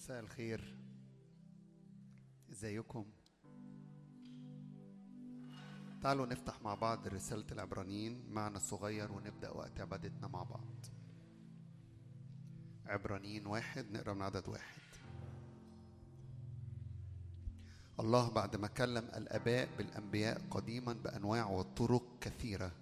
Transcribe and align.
مساء 0.00 0.20
الخير. 0.20 0.76
ازيكم؟ 2.50 3.06
تعالوا 6.02 6.26
نفتح 6.26 6.62
مع 6.62 6.74
بعض 6.74 7.08
رسالة 7.08 7.44
العبرانيين 7.52 8.30
معنا 8.30 8.58
صغير 8.58 9.12
ونبدأ 9.12 9.50
وقت 9.50 9.80
عبادتنا 9.80 10.28
مع 10.28 10.42
بعض. 10.42 10.86
عبرانيين 12.86 13.46
واحد 13.46 13.90
نقرأ 13.92 14.14
من 14.14 14.22
عدد 14.22 14.48
واحد. 14.48 14.80
الله 18.00 18.30
بعد 18.30 18.56
ما 18.56 18.66
كلم 18.66 19.04
الآباء 19.04 19.68
بالأنبياء 19.78 20.40
قديما 20.50 20.92
بأنواع 20.92 21.46
وطرق 21.46 22.18
كثيرة 22.20 22.72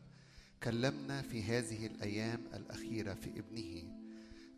كلمنا 0.62 1.23
في 1.23 1.43
هذه 1.43 1.87
الأيام 1.87 2.41
الأخيرة 2.55 3.14
في 3.14 3.39
ابنه. 3.39 3.98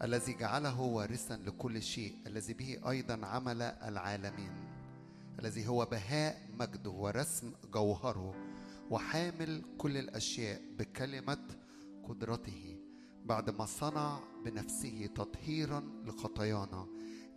الذي 0.03 0.33
جعله 0.33 0.81
وارثا 0.81 1.35
لكل 1.35 1.83
شيء 1.83 2.15
الذي 2.27 2.55
به 2.55 2.91
أيضا 2.91 3.27
عمل 3.27 3.63
العالمين 3.63 4.53
الذي 5.39 5.69
هو 5.69 5.85
بهاء 5.85 6.43
مجده 6.59 6.91
ورسم 6.91 7.53
جوهره 7.73 8.35
وحامل 8.91 9.63
كل 9.79 9.97
الأشياء 9.97 10.61
بكلمة 10.79 11.39
قدرته. 12.09 12.77
بعد 13.25 13.51
ما 13.51 13.67
صنع 13.67 14.21
بنفسه 14.45 15.09
تطهيرا 15.15 15.81
لخطايانا 16.07 16.87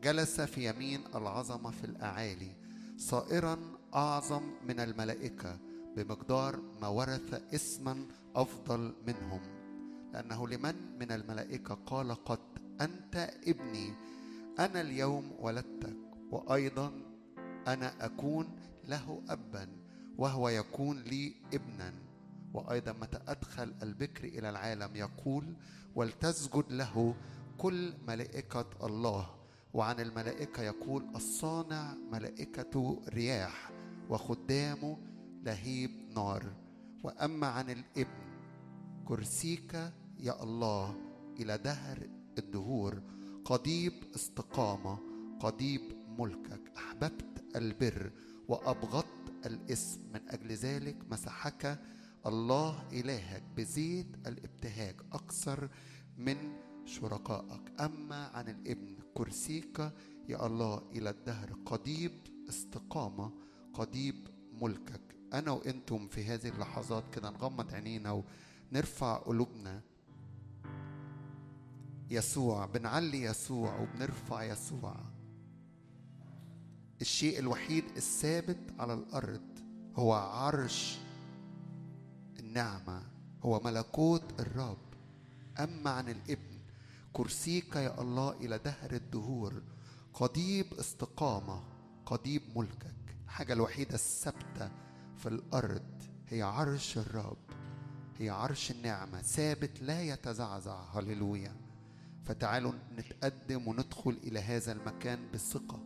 جلس 0.04 0.41
في 0.41 0.70
يمين 0.70 1.02
العظمة 1.16 1.71
في 1.71 1.84
الأعالي 1.84 2.52
صائرا 2.98 3.57
أعظم 3.93 4.43
من 4.68 4.80
الملائكة 4.80 5.59
بمقدار 5.95 6.59
ما 6.82 6.88
ورث 6.88 7.54
اسما 7.54 8.05
أفضل 8.35 8.93
منهم. 9.07 9.62
لأنه 10.13 10.48
لمن 10.48 10.76
من 10.99 11.12
الملائكة 11.12 11.76
قال 11.85 12.12
قد 12.26 12.40
أنت 12.81 13.16
ابني 13.48 13.94
أنا 14.59 14.81
اليوم 14.81 15.31
ولدتك 15.40 15.95
وأيضا 16.31 16.91
أنا 17.67 18.05
أكون 18.05 18.48
له 18.88 19.21
أبا 19.29 19.68
وهو 20.18 20.49
يكون 20.49 20.99
لي 21.01 21.34
ابنا. 21.54 21.93
وأيضا 22.54 22.91
متى 22.91 23.20
أدخل 23.27 23.73
البكر 23.84 24.23
إلى 24.23 24.49
العالم 24.49 24.96
يقول 24.96 25.55
ولتسجد 25.96 26.71
له 26.71 27.16
كل 27.57 27.93
ملائكة 28.07 28.66
الله. 28.84 29.29
وعن 29.73 29.99
الملائكة 29.99 30.63
يقول 30.63 31.05
الصانع 31.16 31.93
ملائكة 32.12 33.01
رياح 33.10 33.71
وخدامه 34.10 34.98
لهيب 35.43 35.91
نار. 36.16 36.54
وأما 37.04 37.48
عن 37.48 37.70
الابن 37.70 38.23
كرسيك 39.05 39.91
يا 40.24 40.43
الله 40.43 40.96
إلى 41.40 41.57
دهر 41.57 42.10
الدهور. 42.38 43.02
قضيب 43.46 43.93
استقامة 44.16 44.98
قضيب 45.40 45.82
ملكك. 46.20 46.71
أحببت 46.77 47.43
البر 47.55 48.12
وأبغضت 48.48 49.46
الإسم. 49.46 50.01
من 50.13 50.29
أجل 50.29 50.51
ذلك 50.51 50.98
مسحك 51.12 51.79
الله 52.26 52.90
إلهك. 52.91 53.44
بزيت 53.57 54.27
الابتهاج 54.27 54.96
أكثر 55.13 55.70
من 56.18 56.38
شركائك. 56.85 57.82
أما 57.82 58.27
عن 58.27 58.49
الابن 58.49 58.96
كرسيك 59.13 59.79
يا 60.29 60.46
الله 60.46 60.82
إلى 60.91 61.10
الدهر. 61.10 61.54
قضيب 61.66 62.12
استقامة 62.49 63.32
قضيب 63.74 64.28
ملكك. 64.62 65.01
أنا 65.34 65.51
وأنتم 65.51 66.07
في 66.07 66.24
هذه 66.24 66.47
اللحظات 66.47 67.03
كده 67.13 67.29
نغمض 67.29 67.74
عينينا 67.74 68.24
ونرفع 68.72 69.18
قلوبنا. 69.18 69.81
يسوع 72.14 72.66
بنعلي 72.66 73.22
يسوع 73.22 73.80
وبنرفع 73.80 74.44
يسوع. 74.44 74.96
الشيء 77.02 77.40
الوحيد 77.40 77.84
الثابت 77.97 78.59
على 78.80 78.94
الأرض 78.94 79.59
هو 79.96 80.14
عرش 80.14 81.00
النعمة 82.40 83.03
هو 83.44 83.59
ملكوت 83.59 84.23
الرب. 84.40 84.78
أما 85.59 85.90
عن 85.90 86.09
الإبن 86.09 86.59
كرسيك 87.13 87.75
يا 87.75 88.02
الله 88.02 88.31
إلى 88.31 88.57
دهر 88.57 88.91
الدهور. 88.91 89.62
قضيب 90.13 90.73
استقامة 90.73 91.63
قضيب 92.06 92.41
ملكك. 92.56 92.96
الحاجة 93.25 93.53
الوحيدة 93.53 93.96
الثابتة 93.96 94.72
في 95.18 95.29
الأرض 95.29 96.03
هي 96.29 96.41
عرش 96.41 96.97
الرب 96.97 97.38
هي 98.19 98.29
عرش 98.29 98.72
النعمة 98.72 99.22
ثابت 99.22 99.81
لا 99.81 100.02
يتزعزع. 100.02 100.84
هللويا. 100.94 101.62
فتعالوا 102.25 102.73
نتقدم 102.97 103.67
وندخل 103.67 104.17
إلى 104.23 104.39
هذا 104.39 104.72
المكان 104.72 105.19
بثقة. 105.34 105.79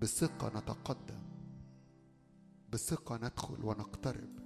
بثقة 0.00 0.48
نتقدم. 0.58 1.22
بثقة 2.72 3.16
ندخل 3.16 3.64
ونقترب. 3.64 4.42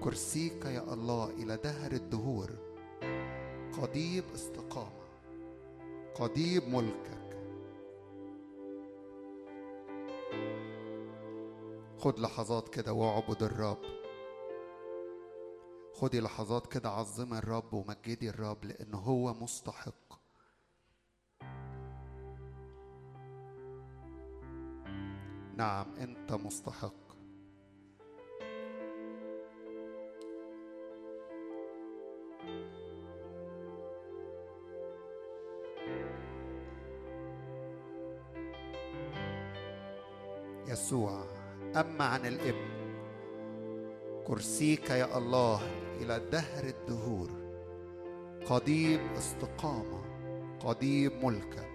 كرسيك 0.00 0.64
يا 0.64 0.94
الله 0.94 1.30
إلى 1.30 1.56
دهر 1.56 1.92
الدهور. 1.92 2.50
قضيب 3.72 4.24
استقامة. 4.34 5.00
قضيب 6.14 6.68
ملكك. 6.68 7.19
خد 12.00 12.18
لحظات 12.18 12.68
كده 12.68 12.92
واعبد 12.92 13.42
الرب. 13.42 13.78
خدي 15.94 16.20
لحظات 16.20 16.66
كده 16.66 16.90
عظمي 16.90 17.38
الرب 17.38 17.74
ومجدي 17.74 18.30
الرب 18.30 18.64
لأنه 18.64 18.98
هو 18.98 19.34
مستحق. 19.34 20.20
نعم 25.56 25.94
أنت 25.98 26.32
مستحق. 26.32 26.94
يسوع 40.68 41.29
أما 41.76 42.04
عن 42.04 42.26
الابن 42.26 42.70
كرسيك 44.26 44.90
يا 44.90 45.18
الله 45.18 45.60
إلى 46.00 46.20
دهر 46.32 46.64
الدهور 46.64 47.30
قضيب 48.46 49.00
استقامة 49.18 50.00
قضيب 50.60 51.24
ملكك. 51.24 51.70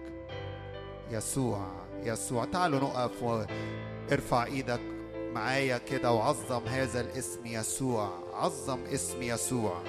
يسوع 1.10 1.66
يسوع 2.02 2.44
تعالوا 2.44 2.80
نقف 2.80 3.22
وارفع 3.22 4.44
إيدك 4.44 4.80
معايا 5.16 5.78
كده 5.78 6.12
وعظم 6.12 6.66
هذا 6.66 7.00
الاسم 7.00 7.46
يسوع 7.46 8.10
عظم 8.32 8.84
اسم 8.84 9.22
يسوع. 9.22 9.82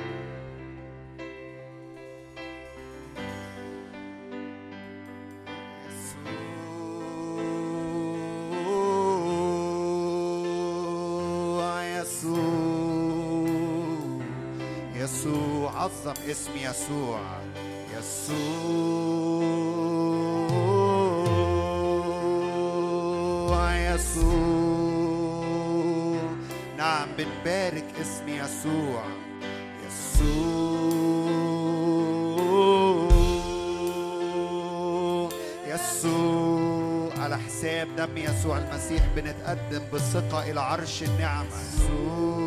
اسم 16.31 16.51
يسوع. 16.55 17.19
يسوع 17.97 18.35
يسوع. 23.75 25.07
نعم 26.77 27.07
بنبارك 27.17 27.85
اسم 28.01 28.27
يسوع. 28.27 29.03
يسوع 29.87 30.27
يسوع. 35.67 37.09
على 37.17 37.37
حساب 37.37 37.87
دم 37.97 38.17
يسوع 38.17 38.57
المسيح 38.57 39.05
بنتقدم 39.15 39.81
بثقة 39.93 40.51
إلى 40.51 40.61
عرش 40.61 41.03
النعمة. 41.03 41.47
يسوع. 41.47 42.46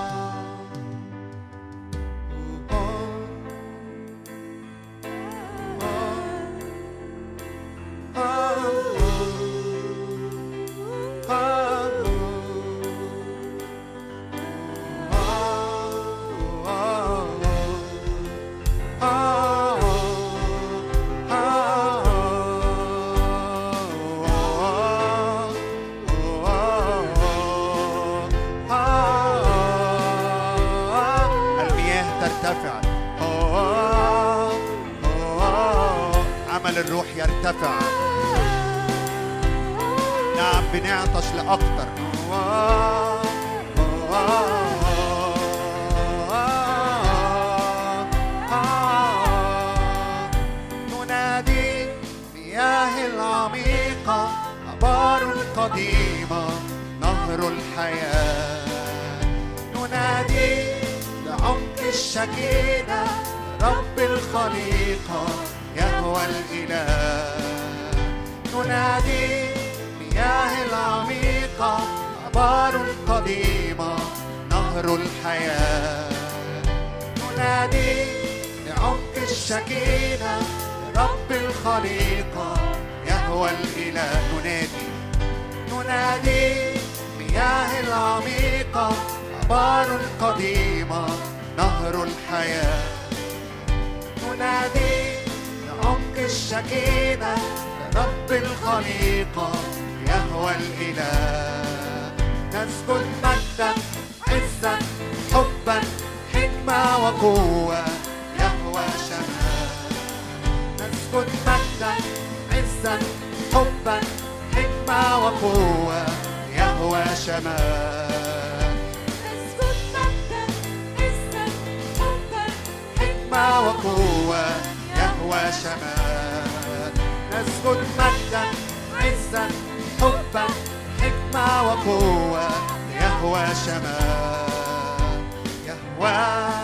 يهوى. 135.66 136.61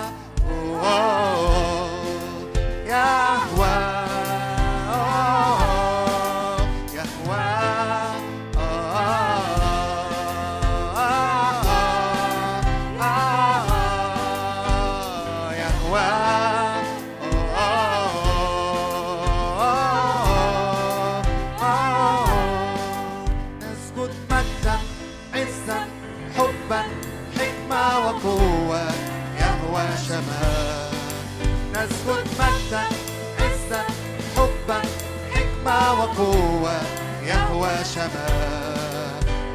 شمال 37.99 39.11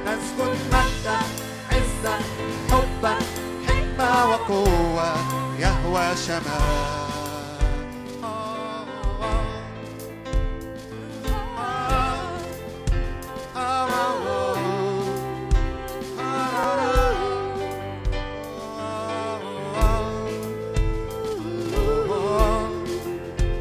نسجد 0.05 0.55
مجدا 0.73 1.17
عزا 1.71 2.19
حبا 2.71 3.15
حكمة 3.67 4.29
وقوة. 4.29 5.15
يهوى 5.59 6.15
شمال 6.27 6.93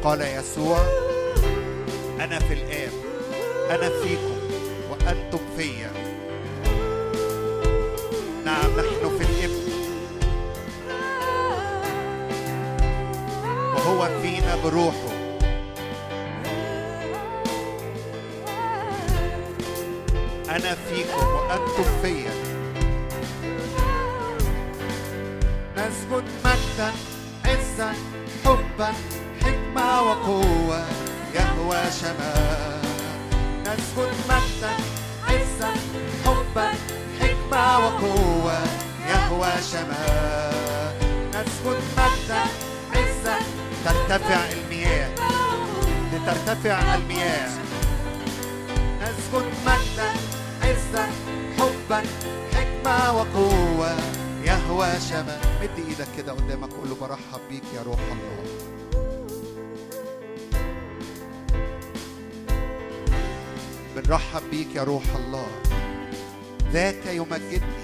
قال 0.03 0.21
يسوع 0.21 0.77
أنا 2.19 2.39
في 2.39 2.53
الآب 2.53 2.91
أنا 3.69 3.89
فيكم. 3.89 4.32
فيا 5.63 5.91
نعم 8.45 8.71
نحن 8.79 9.17
في 9.17 9.23
الابن 9.23 9.71
وهو 13.75 14.09
فينا 14.21 14.55
بروحه. 14.63 15.13
أنا 20.49 20.75
فيكم 20.75 21.27
وأنتم 21.27 21.83
فيا. 22.01 22.33
نسجد 25.77 26.23
مجدا 26.45 26.91
عزا 27.45 27.93
حبا 28.45 28.93
حكمة 29.41 30.01
وقوة 30.01 30.85
يهوى 31.35 31.81
شمال. 32.01 32.81
نسجد 33.61 34.13
مجدا 34.29 34.82
وقوة 37.63 38.59
يهوى 39.09 39.51
شمال. 39.71 40.93
نسجد 41.29 41.81
مجدا 41.97 42.43
عزا 42.95 43.37
ترتفع 43.85 44.41
المياه. 44.51 45.09
لترتفع 46.13 46.95
المياه. 46.95 47.49
نسجد 49.01 49.45
مجدا 49.65 50.09
عزا 50.63 51.07
حبا 51.57 52.03
حكمة 52.53 53.11
وقوة 53.17 53.95
يهوى 54.43 54.87
شمال. 55.09 55.39
مد 55.61 55.77
إيدك 55.87 56.07
كده 56.17 56.31
قدامك 56.31 56.73
قول 56.73 56.89
له 56.89 56.95
برحب 57.01 57.41
بيك 57.49 57.63
يا 57.75 57.81
روح 57.81 57.99
الله. 58.11 58.43
بنرحب 63.95 64.41
بيك 64.51 64.75
يا 64.75 64.83
روح 64.83 65.03
الله. 65.15 65.47
ذاك 66.73 67.05
يمجدني. 67.05 67.83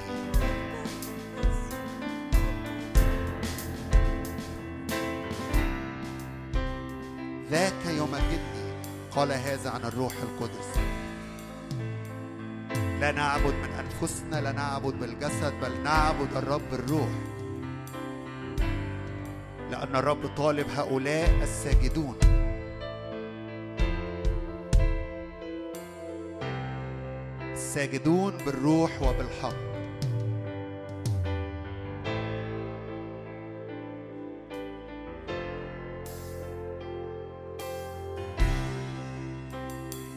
ذاك 7.52 7.86
يمجدني. 7.86 8.74
قال 9.12 9.32
هذا 9.32 9.70
عن 9.70 9.86
الروح 9.86 10.14
القدس. 10.14 10.80
لا 13.00 13.12
نعبد 13.12 13.54
من 13.54 13.70
أنفسنا 13.80 14.42
لا 14.42 14.52
نعبد 14.52 14.94
بالجسد 15.00 15.54
بل 15.62 15.84
نعبد 15.84 16.38
الرب 16.38 16.74
الروح 16.74 17.10
لأن 19.72 19.96
الرب 19.96 20.28
طالب 20.38 20.68
هؤلاء 20.70 21.44
الساجدون. 21.44 22.39
الساجدون 27.70 28.38
بالروح 28.38 29.02
وبالحق. 29.02 29.56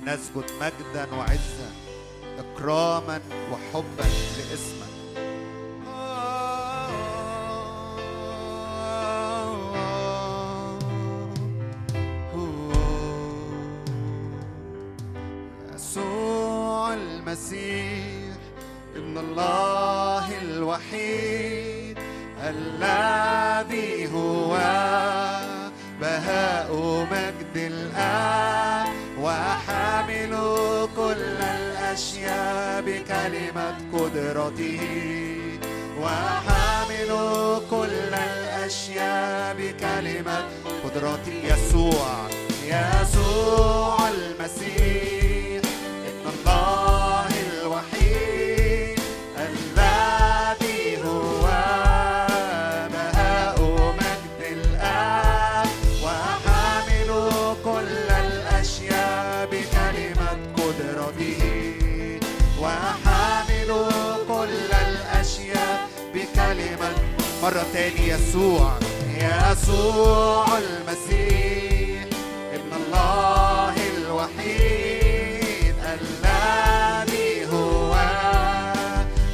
نسجد 0.07 0.45
مجدا 0.61 1.15
وعزا 1.15 1.71
إكراما 2.39 3.21
وحبا 3.53 4.09
لاسمك. 4.39 4.92
قدرته 34.43 35.59
وحامل 36.01 37.11
كل 37.71 38.15
الأشياء 38.15 39.57
بكلمة 39.59 40.45
قدرته 40.85 41.33
يسوع 41.45 42.29
يسوع. 42.67 43.82
يسوع 68.13 68.79
يسوع 69.19 70.47
المسيح 70.59 72.05
ابن 72.53 72.73
الله 72.73 73.75
الوحيد 73.97 75.75
الذي 75.97 77.47
هو. 77.53 77.93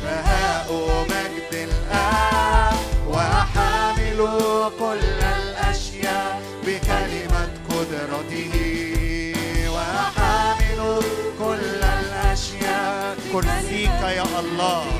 بهاء 0.05 0.69
مجد 1.11 1.53
الآب 1.69 2.79
وحامل 3.09 4.19
كل 4.79 5.21
الأشياء 5.23 6.43
بكلمة 6.67 7.51
قدرته. 7.71 8.55
وحامل 9.75 11.03
كل 11.39 11.83
الأشياء 11.83 13.17
كرسيك 13.33 14.01
يا 14.03 14.25
الله. 14.41 14.98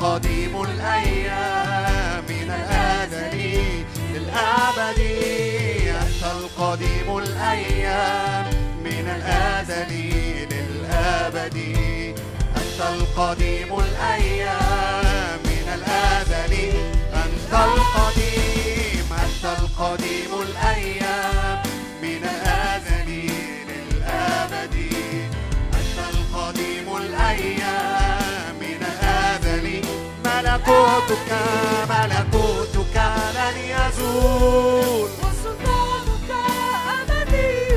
القديم 0.00 0.62
الأيام 0.62 2.24
من 2.28 2.50
الأزل 2.50 3.36
للأبد. 4.12 5.00
أنت 6.02 6.22
القديم 6.24 7.18
الأيام 7.18 8.46
من 8.84 9.06
الأزل 9.16 9.92
للأبد. 10.52 11.56
أنت 12.56 12.80
القديم 12.80 13.78
الأيام 13.78 15.38
من 15.44 15.66
الأزل. 15.74 16.52
أنت 17.14 17.52
القديم 17.52 19.06
أنت 19.12 19.44
القديم 19.58 20.30
الأيام. 20.42 21.39
ملكوتك 30.70 31.32
ملكوتك 31.90 32.96
لن 33.34 33.56
يزول 33.74 35.10
وسلطانك 35.22 36.30
أبدي 37.00 37.76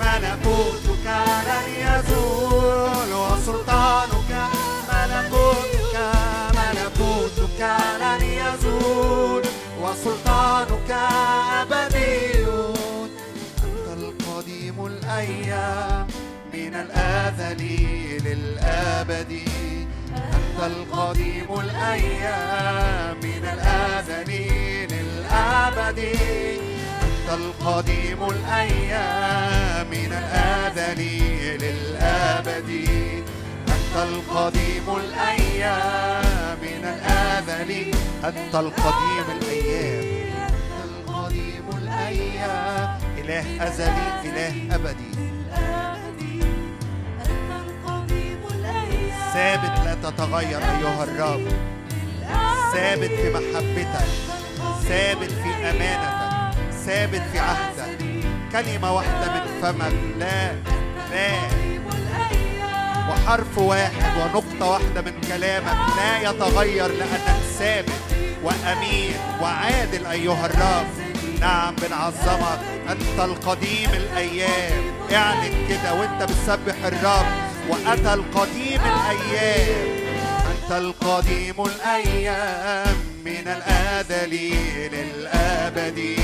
ملكوتك 0.00 1.06
لن 1.48 1.66
يزول 1.86 3.12
وسلطانك 3.12 4.32
ملكوتك 4.92 5.96
ملكوتك 6.56 7.60
لن 8.00 8.22
يزول 8.22 9.42
وسلطانك 9.82 10.90
أبدي 11.60 12.44
أنت 13.64 13.86
القديم 13.98 14.86
الأيام 14.86 16.06
من 16.54 16.74
الأزل 16.74 17.60
للأبد 18.24 19.40
أنت 20.16 20.60
القديم 20.72 21.60
الأيام 21.60 23.16
من 23.22 23.44
الأزل 23.54 24.30
للأبد 24.90 25.98
أنت 27.02 27.28
القديم 27.32 28.20
الأيام 28.30 29.86
من 29.90 30.12
الأزل 30.12 31.00
للأبد 31.62 32.70
أنت 33.68 33.96
القديم 33.96 34.86
الأيام 34.96 36.58
من 36.62 36.84
الأزل 36.84 37.94
أنت 38.24 38.54
القديم 38.54 39.26
الأيام. 39.36 40.04
أنت 40.50 40.78
القديم 40.84 41.64
الأيام. 41.82 42.98
إله 43.18 43.68
أزلي 43.68 44.08
إله 44.24 44.74
أبدي. 44.74 45.39
ثابت 49.40 49.78
لا 49.84 50.10
تتغير 50.10 50.58
أيها 50.58 51.04
الرب. 51.04 51.48
ثابت 52.72 53.10
في 53.10 53.30
محبتك. 53.30 54.08
ثابت 54.88 55.30
في 55.30 55.70
أمانتك. 55.70 56.56
ثابت 56.86 57.22
في 57.32 57.38
عهدك. 57.38 57.98
كلمة 58.52 58.92
واحدة 58.94 59.32
من 59.34 59.62
فمك. 59.62 59.92
لا. 60.18 60.52
لا. 61.10 61.32
وحرف 63.10 63.58
واحد 63.58 64.12
ونقطة 64.20 64.70
واحدة 64.70 65.00
من 65.00 65.20
كلامك 65.28 65.76
لا 65.96 66.30
يتغير 66.30 66.86
لأنك 66.86 67.40
ثابت 67.58 68.02
وأمين 68.44 69.14
وعادل 69.42 70.06
أيها 70.06 70.46
الرب. 70.46 70.86
نعم 71.40 71.74
بنعظمك. 71.76 72.60
أنت 72.90 73.20
القديم 73.20 73.90
الأيام. 73.94 74.82
اعلن 75.12 75.68
كده 75.68 75.94
وأنت 75.94 76.22
بتسبح 76.22 76.84
الرب. 76.84 77.49
وأتى 77.68 78.14
القديم 78.14 78.80
الأيام. 78.80 80.00
أنت 80.50 80.72
القديم 80.72 81.54
الأيام 81.66 82.96
من 83.24 83.48
الأزل 83.48 84.30
للأبد. 84.92 86.16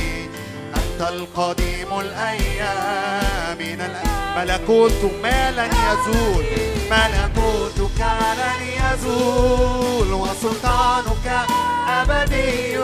أنت 0.77 1.09
القديم 1.09 2.01
الأيام 2.01 3.59
من 3.59 3.79
الأ- 3.81 4.38
ملكوت 4.38 5.11
ما 5.22 5.51
لن 5.51 5.70
يزول. 5.72 6.44
ملكوتك 6.90 8.01
لن 8.38 8.62
يزول. 8.85 10.12
وسلطانك 10.12 11.46
أبدي. 11.88 12.79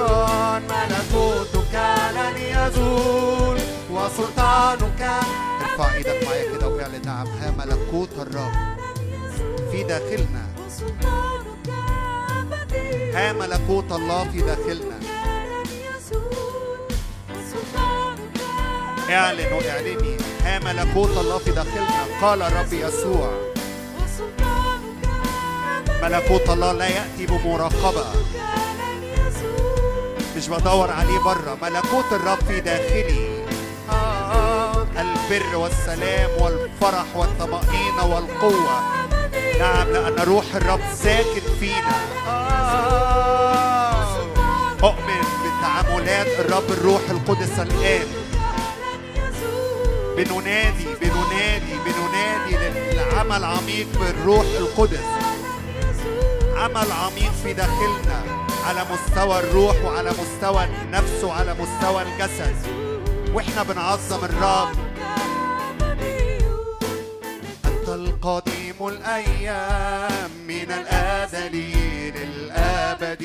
ملكوتك 0.69 1.75
لن 2.15 2.37
يزول. 2.39 3.59
وسلطانك 3.91 5.21
ارفع 5.73 5.95
إيدك 5.95 6.25
معايا 6.27 6.57
كده 6.59 6.69
واعلن 6.69 7.03
نعم 7.05 7.27
ها 7.27 7.51
ملكوت 7.59 8.09
الرب. 8.19 8.53
في 9.71 9.83
داخلنا. 9.83 10.47
ها 13.15 13.33
ملكوت 13.33 13.93
الله 13.93 14.31
في 14.31 14.41
داخلنا. 14.41 14.99
اعلن 19.11 19.53
واعلني 19.53 20.17
ها 20.45 20.59
ملكوت 20.59 21.17
الله 21.17 21.39
في 21.39 21.51
داخلنا. 21.51 22.05
قال 22.23 22.43
الرب 22.43 22.73
يسوع. 22.73 23.31
ملكوت 26.03 26.49
الله 26.51 26.73
لا 26.73 26.87
يأتي 26.89 27.27
بمراقبة. 27.27 28.05
مش 30.37 30.49
بدور 30.49 30.91
عليه 30.91 31.19
بره 31.19 31.59
ملكوت 31.63 32.13
الرب 32.13 32.39
في 32.49 32.61
داخلي. 32.61 33.33
آه، 33.91 34.72
البر 34.99 35.57
والسلام 35.57 36.31
والفرح 36.41 37.17
والطمأنينة 37.17 38.05
والقوة. 38.05 38.81
نعم 39.59 39.89
لأن 39.89 40.19
روح 40.29 40.45
الرب 40.55 40.81
ساكن 40.95 41.41
فينا. 41.61 41.97
آه، 42.29 44.07
أؤمن 44.83 45.23
بتعاملات 45.43 46.27
الرب 46.27 46.71
الروح 46.71 47.01
القدس 47.11 47.59
الآن. 47.59 48.07
بننادي 50.17 50.87
بننادي 51.01 51.75
بننادي 51.87 52.57
للعمل 52.57 53.45
عميق 53.45 53.87
بالروح 54.01 54.47
القدس. 54.59 55.09
عمل 56.57 56.93
عميق 56.93 57.33
في 57.45 57.53
داخلنا 57.53 58.23
على 58.67 58.85
مستوى 58.93 59.39
الروح 59.39 59.77
وعلى 59.85 60.11
مستوى 60.11 60.65
النفس 60.65 61.25
وعلى 61.25 61.55
مستوى 61.55 62.03
الجسد. 62.03 62.57
وإحنا 63.35 63.63
بنعظم 63.63 64.25
الرب. 64.25 64.69
أنت 67.65 67.89
القديم 67.89 68.89
الأيام 68.89 70.31
من 70.49 70.73
الأزل 70.73 71.53
للأبد 72.17 73.23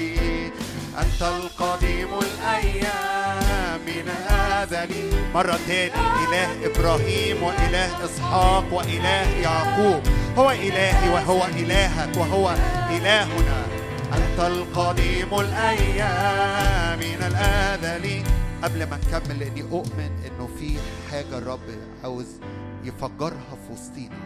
أنت 1.00 1.22
القديم 1.22 2.10
الأيام 2.22 3.80
من 3.86 4.12
الأزل 4.18 4.92
مرة 5.34 5.60
تاني 5.68 5.94
إله 6.28 6.50
إبراهيم 6.66 7.44
وإله 7.44 8.06
إسحاق 8.06 8.66
وإله 8.72 9.30
يعقوب. 9.44 10.02
هو 10.38 10.52
إلهي 10.52 11.10
وهو 11.10 11.46
إلهك 11.46 12.18
وهو 12.18 12.56
إلهنا. 12.90 13.66
أنت 14.14 14.40
القديم 14.40 15.40
الأيام 15.40 17.00
من 17.00 17.24
الأزل 17.28 18.24
قبل 18.64 18.90
ما 18.90 18.98
نكمل 18.98 19.40
لأني 19.40 19.62
أؤمن 19.62 20.12
إنه 20.28 20.48
في 20.48 20.78
حاجة 21.12 21.38
الرب 21.38 21.60
عاوز 22.04 22.40
يفجرها 22.84 23.56
في 23.68 23.74
وسطينا. 23.74 24.18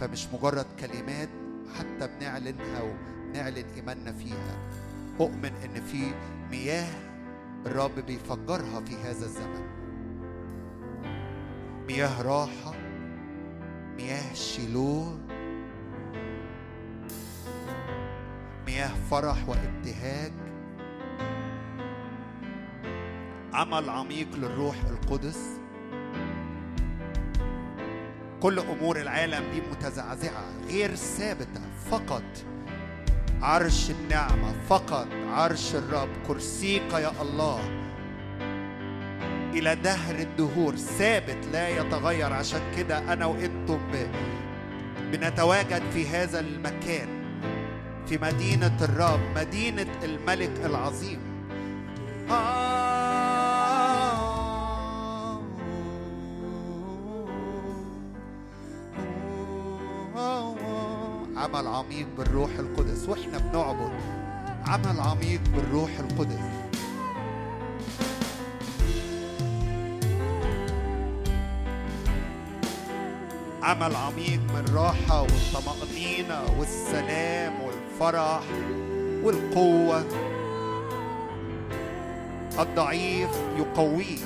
فمش 0.00 0.26
مجرد 0.32 0.66
كلمات 0.80 1.28
حتى 1.78 2.08
بنعلنها 2.08 2.82
وبنعلن 2.82 3.64
إيماننا 3.76 4.12
فيها. 4.12 4.58
أؤمن 5.20 5.52
إن 5.64 5.82
في 5.82 6.12
مياه 6.50 6.88
الرب 7.66 7.98
بيفجرها 8.06 8.80
في 8.80 8.96
هذا 8.96 9.24
الزمن. 9.24 9.66
مياه 11.88 12.22
راحة 12.22 12.74
مياه 13.96 14.34
شيلوه 14.34 15.18
مياه 18.66 18.90
فرح 19.10 19.48
وابتهاج. 19.48 20.32
عمل 23.54 23.90
عميق 23.90 24.28
للروح 24.36 24.76
القدس. 24.90 25.38
كل 28.40 28.58
أمور 28.58 29.00
العالم 29.00 29.50
دي 29.52 29.60
متزعزعة 29.60 30.44
غير 30.68 30.94
ثابتة 30.94 31.60
فقط 31.90 32.22
عرش 33.42 33.90
النعمة 33.90 34.52
فقط 34.68 35.08
عرش 35.28 35.74
الرب. 35.74 36.08
كرسيك 36.26 36.92
يا 36.92 37.12
الله 37.22 37.60
إلى 39.52 39.74
دهر 39.74 40.14
الدهور. 40.14 40.76
ثابت 40.76 41.46
لا 41.52 41.68
يتغير. 41.68 42.32
عشان 42.32 42.60
كده 42.76 43.12
أنا 43.12 43.26
وأنتم. 43.26 43.80
بنتواجد 45.12 45.82
في 45.90 46.08
هذا 46.08 46.40
المكان 46.40 47.08
في 48.06 48.18
مدينة 48.18 48.76
الرب 48.84 49.20
مدينة 49.36 49.86
الملك 50.04 50.60
العظيم. 50.64 51.20
عمل 60.16 61.66
عميق 61.66 62.06
بالروح 62.18 62.50
القدس. 62.58 63.08
وإحنا 63.08 63.38
بنعبد 63.38 63.92
عمل 64.66 65.00
عميق 65.00 65.40
بالروح 65.54 65.90
القدس. 65.98 66.38
عمل 73.62 73.96
عميق 73.96 74.40
من 74.40 74.64
الراحة 74.68 75.22
والطمأنينة 75.22 76.58
والسلام 76.58 77.52
والفرح 77.60 78.42
والقوة. 79.22 80.04
الضعيف 82.58 83.30
يقويه 83.58 84.18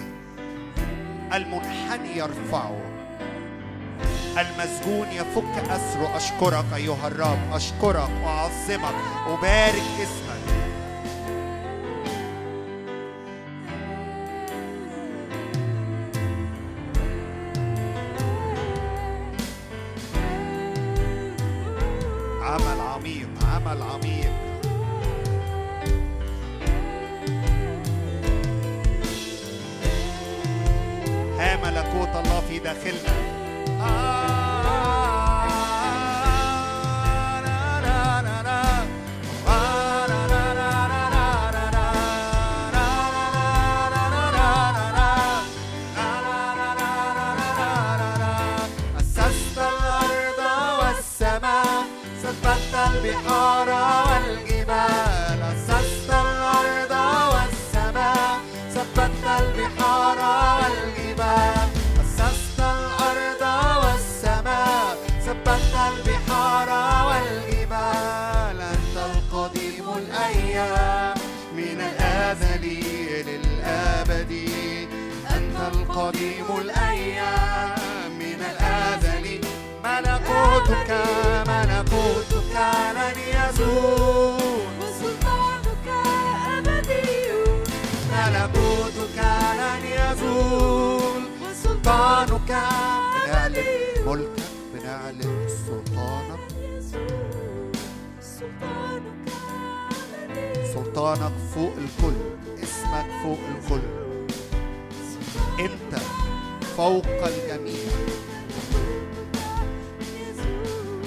المنحني 1.34 2.18
يرفعه. 2.18 2.87
المسجون 4.40 5.08
يفك 5.12 5.70
أسره 5.70 6.16
أشكرك 6.16 6.64
أيها 6.74 7.06
الرب. 7.06 7.38
أشكرك. 7.52 8.10
وأعظمك 8.24 8.94
أبارك 9.26 9.82
اسمك. 10.02 10.38
عمل 22.42 22.80
عميق. 22.80 23.28
عمل 23.54 23.82
عميق. 23.82 24.32
ها 31.38 31.56
ملكوت 31.56 32.26
الله 32.26 32.40
في 32.48 32.58
داخلنا. 32.58 33.17
سلطانك 100.98 101.32
فوق 101.54 101.72
الكل 101.78 102.16
اسمك 102.62 103.06
فوق 103.22 103.38
الكل. 103.54 103.80
انت 105.60 106.00
فوق 106.76 107.06
الجميع. 107.06 107.88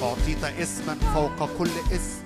اعطيت 0.04 0.44
اسما 0.44 0.96
فوق 1.14 1.50
كل 1.58 1.70
اسم. 1.92 2.24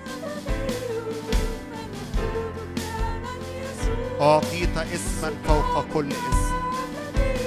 اعطيت 4.22 4.78
اسما 4.78 5.34
فوق 5.48 5.86
كل 5.94 6.10
اسم. 6.12 6.56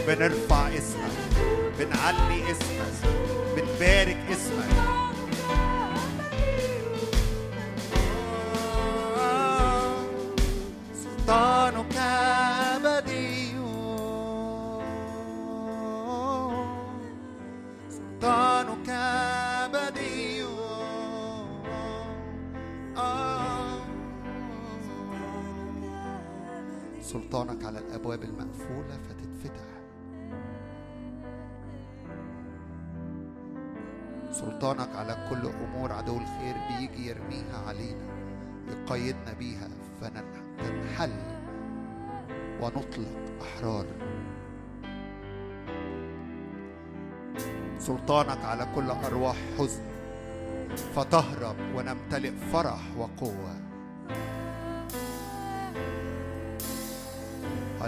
بنرفع 0.06 0.68
اسمك 0.68 1.12
بنعلي 1.78 2.42
اسمك 2.50 3.10
بنبارك 3.56 4.18
اسمك. 4.30 4.77
سلطانك 27.58 27.64
على 27.64 27.78
الأبواب 27.78 28.22
المقفولة 28.22 28.98
فتتفتح. 29.08 29.64
سلطانك 34.30 34.96
على 34.96 35.26
كل 35.30 35.46
أمور 35.46 35.92
عدو 35.92 36.16
الخير 36.16 36.54
بيجي 36.68 37.08
يرميها 37.08 37.58
علينا 37.68 38.06
يقيدنا 38.68 39.32
بيها 39.38 39.68
فننحل 40.00 41.12
ونطلق 42.62 43.42
أحرار. 43.42 43.86
سلطانك 47.78 48.44
على 48.44 48.66
كل 48.74 48.90
أرواح 48.90 49.36
حزن 49.58 49.82
فتهرب 50.94 51.56
ونمتلئ 51.74 52.30
فرح 52.52 52.80
وقوة. 52.98 53.67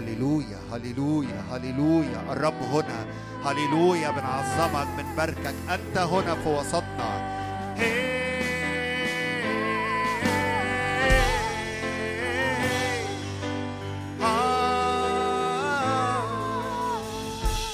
هللويا 0.01 0.59
هللويا 0.71 1.43
هللويا 1.51 2.21
الرب 2.31 2.61
هنا. 2.73 3.05
هللويا 3.45 4.11
بنعظمك 4.11 4.87
بنباركك 4.97 5.55
أنت 5.69 5.97
هنا 5.97 6.35
في 6.35 6.49
وسطنا. 6.49 7.31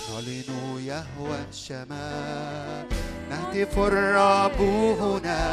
نعلن 0.10 0.50
الشمال 1.50 2.86
نهتف 3.30 3.78
الرب 3.80 4.62
هنا. 5.02 5.44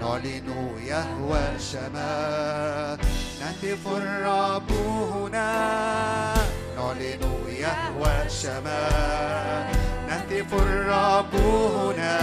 نعلن 0.00 0.48
يهوى 0.86 1.38
الشمال 1.56 2.98
نهتف 3.46 3.86
الرب 3.86 4.70
هنا. 5.14 6.34
نعلن 6.76 7.22
يهوى 7.48 8.12
الشمال. 8.26 9.66
نهتف 10.08 10.54
الرب 10.54 11.34
هنا. 11.34 12.18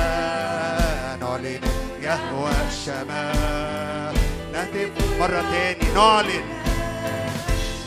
نعلن 1.21 1.61
يهوى 2.01 2.51
الشمال. 2.67 4.15
نهتف 4.53 5.19
مرة 5.19 5.41
تاني 5.51 5.93
نعلن 5.95 6.45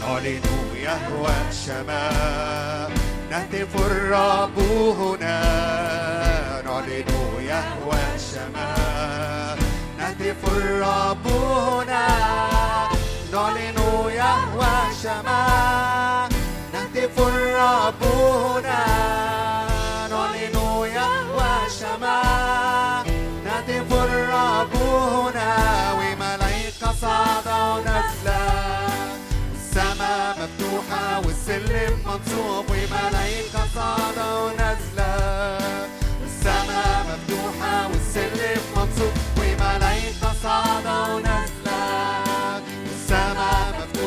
نعلن 0.00 0.42
يهوى 0.74 1.34
الشمال. 1.50 2.92
نهتف 3.30 3.72
الرب 3.76 4.58
هنا. 5.00 5.36
نعلن 6.64 7.08
يهوى 7.40 8.00
الشمال. 8.14 9.58
نهتف 9.98 10.40
الرب 10.56 11.26
هنا. 11.26 12.55
الشمال 15.06 16.28
نهتف 16.72 17.18
الرب 17.18 18.02
هنا 18.02 18.84
نعلن 20.10 20.56
يهوى 20.94 21.66
الشمال 21.66 23.06
نهتف 23.44 23.92
الرب 23.92 24.74
هنا 24.74 25.92
وملائكة 25.92 26.92
صعدة 27.00 27.74
ونازلة 27.74 28.40
السماء 29.54 30.36
مفتوحة 30.40 31.18
والسلم 31.26 31.98
منصوب. 32.06 32.64
وملائكة 32.70 33.62
صعدة 33.74 34.44
ونازلة 34.44 35.14
السماء 36.26 37.06
مفتوحة 37.08 37.88
والسلم 37.88 38.60
منصوب. 38.76 39.12
وملائكة 39.38 40.32
صعدة 40.42 41.14
ونازلة 41.14 41.44
السماء 41.44 42.25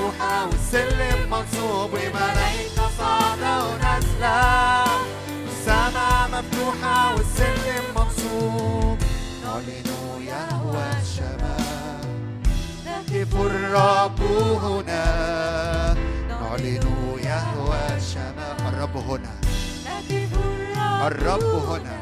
مفتوحة 0.10 0.46
والسلم 0.46 1.30
منصوب 1.32 1.90
وملائكة 1.94 2.90
صعدة 2.98 3.66
ونازلة 3.66 4.84
السماء 5.48 6.30
مفتوحة 6.34 7.16
والسلم 7.16 7.84
منصوب 7.96 8.98
نعلن 9.46 9.90
يهوى 10.28 10.84
الشمال 11.02 12.06
يهتف 12.86 13.36
الرب 13.36 14.22
هنا 14.64 15.06
نعلن 16.30 16.88
يهوى 17.24 17.98
الشمال 17.98 18.74
الرب 18.74 18.98
هنا 18.98 19.34
الرب 21.08 21.44
هنا 21.44 21.98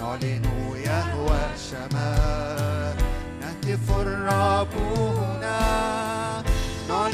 نعلن 0.00 0.44
يهوى 0.84 1.38
الشمال 1.54 2.96
نهتف 3.40 3.90
الرب 4.00 4.74
هنا 5.18 6.13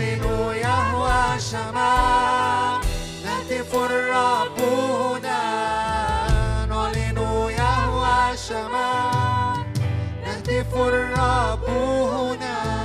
نعلن 0.01 0.53
يهوى 0.53 1.35
الشمال 1.37 2.81
نهتف 3.25 3.75
الرب 3.75 4.59
هنا. 4.61 5.41
نعلن 6.69 7.19
يهوى 7.61 8.33
الشمال 8.33 9.65
نهتف 10.25 10.75
الرب 10.77 11.65
هنا. 11.69 12.80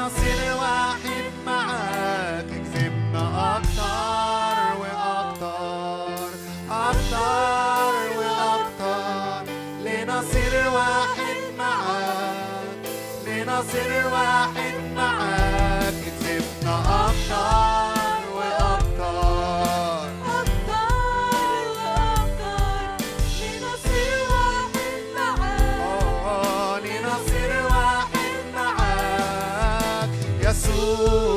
لنصير 0.00 0.54
واحد. 0.56 1.19
يسوع 30.90 31.29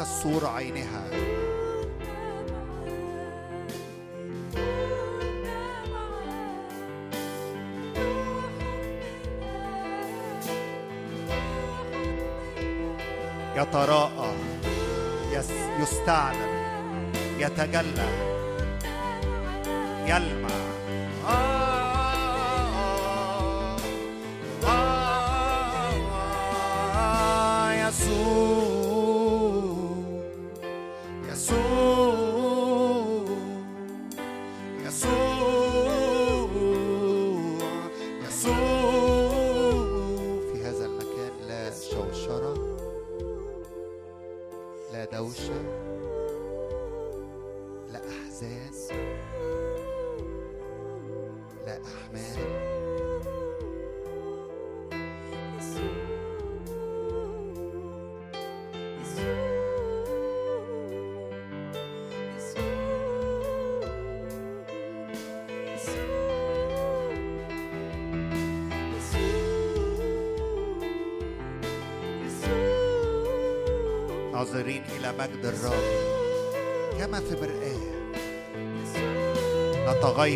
الصورة 0.00 0.48
عينها 0.48 1.04
يتراءى 13.56 14.32
يس- 15.32 15.50
يستعلن 15.82 16.50
يتجلى. 17.38 18.19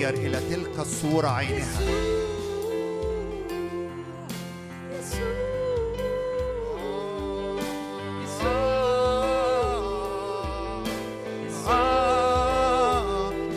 نتغير 0.04 0.26
إلى 0.26 0.40
تلك 0.50 0.78
الصورة 0.78 1.28
عينها. 1.28 1.80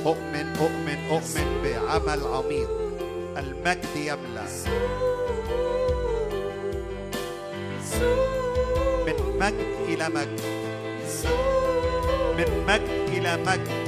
أؤمن 0.05 0.55
أؤمن 0.59 0.99
أؤمن 1.11 1.47
بعمل 1.63 2.21
عميق. 2.23 2.69
المجد 3.37 3.95
يملأ. 3.95 4.47
من 9.07 9.17
مجد 9.39 9.71
إلى 9.87 10.09
مجد. 10.09 10.41
من 12.37 12.49
مجد 12.67 13.09
إلى 13.09 13.37
مجد. 13.37 13.87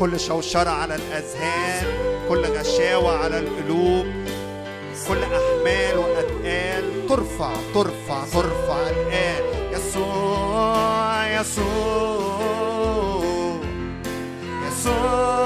كل 0.00 0.20
شوشرة 0.20 0.70
على 0.70 0.94
الأذهان 0.94 1.86
كل 2.28 2.44
غشاوة 2.44 3.16
على 3.16 3.38
القلوب 3.38 4.06
كل 5.08 5.22
أحمال 5.22 5.98
وأثقال 5.98 7.06
ترفع 7.08 7.52
ترفع 7.74 8.24
ترفع 8.32 8.90
الآن. 8.90 9.44
يسوع 9.72 11.40
يسوع 11.40 12.44
يسوع. 14.68 15.43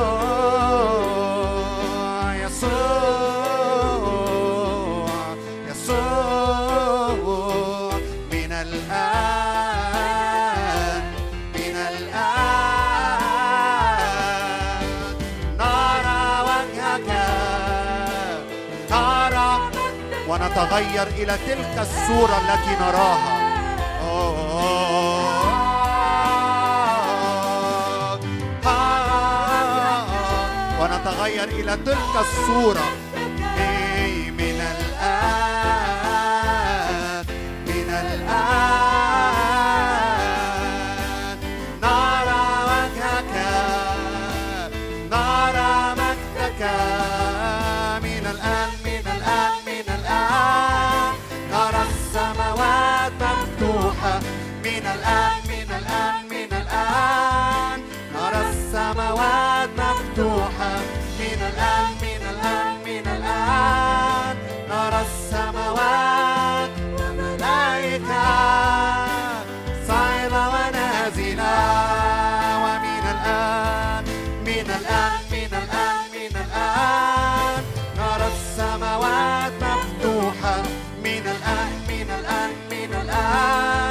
ونتغير 20.68 21.06
إلى 21.06 21.38
تلك 21.46 21.78
الصورة 21.78 22.36
التي 22.38 22.74
نراها 22.80 23.38
ونتغير 30.80 31.48
إلى 31.48 31.76
تلك 31.86 32.14
الصورة 32.20 32.86
الآن 54.94 55.36
من 55.48 55.68
الآن 55.78 56.24
من 56.30 56.50
الآن. 56.56 57.82
نرى 58.14 58.40
السماوات 58.50 59.68
مفتوحة. 59.78 60.76
من 61.18 61.40
الآن 61.52 61.86
من 62.02 62.22
الآن 62.30 62.74
من 62.86 63.06
الآن. 63.16 64.36
نرى 64.70 65.00
السماوات 65.00 66.70
وملائكة. 66.80 68.26
صاعدة 69.88 70.42
ونازلة. 70.48 71.56
ومن 72.64 73.04
الآن 73.14 74.04
من 74.46 74.70
الآن 74.70 75.18
من 75.32 75.52
الآن 75.62 76.00
من 76.12 76.36
الآن. 76.36 77.62
نرى 77.98 78.26
السماوات 78.26 79.52
مفتوحة. 79.62 80.62
من 81.04 81.24
الآن 81.36 81.72
من 81.88 82.10
الآن 82.10 82.50
من 82.70 82.94
الآن. 83.02 83.87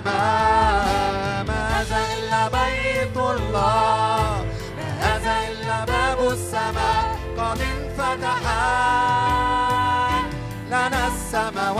ما 0.00 1.80
هذا 1.80 2.00
إلا 2.14 2.48
بيت 2.48 3.16
الله. 3.16 4.44
ما 4.76 4.88
هذا 5.00 5.34
إلا 5.50 5.78
باب 5.84 6.18
السماء 6.32 7.04
قد 7.38 7.60
انفتحت 7.60 8.46
لنا 10.66 11.02
السماوات. 11.06 11.76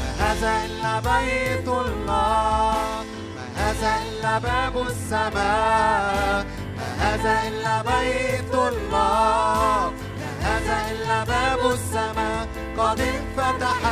ما 0.00 0.24
هذا 0.24 0.52
إلا 0.64 0.94
بيت 1.00 1.68
الله. 1.68 3.04
ما 3.36 3.44
هذا 3.56 3.92
إلا 4.08 4.38
باب 4.38 4.74
السماء. 4.86 6.44
ما 6.76 6.88
هذا 7.00 7.34
إلا 7.48 7.82
بيت 7.82 8.54
الله. 8.54 9.90
ما 10.20 10.30
هذا 10.48 10.76
إلا 10.90 11.18
باب 11.24 11.60
السماء 11.70 12.48
قد 12.78 13.00
انفتحت 13.30 13.90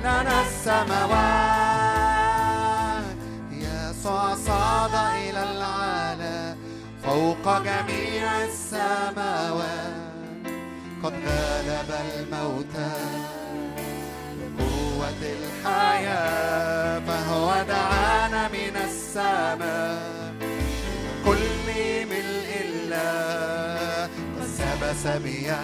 لنا 0.00 0.42
السماوات. 0.46 1.84
يسوع 3.50 4.34
صعد 4.34 4.94
إلى 4.94 5.42
العلا 5.42 6.56
فوق 7.04 7.58
جميع 7.58 8.44
السماوات. 8.44 10.04
قد 11.02 11.12
غلب 11.12 11.90
الموتى 12.14 12.92
قوة 14.58 15.22
الحياة. 15.22 17.00
فهو 17.06 17.48
دعانا 17.68 18.48
من 18.48 18.76
السماء. 18.84 20.34
كل 21.24 21.44
ملء 22.10 22.50
الله 22.64 24.08
وسب 24.38 24.82
سبيا 25.04 25.60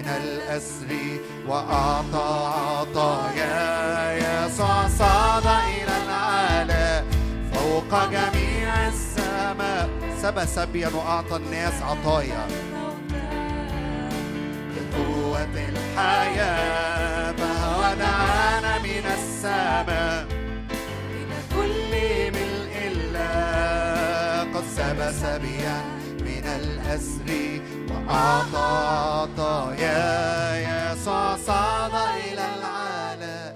من 0.00 0.08
الأسر 0.08 1.20
وأعطى 1.48 2.52
عطايا. 2.56 4.46
يسوع 4.46 4.88
صعد 4.88 5.46
إلى 5.46 5.92
العلا 6.04 7.04
فوق 7.52 8.04
جميع 8.04 8.88
السماء. 8.88 9.88
سب 10.22 10.44
سبيا 10.44 10.88
وأعطى 10.88 11.36
الناس 11.36 11.82
عطايا. 11.82 12.46
بقوة 14.76 15.68
الحياة. 15.68 17.32
فهو 17.32 17.94
دعانا 17.94 18.78
من 18.78 19.06
السماء. 19.18 20.26
إلى 21.10 21.38
كل 21.50 21.92
ملء 22.38 22.92
الله. 22.92 24.40
قد 24.54 24.64
سب 24.76 25.12
سبيا. 25.26 25.99
الأسر 26.90 27.60
وأعطى 27.90 28.70
عطايا 29.22 30.92
يسوع 30.92 31.36
صعد 31.36 31.94
إلى 31.94 32.44
العلا 32.58 33.54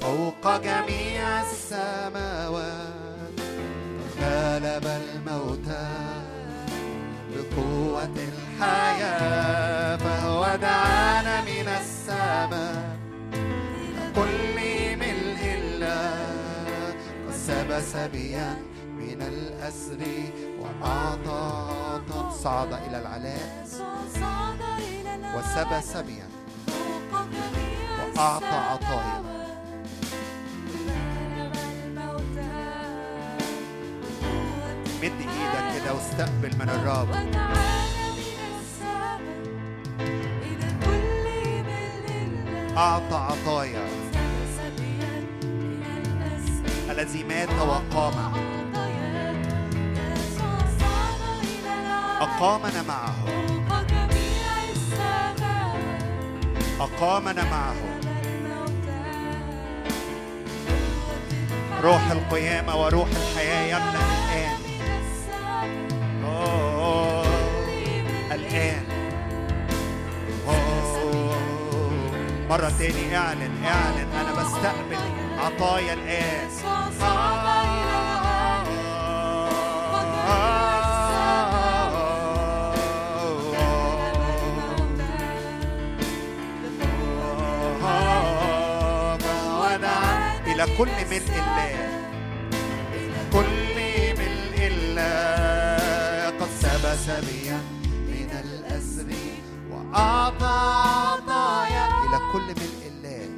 فوق 0.00 0.56
جميع 0.56 1.42
السماوات. 1.42 3.36
غلب 4.20 4.86
الموتى 4.86 5.88
بقوة 7.34 8.16
الحياة 8.28 9.96
فهو 9.96 10.56
دعانا 10.62 11.40
من 11.40 11.68
السماء. 11.80 12.96
كل 14.16 14.56
ملء 14.96 15.42
الله 15.58 16.94
قد 17.28 17.34
سب 17.34 17.80
سبيا 17.80 18.56
من 19.16 19.22
الأسر 19.22 19.98
وأعطى 20.60 21.72
صعد 22.42 22.72
إلى 22.72 23.00
العلاء 23.00 23.64
يسوع 23.64 23.94
صعد 24.14 24.60
إلى 24.78 25.14
العلا 25.14 25.38
وسب 25.38 25.80
سبيا 25.80 26.28
وأعطى 28.16 28.46
عطايا. 28.46 29.22
مد 35.02 35.20
إيدك 35.20 35.82
كده 35.82 35.94
واستقبل 35.94 36.50
من 36.58 36.68
الرب. 36.68 37.08
أعطى 42.76 43.14
عطايا. 43.14 43.86
الذي 46.90 47.24
مات 47.24 47.48
وقام. 47.48 48.65
أقامنا 52.36 52.82
معه. 52.82 53.14
أقامنا 56.80 57.44
معه. 57.50 57.74
روح 61.82 62.10
القيامة 62.10 62.76
وروح 62.76 63.08
الحياة. 63.08 63.66
يملأ 63.66 64.00
الآن. 64.00 64.56
الآن. 68.32 68.84
مرة 72.50 72.72
تاني. 72.78 73.16
اعلن 73.16 73.64
اعلن. 73.64 74.08
أنا 74.20 74.32
بستقبل 74.32 75.02
عطايا 75.38 75.92
الآن. 75.94 76.48
كل 90.78 90.88
ملء 91.10 91.32
الله 91.36 91.72
كل 93.32 93.76
ملء 94.18 94.56
الله 94.72 96.26
قد 96.40 96.48
سب 96.60 96.84
سبيا 97.06 97.58
من 98.08 98.30
الأسر 98.44 99.06
وأعطى 99.70 100.56
عطايا 100.86 101.86
إلى 101.88 102.18
كل 102.32 102.46
ملء 102.60 102.82
الله 102.86 103.28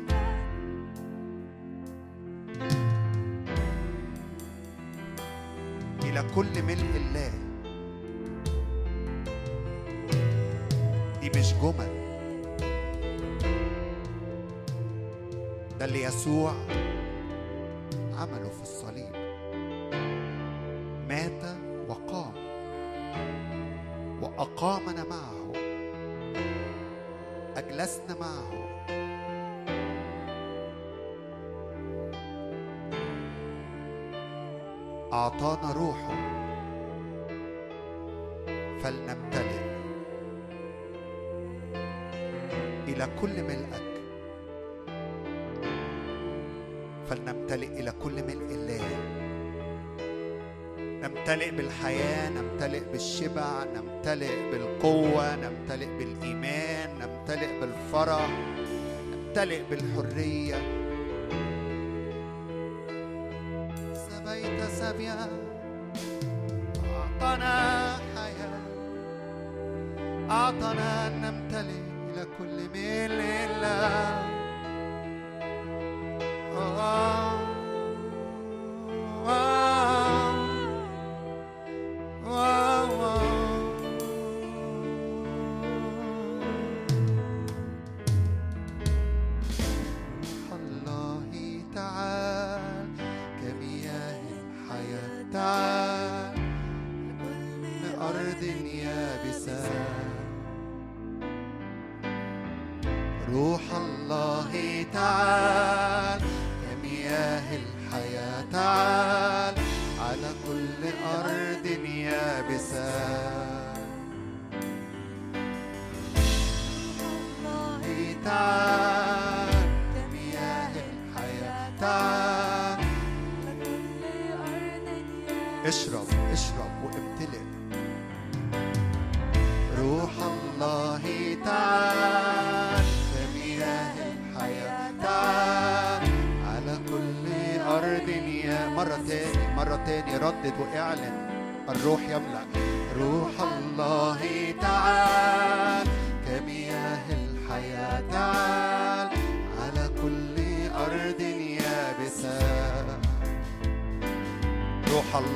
إلى 6.05 6.25
كل 6.35 6.63
ملء 6.63 6.97
الله 6.97 7.31
دي 11.21 11.31
مش 11.39 11.55
جمل. 11.55 11.99
ده 15.79 15.85
اللي 15.85 16.03
يسوع 16.03 16.53
أعطانا 35.39 35.73
روحه. 35.73 36.15
فلنمتلئ. 38.83 39.63
إلى 42.89 43.09
كل 43.21 43.43
ملئك 43.43 43.89
فلنمتلئ 47.11 47.67
إلى 47.67 47.93
كل 48.03 48.13
ملء 48.13 48.51
الله. 48.51 48.89
نمتلئ 50.79 51.51
بالحياة 51.51 52.31
نمتلئ 52.31 52.81
بالشبع 52.93 53.65
نمتلئ 53.65 54.51
بالقوة 54.51 55.37
نمتلئ 55.37 55.87
بالإيمان 55.99 56.99
نمتلئ 56.99 57.61
بالفرح 57.61 58.31
نمتلئ 59.13 59.63
بالحرية. 59.71 60.78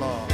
الله. 0.03 0.27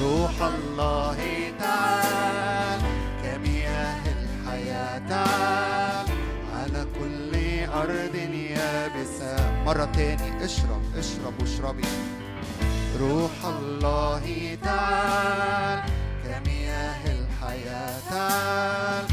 روح 0.00 0.36
الله 0.42 1.18
تعال 1.58 2.80
كمياه 3.22 4.04
الحياة. 4.16 4.98
تعال 5.08 6.06
على 6.54 6.86
كل 6.98 7.32
أرض 7.72 8.14
يابسة. 8.54 9.62
مرة 9.64 9.84
تاني 9.84 10.44
اشرب 10.44 10.82
اشرب 10.98 11.34
واشربي. 11.40 11.88
روح 13.00 13.36
الله 13.44 14.24
تعال 14.62 15.78
كمياه 16.24 17.02
الحياة. 17.18 18.00
تعال 18.10 19.04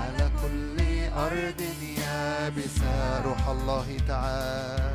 على 0.00 0.26
كل 0.42 0.78
أرض 1.14 1.60
يابسة. 2.02 3.22
روح 3.24 3.48
الله 3.48 3.86
تعال. 4.08 4.89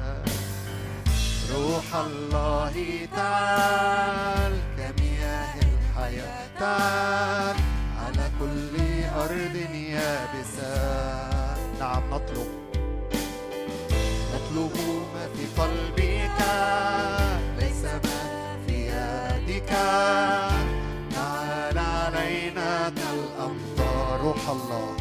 روح 1.56 1.96
الله 1.96 3.08
تعال 3.16 4.54
كمياه 4.78 5.56
الحياة 5.56 6.48
تعال 6.60 7.56
على 8.02 8.26
كل 8.40 8.76
أرض 9.16 9.56
يابسة. 9.74 10.76
نعم 11.80 12.04
نطلب. 12.12 12.52
نطلب 14.34 14.76
ما 15.14 15.24
في 15.36 15.44
قلبك. 15.62 16.40
ليس 17.60 17.84
ما 17.84 18.22
في 18.68 18.78
يدك. 18.92 19.70
تعال 21.16 21.78
علينا 21.78 22.90
كالأمطار 22.90 24.20
روح 24.22 24.50
الله. 24.50 24.96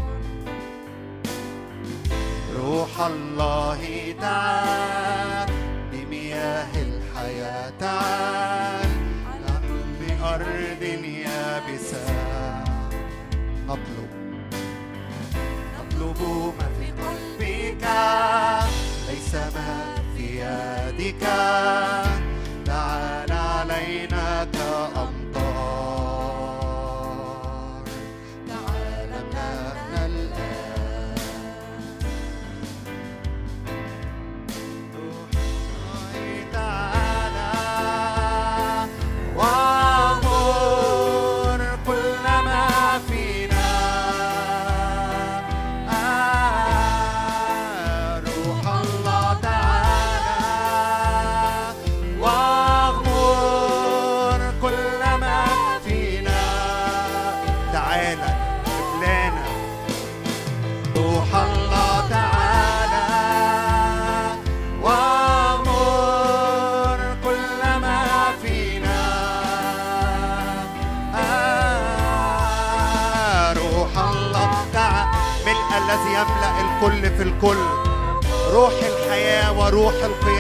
روح 2.57 3.01
الله 3.01 4.15
تعال 4.21 5.34
حياة 7.25 7.85
على 9.29 9.55
كل 9.68 10.25
أرض 10.25 10.83
يابسة. 11.05 12.07
نطلب 13.66 14.11
نطلب 15.79 16.20
ما 16.59 16.68
في 16.79 16.87
قلبك. 17.03 17.85
ليس 19.09 19.35
ما 19.35 19.95
في 20.16 20.27
يدك. 20.41 21.25
الكل 77.25 77.57
روح 78.53 78.72
الحياة 78.72 79.59
وروح 79.59 79.95
القيامة. 79.95 80.34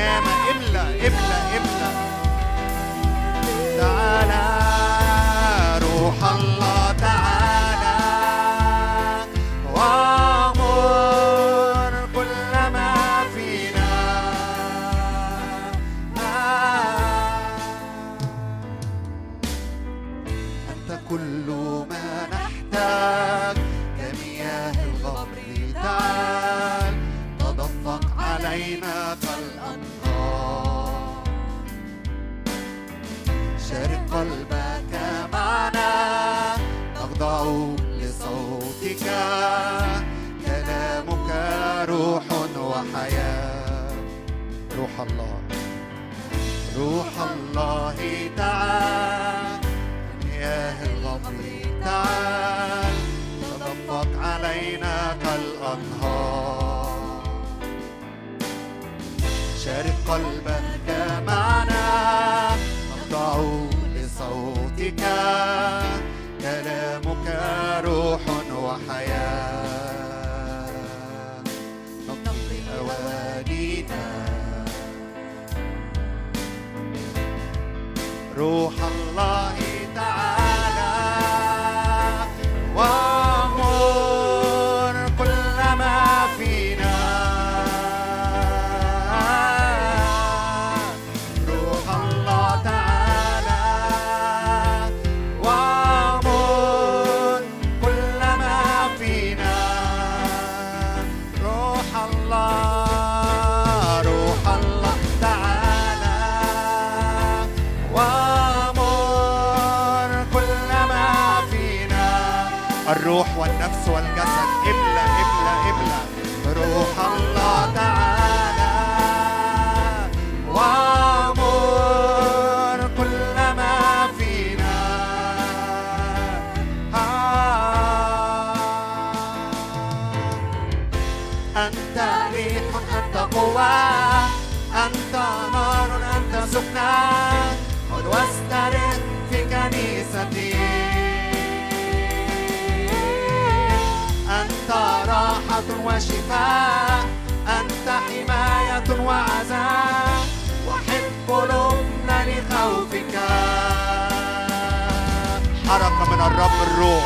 الرب 156.26 156.62
الروح. 156.62 157.04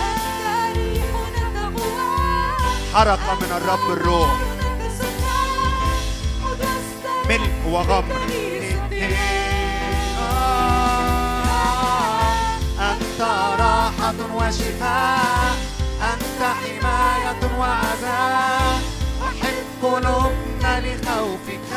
حرق 2.94 3.32
من 3.40 3.50
الرب 3.56 3.90
الروح. 3.90 4.30
ملء 7.28 7.52
وغمر 7.66 8.16
أنت 12.80 13.20
راحة 13.60 14.18
وشفاء. 14.34 15.56
أنت 16.12 16.40
حماية 16.42 17.58
وعزاء. 17.58 18.80
أحب 19.22 19.66
قلوبنا 19.82 20.80
لخوفك. 20.80 21.70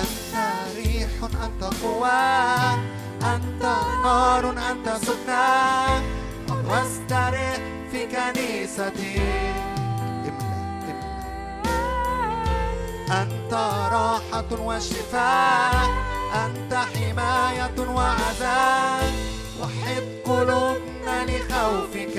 أنت 0.00 0.34
ريح 0.76 1.12
أنت 1.44 1.62
قوة. 1.82 2.93
أنت 3.54 3.62
نار 4.04 4.50
أنت 4.70 4.88
سكنى 4.88 6.02
واسترح 6.68 7.58
في 7.90 8.06
كنيستي. 8.06 9.20
إملأ 10.28 10.90
إملأ. 10.90 12.02
أنت 13.22 13.54
راحة 13.92 14.50
وشفاء 14.60 15.88
أنت 16.34 16.74
حماية 16.74 17.88
وعزاء. 17.94 19.12
وحد 19.62 20.04
قلوبنا 20.26 21.24
لخوفك. 21.26 22.16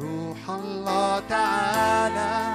روح 0.00 0.50
الله 0.50 1.22
تعالى. 1.28 2.47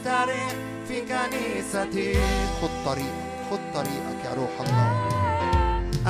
قد 0.00 0.06
واستريح 0.06 0.48
في 0.88 1.00
كنيستي. 1.00 2.14
خد 2.62 2.70
طريقك 2.86 3.30
خد 3.50 3.58
طريقك 3.74 4.24
يا 4.24 4.34
روح 4.34 4.50
الله. 4.60 5.08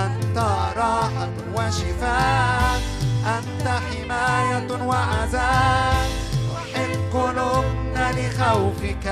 أنت 0.07 0.39
راحة 0.77 1.29
وشفاء 1.55 2.81
أنت 3.27 3.69
حماية 3.69 4.87
وعزاء. 4.87 6.09
وحد 6.53 6.91
قلوبنا 7.13 8.13
لخوفك. 8.13 9.07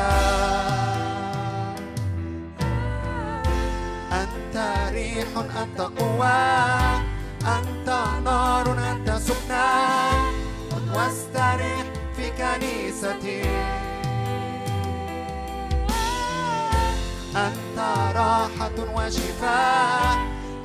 أنت 4.13 4.57
ريح 4.93 5.29
أنت 5.63 5.81
قوة. 5.81 6.99
أنت 7.59 7.89
نار 8.25 8.93
أنت 8.93 9.11
سكنى. 9.11 9.69
قد 10.71 10.97
واستريح 10.97 11.85
في 12.17 12.31
كنيستي. 12.31 13.43
أنت 17.47 17.79
راحة 18.17 18.77
وشفاء 18.97 20.17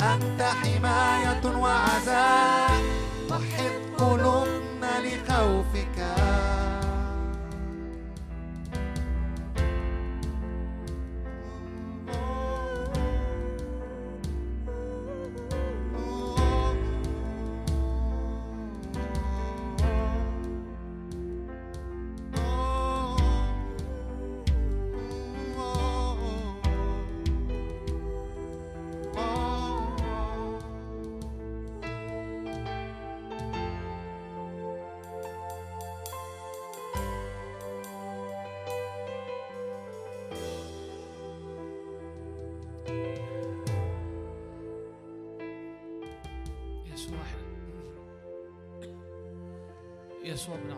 أنت 0.02 0.42
حماية 0.42 1.44
وعزاء. 1.58 2.72
وحد 3.32 3.74
قلوبنا 3.98 4.94
لخوفك 5.06 5.93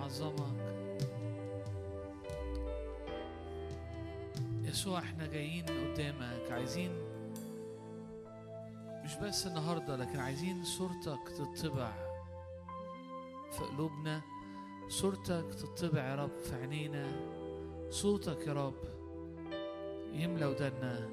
يسوع 0.06 0.30
بنعظمك 0.30 1.08
يسوع 4.64 5.00
إحنا 5.00 5.28
جايين 5.28 5.66
قدامك 5.66 6.52
عايزين 6.52 6.92
مش 9.04 9.16
بس 9.16 9.48
النهارده 9.48 9.96
لكن 9.96 10.20
عايزين 10.20 10.64
صورتك 10.64 11.30
تطبع 11.38 11.92
في 13.52 13.64
قلوبنا 13.64 14.22
صورتك 14.88 15.46
تطبع 15.54 16.10
يا 16.10 16.16
رب 16.16 16.40
في 16.40 16.56
عينينا 16.56 17.12
صوتك 17.90 18.48
يا 18.48 18.54
رب 18.54 18.76
يملى 20.14 20.46
ودنا 20.46 21.10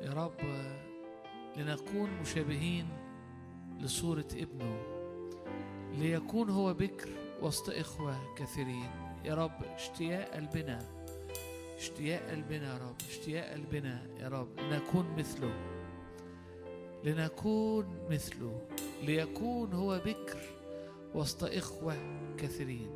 يا 0.00 0.12
رب 0.12 0.40
لنكون 1.56 2.10
مشابهين 2.20 2.88
لصورة 3.80 4.28
ابنه 4.34 4.76
ليكون 5.92 6.50
هو 6.50 6.74
بكر 6.74 7.08
وسط 7.44 7.70
إخوة 7.70 8.34
كثيرين. 8.34 8.90
يا 9.24 9.34
رب 9.34 9.64
اشتياق 9.74 10.30
قلبنا 10.30 10.78
اشتياق 11.76 12.30
قلبنا 12.30 12.72
يا 12.72 12.78
رب 12.78 12.96
اشتياق 13.10 13.52
قلبنا 13.52 14.06
يا 14.20 14.28
رب 14.28 14.60
لنكون 14.60 15.16
مثله 15.18 15.54
لنكون 17.04 17.98
مثله 18.10 18.60
ليكون 19.02 19.72
هو 19.72 20.00
بكر 20.06 20.40
وسط 21.14 21.44
إخوة 21.44 21.96
كثيرين. 22.38 22.90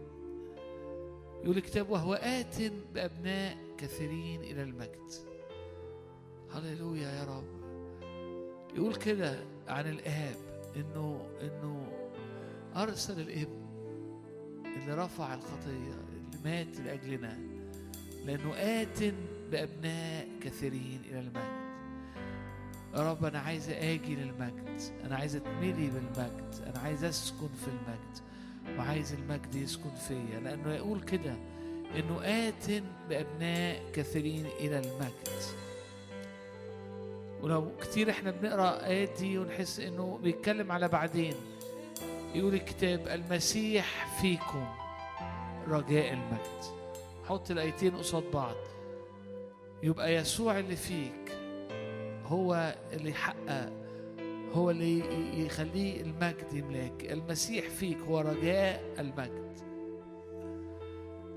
يقول 1.45 1.57
الكتاب 1.57 1.91
وهو 1.91 2.15
آت 2.15 2.63
بأبناء 2.95 3.57
كثيرين 3.79 4.41
إلى 4.41 4.63
المجد. 4.63 5.11
هللويا 6.53 7.09
يا 7.09 7.25
رب. 7.25 7.59
يقول 8.77 8.95
كده 8.95 9.45
عن 9.69 9.89
الآب 9.89 10.37
إنه 10.77 11.29
إنه 11.41 11.93
أرسل 12.77 13.21
الابن 13.21 13.58
اللي 14.79 14.95
رفع 15.05 15.35
الخطية 15.35 15.95
اللي 16.09 16.39
مات 16.45 16.81
لأجلنا 16.81 17.39
لأنه 18.27 18.55
آت 18.57 19.15
بأبناء 19.51 20.29
كثيرين 20.41 21.01
إلى 21.11 21.21
المجد. 21.21 21.69
يا 22.95 23.11
رب 23.11 23.25
أنا 23.25 23.39
عايز 23.39 23.71
آجي 23.71 24.15
للمجد 24.15 24.81
أنا 25.05 25.17
عايز 25.17 25.37
أتملي 25.37 25.91
بالمجد 25.91 26.55
أنا 26.67 26.79
عايز 26.79 27.05
أسكن 27.05 27.49
في 27.65 27.69
المجد 27.69 28.19
وعايز 28.79 29.13
المجد 29.13 29.55
يسكن 29.55 29.91
فيا 30.09 30.41
لأنه 30.45 30.73
يقول 30.75 31.01
كده 31.01 31.35
إنه 31.97 32.21
آت 32.23 32.83
بأبناء 33.09 33.83
كثيرين 33.93 34.47
إلى 34.61 34.79
المجد. 34.79 35.29
ولو 37.43 37.77
كتير 37.81 38.11
إحنا 38.11 38.31
بنقرأ 38.31 38.85
آيات 38.87 39.19
دي 39.19 39.39
ونحس 39.39 39.81
إنه 39.81 40.19
بيتكلم 40.23 40.73
على 40.73 40.89
بعدين. 40.89 41.35
يقول 42.35 42.55
الكتاب 42.55 43.09
المسيح 43.09 44.19
فيكم 44.21 44.67
رجاء 45.69 46.13
المجد. 46.13 46.79
حط 47.25 47.51
الايتين 47.51 47.97
قصاد 47.97 48.31
بعض. 48.33 48.57
يبقى 49.83 50.15
يسوع 50.15 50.59
اللي 50.59 50.77
فيك 50.77 51.33
هو 52.27 52.77
اللي 52.93 53.11
يحقق 53.11 53.73
هو 54.53 54.71
اللي 54.71 54.99
يخليه 55.47 56.01
المجد 56.01 56.53
يملاك. 56.53 57.13
المسيح 57.13 57.69
فيك 57.69 57.99
هو 57.99 58.21
رجاء 58.21 58.95
المجد. 58.99 59.59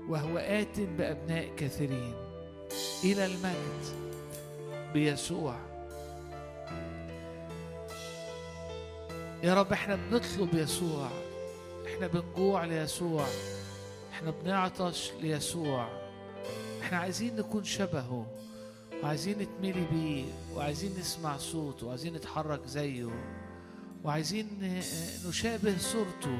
وهو 0.08 0.38
آت 0.38 0.80
بأبناء 0.80 1.48
كثيرين. 1.56 2.14
إلى 3.04 3.26
المجد 3.26 4.12
بيسوع. 4.92 5.71
يا 9.42 9.54
رب 9.54 9.72
إحنا 9.72 9.96
بنطلب 9.96 10.54
يسوع. 10.54 11.08
إحنا 11.86 12.06
بنجوع 12.06 12.64
ليسوع. 12.64 13.26
إحنا 14.12 14.30
بنعطش 14.30 15.10
ليسوع. 15.20 15.88
إحنا 16.82 16.98
عايزين 16.98 17.36
نكون 17.36 17.64
شبهه. 17.64 18.26
وعايزين 19.02 19.38
نتملي 19.38 19.86
بيه. 19.92 20.24
وعايزين 20.54 20.92
نسمع 20.98 21.36
صوته. 21.36 21.86
وعايزين 21.86 22.14
نتحرك 22.14 22.66
زيه. 22.66 23.10
وعايزين 24.04 24.80
نشابه 25.28 25.78
صورته. 25.78 26.38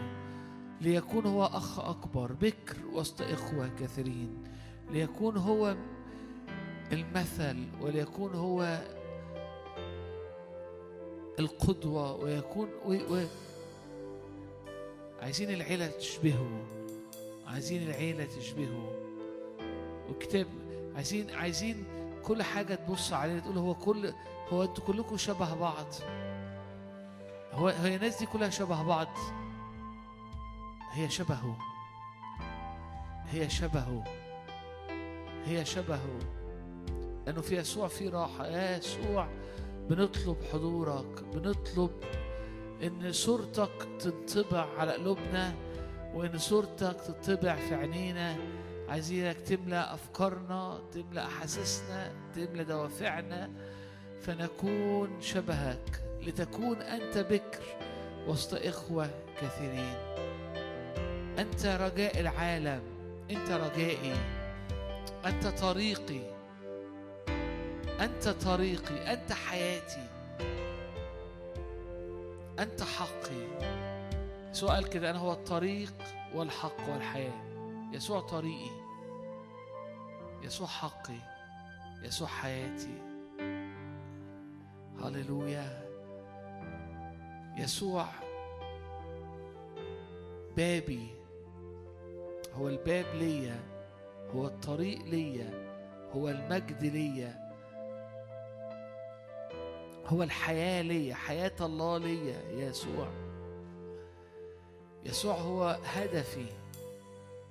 ليكون 0.81 1.27
هو 1.27 1.47
أخ 1.47 1.81
أكبر. 1.81 2.33
بكر 2.33 2.77
وسط 2.93 3.23
إخوة 3.23 3.71
كثيرين. 3.81 4.45
ليكون 4.91 5.37
هو 5.37 5.77
المثل. 6.93 7.65
وليكون 7.81 8.35
هو 8.35 8.79
القدوة 11.39 12.15
ويكون 12.15 12.69
و... 12.85 12.93
و... 12.93 13.27
عايزين 15.23 15.51
العيلة 15.51 15.87
تشبهه. 15.87 16.65
عايزين 17.47 17.83
العيلة 17.83 18.25
تشبهه. 18.25 18.93
وكتاب 20.11 20.47
عايزين 20.95 21.31
عايزين 21.31 21.85
كل 22.25 22.43
حاجة 22.43 22.75
تبص 22.75 23.13
عليه 23.13 23.39
تقول 23.39 23.59
هو 23.59 23.75
كل 23.75 24.13
هو 24.53 24.63
أنتوا 24.63 24.85
كلكم 24.85 25.17
شبه 25.17 25.55
بعض. 25.55 25.87
هو 27.53 27.69
هي 27.69 27.97
الناس 27.97 28.19
دي 28.19 28.27
كلها 28.27 28.51
شبه 28.51 28.83
بعض. 28.83 29.09
هي 30.91 31.11
شبهه. 31.11 31.59
هي 33.31 33.51
شبهه. 33.51 34.05
هي 35.45 35.65
شبهه. 35.65 36.19
لأنه 37.27 37.41
في 37.41 37.57
يسوع 37.57 37.89
في 37.89 38.09
راحة. 38.09 38.47
يا 38.47 38.77
يسوع 38.77 39.29
بنطلب 39.93 40.37
حضورك 40.53 41.23
بنطلب 41.35 41.91
إن 42.83 43.13
صورتك 43.13 43.89
تنطبع 44.01 44.67
على 44.79 44.93
قلوبنا 44.93 45.55
وإن 46.15 46.39
صورتك 46.39 46.97
تطبع 47.01 47.57
في 47.57 47.75
عينينا. 47.75 48.37
عايزينك 48.89 49.41
تملى 49.41 49.77
أفكارنا 49.77 50.81
تملى 50.93 51.21
أحاسيسنا 51.21 52.13
تملى 52.35 52.65
دوافعنا 52.65 53.51
فنكون 54.21 55.21
شبهك 55.21 56.03
لتكون 56.23 56.77
أنت 56.77 57.19
بكر 57.19 57.63
وسط 58.29 58.55
إخوة 58.55 59.11
كثيرين. 59.41 59.97
أنت 61.39 61.67
رجاء 61.67 62.21
العالم 62.21 62.83
أنت 63.31 63.51
رجائي 63.51 64.15
أنت 65.27 65.47
طريقي. 65.47 66.32
أنت 68.03 68.29
طريقي 68.29 69.13
أنت 69.13 69.33
حياتي. 69.33 70.07
أنت 72.59 72.83
حقي. 72.83 73.63
قال 74.69 74.89
كده 74.89 75.11
أنا 75.11 75.19
هو 75.19 75.33
الطريق 75.33 75.93
والحق 76.35 76.89
والحياة؟ 76.89 77.43
يسوع 77.93 78.21
طريقي 78.21 78.71
يسوع 80.43 80.67
حقي 80.67 81.19
يسوع 82.03 82.29
حياتي. 82.29 83.03
هللويا. 85.03 85.83
يسوع 87.57 88.07
بابي. 90.57 91.07
هو 92.55 92.69
الباب 92.69 93.07
ليا 93.15 93.61
هو 94.35 94.47
الطريق 94.47 95.05
ليا 95.05 95.51
هو 96.15 96.29
المجد 96.29 96.85
ليا. 96.85 97.42
هو 100.13 100.23
الحياة 100.23 100.83
ليا 100.83 101.15
حياة 101.15 101.53
الله 101.61 101.99
ليا 101.99 102.41
يا 102.51 102.69
يسوع. 102.71 103.09
يسوع 105.05 105.35
هو 105.35 105.79
هدفي 105.85 106.47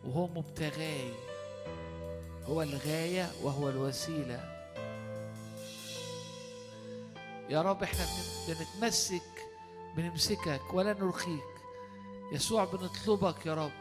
وهو 0.05 0.27
مبتغاي. 0.27 1.11
هو 2.45 2.61
الغاية 2.61 3.31
وهو 3.43 3.69
الوسيلة. 3.69 4.39
يا 7.49 7.61
رب 7.61 7.83
إحنا 7.83 7.99
بن- 8.05 8.53
بنتمسك 8.53 9.47
بنمسكك 9.97 10.73
ولا 10.73 10.93
نرخيك. 10.93 11.51
يسوع 12.31 12.65
بنطلبك 12.65 13.45
يا 13.45 13.53
رب. 13.53 13.71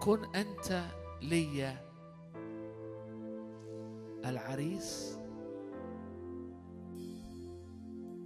كن 0.00 0.34
أنت 0.34 0.84
ليا. 1.22 1.86
العريس 4.24 5.15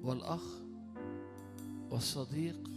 والأخ 0.03 0.61
والصديق 1.91 2.71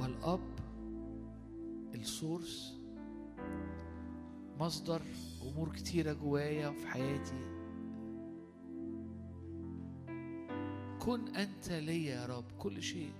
والأب 0.00 0.58
السورس 1.94 2.76
مصدر 4.60 5.02
أمور 5.42 5.68
كتيرة 5.68 6.12
جوايا 6.12 6.68
وفي 6.68 6.86
حياتي. 6.86 7.56
كن 11.00 11.28
أنت 11.36 11.68
ليا 11.68 12.14
يا 12.14 12.26
رب 12.26 12.44
كل 12.58 12.82
شيء. 12.82 13.12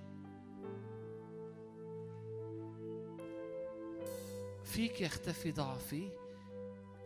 فيك 4.63 5.01
يختفي 5.01 5.51
ضعفي 5.51 6.09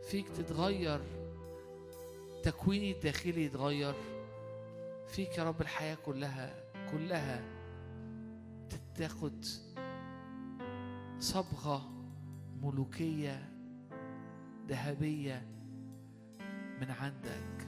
فيك 0.03 0.29
تتغير 0.29 1.20
تكويني 2.43 2.91
الداخلي 2.91 3.45
يتغير. 3.45 3.95
فيك 5.07 5.37
يا 5.37 5.43
رب 5.43 5.61
الحياة 5.61 5.97
كلها 6.05 6.63
كلها 6.91 7.43
تاخد 8.95 9.45
صبغة 11.19 11.91
ملوكية 12.61 13.49
ذهبية 14.67 15.47
من 16.81 16.91
عندك. 16.91 17.67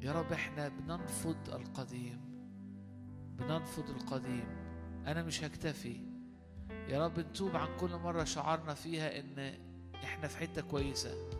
يا 0.00 0.12
رب 0.12 0.32
إحنا 0.32 0.68
بننفض 0.68 1.50
القديم 1.54 2.20
بننفض 3.38 3.90
القديم. 3.90 4.46
أنا 5.06 5.22
مش 5.22 5.44
هكتفي. 5.44 6.00
يا 6.70 7.04
رب 7.04 7.18
نتوب 7.18 7.56
عن 7.56 7.76
كل 7.76 7.96
مرة 7.96 8.24
شعرنا 8.24 8.74
فيها 8.74 9.20
إن 9.20 9.58
إحنا 9.94 10.28
في 10.28 10.36
حتة 10.36 10.62
كويسة. 10.62 11.30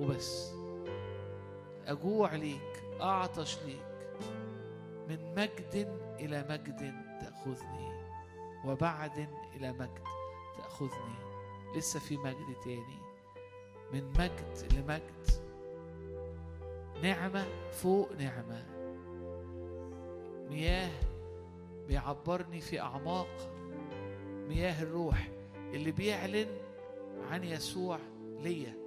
وبس. 0.00 0.52
أجوع 1.86 2.34
ليك 2.34 2.84
أعطش 3.00 3.58
ليك. 3.64 3.86
من 5.08 5.34
مجد 5.34 5.98
إلى 6.20 6.46
مجد 6.50 6.94
تأخذني 7.20 8.06
وبعد 8.64 9.28
إلى 9.56 9.72
مجد 9.72 10.04
تأخذني. 10.56 11.16
لسه 11.76 12.00
في 12.00 12.16
مجد 12.16 12.56
تاني. 12.64 12.98
من 13.92 14.08
مجد 14.08 14.72
لمجد. 14.72 15.46
نعمة 17.02 17.46
فوق 17.72 18.12
نعمة. 18.12 18.64
مياه 20.50 20.90
بيعبرني 21.88 22.60
في 22.60 22.80
أعماق. 22.80 23.50
مياه 24.48 24.82
الروح 24.82 25.28
اللي 25.56 25.92
بيعلن 25.92 26.48
عن 27.30 27.44
يسوع 27.44 27.98
ليا. 28.40 28.85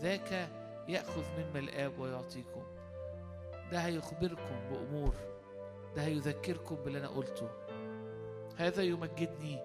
ذاك 0.00 0.48
يأخذ 0.88 1.24
مما 1.38 1.58
الآب 1.58 1.98
ويعطيكم. 1.98 2.62
ده 3.72 3.78
هيخبركم 3.78 4.68
بأمور. 4.70 5.14
ده 5.96 6.02
هيذكركم 6.04 6.74
باللي 6.74 6.98
أنا 6.98 7.08
قلته. 7.08 7.50
هذا 8.56 8.82
يمجدني. 8.82 9.58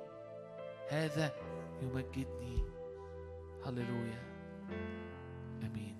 هذا 0.90 1.34
يمجدني. 1.82 2.64
هللويا. 3.66 4.24
آمين. 5.64 5.96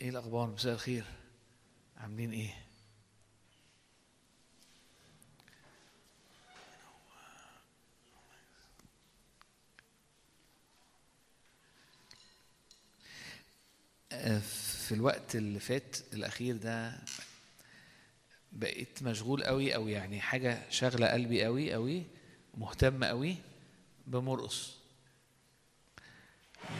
إيه 0.00 0.10
الأخبار؟ 0.10 0.50
مساء 0.50 0.72
الخير. 0.74 1.04
عاملين 1.96 2.32
إيه 2.32 2.68
آه، 14.12 14.38
في 14.38 14.87
الوقت 14.98 15.36
اللي 15.36 15.60
فات 15.60 15.96
الأخير 16.12 16.56
ده 16.56 16.98
بقيت 18.52 19.02
مشغول 19.02 19.44
قوي 19.44 19.74
أو 19.74 19.88
يعني 19.88 20.20
حاجة 20.20 20.70
شاغلة 20.70 21.06
قلبي 21.06 21.44
قوي 21.44 21.72
قوي 21.72 22.02
مهتم 22.54 23.04
قوي 23.04 23.36
بمرقص. 24.06 24.74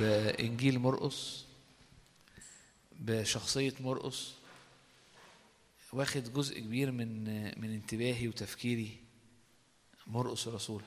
بإنجيل 0.01 0.79
مرقص 0.79 1.45
بشخصية 3.01 3.75
مرقس 3.81 4.33
واخد 5.93 6.33
جزء 6.33 6.61
كبير 6.61 6.91
من 6.91 7.25
من 7.61 7.75
انتباهي 7.75 8.29
وتفكيري 8.29 8.97
مرقس 10.07 10.49
الرسول. 10.49 10.83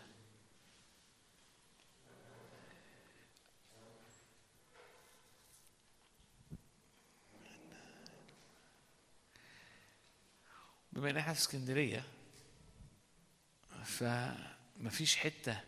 بما 10.94 11.10
ان 11.10 11.18
إحنا 11.18 11.34
في 11.34 11.40
اسكندرية 11.40 12.04
فمفيش 13.86 15.16
حتة 15.16 15.60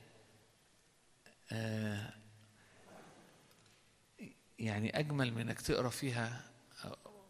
آه، 1.52 2.14
يعني 4.60 5.00
أجمل 5.00 5.34
من 5.34 5.42
إنك 5.42 5.62
تقرأ 5.62 5.90
فيها 5.90 6.42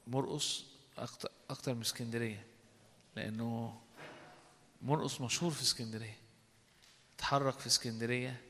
مرقس 0.08 0.64
أكتر 0.98 1.30
أكتر 1.50 1.74
من 1.74 1.82
اسكندرية 1.82 2.46
لأنه 3.16 3.82
مرقس 4.82 5.22
مشهور 5.22 5.52
في 5.52 5.62
اسكندرية 5.62 6.18
اتحرك 7.18 7.60
في 7.60 7.68
اسكندرية 7.68 8.41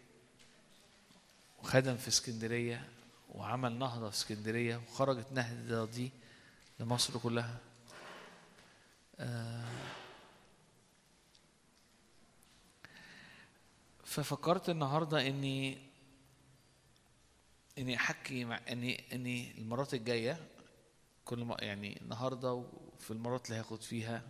وخدم 1.60 1.98
في 1.98 2.08
اسكندرية 2.08 2.90
وعمل 3.30 3.80
نهضة 3.80 4.10
في 4.10 4.16
اسكندرية 4.16 4.78
وخرجت 4.78 5.28
نهضة 5.32 5.86
دي 5.86 6.12
لمصر 6.80 7.20
كلها. 7.20 7.58
آه، 7.58 7.73
ففكرت 14.06 14.70
النهارده 14.70 15.28
اني 15.28 15.78
إني 17.78 17.96
أحكي 17.96 18.46
مع 18.46 18.60
اني 18.70 19.04
إني 19.14 19.58
المرات 19.58 19.94
الجاية 19.94 20.48
كل 21.26 21.44
ما 21.44 21.58
يعني 21.60 22.02
النهارده 22.02 22.54
وفي 22.54 23.12
المرات 23.12 23.50
اللي 23.50 23.60
هاخد 23.60 23.82
فيها 23.82 24.24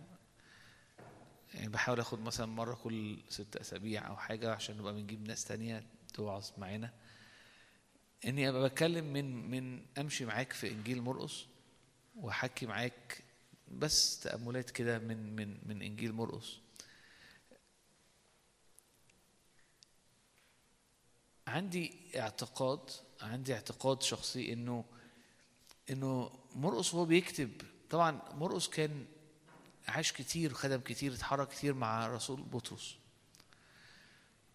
يعني 1.54 1.68
بحاول 1.68 2.00
آخد 2.00 2.20
مثلا 2.20 2.46
مرة 2.46 2.74
كل 2.74 3.18
ست 3.28 3.56
أسابيع 3.56 4.08
أو 4.08 4.16
حاجة 4.16 4.52
عشان 4.54 4.78
نبقى 4.78 4.92
بنجيب 4.94 5.28
ناس 5.28 5.44
تانية 5.44 5.86
توعظ 6.14 6.50
معانا. 6.58 6.92
إني 8.26 8.48
أبقى 8.48 8.68
بتكلم 8.68 9.12
من 9.12 9.50
من 9.50 9.82
أمشي 9.98 10.24
معاك 10.24 10.52
في 10.52 10.70
إنجيل 10.70 11.02
مرقس 11.02 11.46
وأحكي 12.16 12.66
معاك 12.66 13.23
بس 13.78 14.20
تأملات 14.20 14.70
كده 14.70 14.98
من 14.98 15.36
من 15.36 15.58
من 15.66 15.82
إنجيل 15.82 16.12
مرقس. 16.12 16.58
عندي 21.46 21.94
اعتقاد 22.16 22.90
عندي 23.22 23.54
اعتقاد 23.54 24.02
شخصي 24.02 24.52
إنه 24.52 24.84
إنه 25.90 26.30
مرقس 26.54 26.94
وهو 26.94 27.04
بيكتب. 27.04 27.50
طبعا 27.90 28.22
مرقس 28.34 28.68
كان 28.68 29.06
عاش 29.88 30.12
كتير 30.12 30.54
خدم 30.54 30.80
كتير 30.80 31.14
اتحرك 31.14 31.48
كتير 31.48 31.74
مع 31.74 32.06
رسول 32.06 32.42
بطرس. 32.42 32.96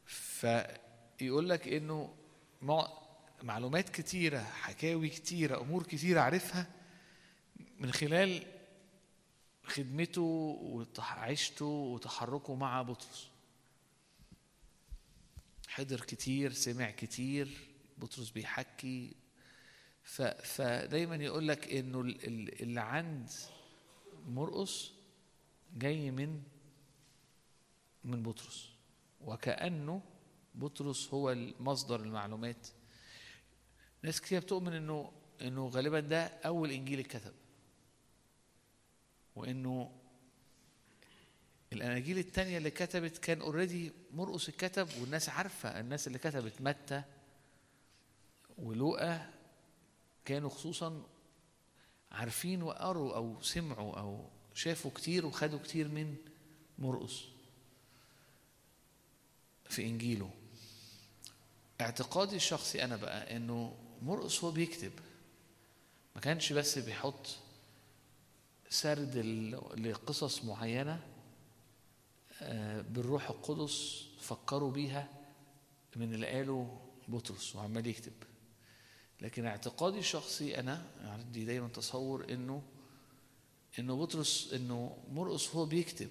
فيقول 0.05 1.49
لك 1.49 1.67
مع- 2.61 2.91
معلومات 3.43 3.89
كتيرة 3.89 4.39
حكاوي 4.39 5.09
كتيرة 5.09 5.61
أمور 5.61 5.84
كتيرة 5.84 6.22
عارفها 6.22 6.67
من 7.80 7.91
خلال 7.91 8.59
خدمته 9.70 10.22
وعيشته 10.97 11.65
وتحركه 11.65 12.55
مع 12.55 12.82
بطرس. 12.82 13.28
حضر 15.67 16.01
كتير 16.01 16.51
سمع 16.53 16.91
كتير 16.91 17.67
بطرس 17.97 18.30
بيحكي. 18.30 19.15
فدايما 20.43 21.15
يقول 21.15 21.47
لك 21.47 21.74
إنه 21.74 22.01
ال- 22.01 22.28
ال- 22.28 22.61
اللي 22.61 22.82
عند 22.82 23.30
مرقس 24.28 24.91
جاي 25.78 26.11
من 26.11 26.41
من 28.03 28.24
بطرس. 28.24 28.70
وكأنه 29.22 30.01
بطرس 30.55 31.13
هو 31.13 31.36
مصدر 31.59 31.99
المعلومات 31.99 32.67
ناس 34.03 34.22
كتير 34.22 34.39
بتؤمن 34.41 34.74
انه 34.74 35.11
إنه 35.41 35.67
غالبا 35.67 35.99
ده 35.99 36.26
أول 36.26 36.72
إنجيل 36.72 36.99
اتكتب. 36.99 37.34
وإنه 39.39 39.91
الأناجيل 41.73 42.17
التانية 42.17 42.57
اللي 42.57 42.71
كتبت 42.71 43.17
كان 43.17 43.41
اوريدي 43.41 43.91
مرقس 44.11 44.49
اتكتب 44.49 44.87
والناس 45.01 45.29
عارفة 45.29 45.79
الناس 45.79 46.07
اللي 46.07 46.17
كتبت 46.19 46.61
متى 46.61 47.03
ولوقا 48.57 49.33
كانوا 50.25 50.49
خصوصا 50.49 51.03
عارفين 52.11 52.63
وقروا 52.63 53.15
أو 53.15 53.41
سمعوا 53.41 53.99
أو 53.99 54.29
شافوا 54.53 54.91
كتير 54.91 55.25
وخدوا 55.25 55.59
كتير 55.59 55.87
من 55.87 56.15
مرقس 56.79 57.21
في 59.69 59.85
إنجيله. 59.85 60.31
اعتقادي 61.81 62.35
الشخصي 62.35 62.83
أنا 62.83 62.95
بقى 62.95 63.35
إنه 63.35 63.77
مرقس 64.01 64.43
هو 64.43 64.51
بيكتب 64.51 64.91
ما 66.15 66.21
كانش 66.21 66.53
بس 66.53 66.77
بيحط 66.79 67.27
سرد 68.70 69.17
لقصص 69.78 70.43
معينة 70.45 71.03
آه، 72.41 72.82
بالروح 72.82 73.30
القدس 73.30 74.05
فكروا 74.20 74.72
بيها 74.72 75.09
من 75.95 76.13
اللي 76.13 76.28
قاله 76.28 76.82
بطرس 77.07 77.55
وعمال 77.55 77.88
يكتب. 77.88 78.13
لكن 79.22 79.45
اعتقادي 79.45 79.99
الشخصي 79.99 80.59
أنا 80.59 80.86
عندي 81.01 81.45
دايما 81.45 81.67
تصور 81.67 82.34
إنه 82.34 82.61
إنه 83.80 83.95
بطرس 83.97 84.53
إنه 84.53 84.97
مرقس 85.11 85.55
هو 85.55 85.65
بيكتب. 85.65 86.09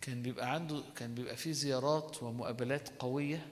كان 0.00 0.22
بيبقى 0.22 0.54
عنده 0.54 0.82
كان 0.96 1.14
بيبقى 1.14 1.36
فيه 1.36 1.52
زيارات 1.52 2.22
ومقابلات 2.22 2.88
قوية 2.98 3.46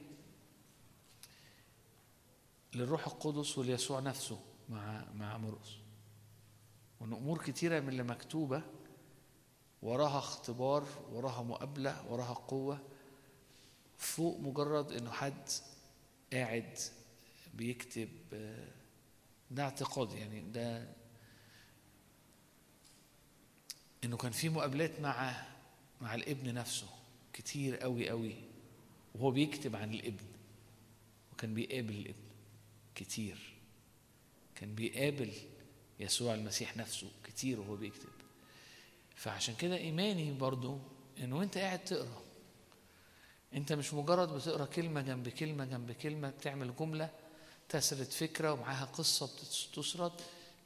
للروح 2.74 3.06
القدس 3.06 3.58
وليسوع 3.58 4.00
نفسه 4.00 4.40
مع 4.68 5.04
مع 5.14 5.38
مرقس 5.38 5.70
وإن 7.00 7.12
أمور 7.12 7.38
كتيرة 7.42 7.80
من 7.80 7.88
اللي 7.88 8.02
مكتوبة 8.02 8.62
وراها 9.82 10.18
اختبار 10.18 10.86
وراها 11.12 11.42
مقابلة 11.42 12.12
وراها 12.12 12.34
قوة 12.34 12.78
فوق 13.98 14.40
مجرد 14.40 14.92
إنه 14.92 15.10
حد 15.10 15.48
قاعد 16.32 16.78
بيكتب 17.54 18.08
آه، 18.32 18.68
ده 19.50 19.62
اعتقاد. 19.62 20.12
يعني 20.12 20.40
ده 20.40 20.88
إنه 24.04 24.16
كان 24.16 24.32
في 24.32 24.48
مقابلات 24.48 25.00
مع 25.00 25.42
مع 26.00 26.14
الابن 26.14 26.54
نفسه 26.54 26.88
كتير 27.32 27.76
قوي 27.76 28.08
قوي. 28.08 28.34
وهو 29.14 29.30
بيكتب 29.30 29.76
عن 29.76 29.94
الابن 29.94 30.24
وكان 31.32 31.54
بيقابل 31.54 31.94
الابن 31.94 32.26
كتير. 32.94 33.54
كان 34.54 34.74
بيقابل 34.74 35.32
يسوع 36.00 36.34
المسيح 36.34 36.76
نفسه 36.76 37.10
كتير 37.24 37.60
وهو 37.60 37.76
بيكتب. 37.76 38.08
فعشان 39.16 39.54
كده 39.54 39.76
إيماني 39.76 40.32
برضو 40.32 40.78
انه 41.18 41.42
انت 41.42 41.58
قاعد 41.58 41.84
تقرأ 41.84 42.22
أنت 43.54 43.72
مش 43.72 43.94
مجرد 43.94 44.34
بتقرأ 44.34 44.64
كلمة 44.64 45.00
جنب 45.00 45.28
كلمة 45.28 45.64
جنب 45.64 45.92
كلمة 45.92 46.30
بتعمل 46.30 46.76
جملة 46.76 47.10
تسرد 47.68 48.10
فكرة 48.10 48.52
ومعاها 48.52 48.84
قصة 48.84 49.26
بتسرد 49.72 50.12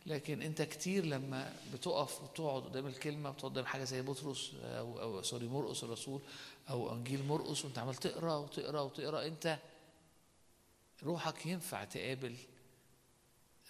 لكن 0.06 0.42
أنت 0.42 0.62
كتير 0.62 1.04
لما 1.04 1.56
بتقف 1.72 2.22
وتقعد 2.22 2.62
قدام 2.62 2.86
الكلمة 2.86 3.30
بتقعد 3.30 3.50
قدام 3.52 3.66
حاجة 3.66 3.84
زي 3.84 4.02
بطرس 4.02 4.52
أو 4.62 5.00
أو 5.02 5.22
سوري 5.22 5.48
مرقس 5.48 5.84
الرسول 5.84 6.20
أو 6.70 6.92
إنجيل 6.92 7.24
مرقس 7.26 7.64
وأنت 7.64 7.78
عمال 7.78 7.94
تقرأ 7.94 8.36
وتقرأ 8.36 8.80
وتقرأ 8.80 9.26
أنت 9.26 9.58
روحك 11.02 11.46
ينفع 11.46 11.84
تقابل 11.84 12.36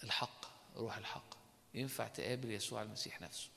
الحق 0.03 0.45
روح 0.75 0.97
الحق. 0.97 1.40
ينفع 1.73 2.07
تقابل 2.07 2.51
يسوع 2.51 2.81
المسيح 2.81 3.21
نفسه. 3.21 3.49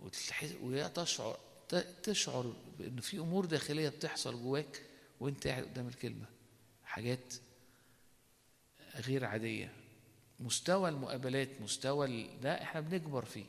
وتحس 0.00 0.54
وتشعر 0.62 1.38
ت- 1.68 1.74
تشعر 2.02 2.54
بإن 2.78 3.00
في 3.00 3.18
أمور 3.18 3.44
داخلية 3.44 3.88
بتحصل 3.88 4.42
جواك 4.42 4.82
وأنت 5.20 5.46
قاعد 5.46 5.62
قدام 5.64 5.88
الكلمة. 5.88 6.26
حاجات 6.84 7.34
غير 8.94 9.24
عادية. 9.24 9.72
مستوى 10.40 10.88
المقابلات 10.88 11.60
مستوى 11.60 12.28
ده 12.42 12.62
إحنا 12.62 12.80
بنكبر 12.80 13.24
فيه. 13.24 13.44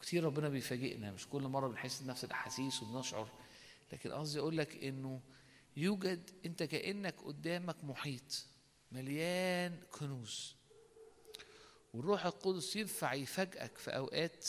كتير 0.00 0.24
ربنا 0.24 0.48
بيفاجئنا. 0.48 1.12
مش 1.12 1.26
كل 1.26 1.42
مرة 1.42 1.68
بنحس 1.68 2.00
بنفس 2.02 2.24
الأحاسيس 2.24 2.82
وبنشعر. 2.82 3.28
لكن 3.92 4.12
قصدي 4.12 4.38
أقول 4.40 4.56
لك 4.58 4.84
إنه 4.84 5.20
يوجد 5.76 6.30
أنت 6.46 6.62
كأنك 6.62 7.14
قدامك 7.24 7.84
محيط 7.84 8.46
مليان 8.92 9.80
كنوز. 9.92 10.54
والروح 11.94 12.26
القدس 12.26 12.76
ينفع 12.76 13.14
يفاجئك 13.14 13.78
في 13.78 13.90
أوقات 13.96 14.48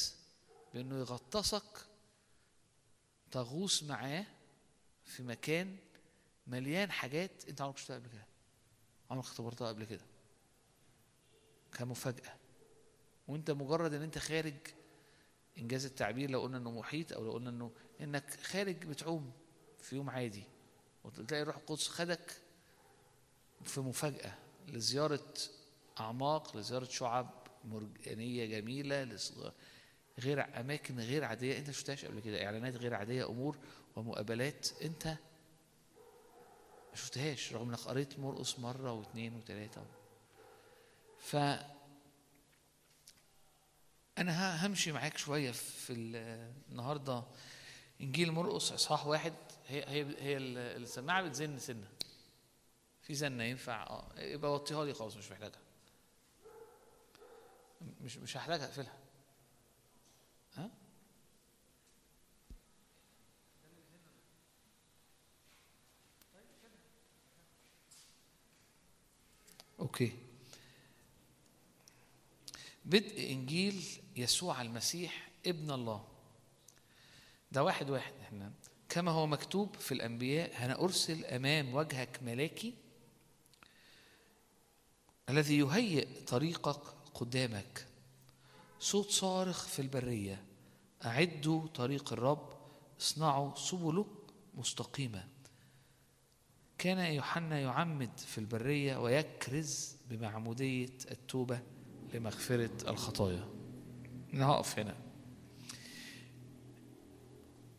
بأنه 0.73 0.99
يغطسك 0.99 1.87
تغوص 3.31 3.83
معاه 3.83 4.25
في 5.05 5.23
مكان 5.23 5.77
مليان 6.47 6.91
حاجات 6.91 7.45
أنت 7.49 7.61
عمرك 7.61 7.77
شفتها 7.77 7.95
قبل 7.95 8.07
كده. 8.07 8.25
عمرك 9.11 9.25
اختبرتها 9.25 9.67
قبل 9.67 9.83
كده. 9.85 10.05
كمفاجأة. 11.73 12.35
وأنت 13.27 13.51
مجرد 13.51 13.93
إن 13.93 14.01
أنت 14.01 14.17
خارج 14.17 14.55
إنجاز 15.57 15.85
التعبير 15.85 16.29
لو 16.29 16.41
قلنا 16.41 16.57
إنه 16.57 16.71
محيط 16.71 17.13
أو 17.13 17.23
لو 17.23 17.31
قلنا 17.31 17.49
إنه 17.49 17.71
إنك 18.01 18.39
خارج 18.43 18.85
بتعوم 18.85 19.31
في 19.79 19.95
يوم 19.95 20.09
عادي 20.09 20.43
وتلاقي 21.03 21.41
الروح 21.41 21.55
القدس 21.57 21.87
خدك 21.87 22.41
في 23.63 23.81
مفاجأة 23.81 24.37
لزيارة 24.67 25.33
أعماق 25.99 26.57
لزيارة 26.57 26.85
شعب 26.85 27.29
مرجانية 27.65 28.45
جميلة 28.45 29.17
غير 30.19 30.59
أماكن 30.59 30.99
غير 30.99 31.23
عادية. 31.25 31.57
أنت 31.57 31.71
شفتهاش 31.71 32.05
قبل 32.05 32.19
كده؟ 32.19 32.45
إعلانات 32.45 32.75
غير 32.75 32.93
عادية 32.93 33.29
أمور 33.29 33.57
ومقابلات. 33.95 34.67
أنت 34.81 35.07
ما 36.89 36.95
شفتهاش 36.95 37.53
رغم 37.53 37.69
إنك 37.69 37.79
قريت 37.79 38.19
مرقص 38.19 38.59
مرة 38.59 38.91
واثنين 38.93 39.35
وثلاثة 39.35 39.85
ف 41.19 41.35
أنا 44.17 44.65
همشي 44.67 44.91
معاك 44.91 45.17
شوية 45.17 45.51
في 45.51 45.93
ال- 45.93 46.53
النهاردة. 46.71 47.23
إنجيل 48.01 48.31
مرقص 48.31 48.71
إصحاح 48.71 49.07
واحد. 49.07 49.33
هي 49.67 49.83
هي 49.87 50.15
هي 50.19 50.37
ال- 50.37 50.57
السماعة 50.83 51.21
بتزن 51.21 51.59
سنة. 51.59 51.87
في 53.01 53.13
زنة 53.13 53.43
ينفع؟ 53.43 53.83
آه 53.83 54.11
يبقى 54.21 54.53
وطيها 54.53 54.85
لي 54.85 54.93
خلاص 54.93 55.17
مش 55.17 55.31
محتاجها. 55.31 55.59
مش 58.01 58.17
مش 58.17 58.37
هحتاج 58.37 58.61
اقفلها. 58.61 58.97
ها؟ 60.55 60.69
أوكي. 69.79 70.13
بدء 72.85 73.31
إنجيل 73.31 73.83
يسوع 74.15 74.61
المسيح 74.61 75.29
ابن 75.45 75.71
الله. 75.71 76.07
ده 77.51 77.63
واحد 77.63 77.89
واحد 77.89 78.13
إحنا. 78.21 78.51
كما 78.89 79.11
هو 79.11 79.27
مكتوب 79.27 79.75
في 79.75 79.93
الأنبياء 79.93 80.65
أنا 80.65 80.79
أرسل 80.79 81.25
أمام 81.25 81.73
وجهك 81.73 82.23
ملاكي 82.23 82.73
الذي 85.29 85.57
يهيئ 85.57 86.23
طريقك 86.23 86.81
قدامك. 87.19 87.87
صوت 88.79 89.09
صارخ 89.09 89.67
في 89.67 89.81
البرية. 89.81 90.43
أعدوا 91.05 91.67
طريق 91.67 92.13
الرب. 92.13 92.53
اصنعوا 93.01 93.55
سبله 93.55 94.05
مستقيمة. 94.53 95.27
كان 96.77 97.13
يوحنا 97.13 97.59
يعمد 97.59 98.17
في 98.19 98.37
البرية 98.37 98.97
ويكرز 98.97 99.95
بمعمودية 100.09 100.97
التوبة 101.11 101.59
لمغفرة 102.13 102.89
الخطايا. 102.89 103.49
أنا 104.33 104.45
هقف 104.45 104.79
هنا. 104.79 104.95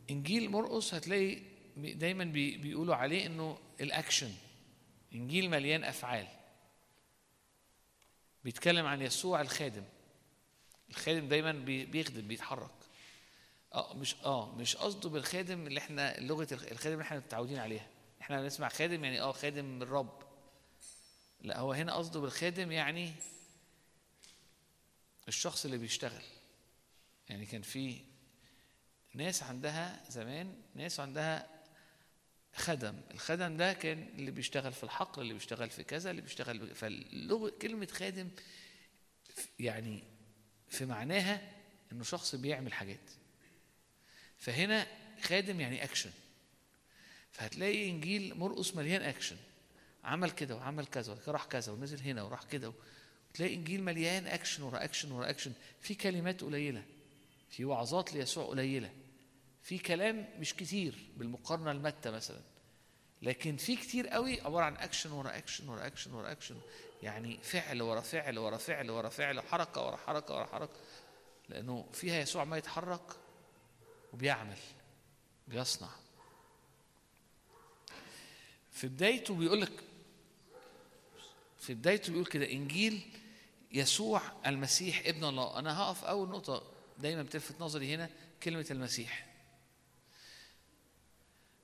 إنجيل 0.09 0.51
مرقس 0.51 0.93
هتلاقي 0.93 1.39
دايما 1.77 2.23
بي- 2.23 2.57
بيقولوا 2.57 2.95
عليه 2.95 3.25
إنه 3.25 3.57
الأكشن. 3.81 4.31
إنجيل 5.13 5.49
مليان 5.49 5.83
أفعال. 5.83 6.27
بيتكلم 8.43 8.85
عن 8.85 9.01
يسوع 9.01 9.41
الخادم. 9.41 9.83
الخادم 10.89 11.27
دايما 11.27 11.51
بي- 11.51 11.85
بيخدم 11.85 12.27
بيتحرك. 12.27 12.71
آه 13.73 13.93
مش 13.93 14.15
آه 14.15 14.55
مش 14.55 14.75
قصده 14.75 15.09
بالخادم 15.09 15.67
اللي 15.67 15.79
إحنا 15.79 16.19
لغة 16.19 16.47
الخ- 16.51 16.71
الخادم 16.71 16.93
اللي 16.93 17.03
إحنا 17.03 17.17
متعودين 17.17 17.57
عليها. 17.59 17.87
إحنا 18.21 18.41
بنسمع 18.41 18.69
خادم 18.69 19.03
يعني 19.03 19.21
آه 19.21 19.31
خادم 19.31 19.81
الرب. 19.81 20.23
لا 21.41 21.59
هو 21.59 21.73
هنا 21.73 21.93
قصده 21.93 22.19
بالخادم 22.19 22.71
يعني 22.71 23.13
الشخص 25.27 25.65
اللي 25.65 25.77
بيشتغل. 25.77 26.21
يعني 27.29 27.45
كان 27.45 27.61
في 27.61 28.01
ناس 29.13 29.43
عندها 29.43 30.03
زمان 30.09 30.55
ناس 30.75 30.99
عندها 30.99 31.60
خدم. 32.55 33.01
الخدم 33.11 33.57
ده 33.57 33.73
كان 33.73 34.09
اللي 34.17 34.31
بيشتغل 34.31 34.73
في 34.73 34.83
الحقل 34.83 35.21
اللي 35.21 35.33
بيشتغل 35.33 35.69
في 35.69 35.83
كذا 35.83 36.11
اللي 36.11 36.21
بيشتغل 36.21 36.75
فاللغة 36.75 37.49
كلمة 37.49 37.87
خادم 37.87 38.29
يعني 39.59 40.03
في 40.69 40.85
معناها 40.85 41.51
إنه 41.91 42.03
شخص 42.03 42.35
بيعمل 42.35 42.73
حاجات. 42.73 43.09
فهنا 44.37 44.87
خادم 45.21 45.59
يعني 45.59 45.83
اكشن 45.83 46.11
فهتلاقي 47.31 47.89
إنجيل 47.89 48.37
مرقس 48.37 48.75
مليان 48.75 49.01
اكشن 49.01 49.37
عمل 50.03 50.31
كده 50.31 50.55
وعمل 50.55 50.85
كذا 50.85 51.11
وبعد 51.11 51.23
كده 51.23 51.31
راح 51.31 51.45
كذا 51.45 51.71
ونزل 51.71 51.99
هنا 51.99 52.23
وراح 52.23 52.43
كده 52.43 52.73
وتلاقي 53.29 53.55
إنجيل 53.55 53.83
مليان 53.83 54.27
اكشن 54.27 54.63
ورا 54.63 54.83
اكشن 54.83 55.11
ورا 55.11 55.29
اكشن 55.29 55.53
في 55.81 55.95
كلمات 55.95 56.41
قليلة. 56.43 56.83
في 57.49 57.65
وعظات 57.65 58.13
ليسوع 58.13 58.45
قليلة. 58.45 58.91
في 59.63 59.77
كلام 59.79 60.29
مش 60.39 60.53
كتير 60.53 60.95
بالمقارنة 61.17 61.71
لمتى 61.71 62.11
مثلا 62.11 62.41
لكن 63.21 63.57
في 63.57 63.75
كتير 63.75 64.07
قوي 64.07 64.41
عبارة 64.41 64.65
عن 64.65 64.77
اكشن 64.77 65.11
ورا 65.11 65.37
اكشن 65.37 65.69
ورا 65.69 65.87
اكشن 65.87 66.13
ورا 66.13 66.31
اكشن 66.31 66.57
يعني 67.03 67.39
فعل 67.43 67.81
ورا 67.81 68.01
فعل 68.01 68.39
ورا 68.39 68.57
فعل 68.57 68.91
ورا 68.91 69.09
فعل 69.09 69.41
حركة 69.41 69.85
ورا 69.85 69.97
حركة 69.97 70.35
ورا 70.35 70.45
حركة 70.45 70.77
لأنه 71.49 71.87
فيها 71.93 72.19
يسوع 72.19 72.43
ما 72.43 72.57
يتحرك 72.57 73.11
وبيعمل 74.13 74.57
بيصنع. 75.47 75.89
في 78.71 78.87
بدايته 78.87 79.35
بيقول 79.35 79.61
لك 79.61 79.71
في 81.59 81.73
بدايته 81.73 82.11
بيقول 82.11 82.25
كده 82.25 82.51
إنجيل 82.51 83.01
يسوع 83.71 84.21
المسيح 84.45 85.01
ابن 85.05 85.23
الله. 85.23 85.59
أنا 85.59 85.79
هقف 85.79 86.03
أول 86.03 86.29
نقطة 86.29 86.71
دايما 86.99 87.23
بتلفت 87.23 87.61
نظري 87.61 87.95
هنا 87.95 88.09
كلمة 88.43 88.65
المسيح. 88.71 89.30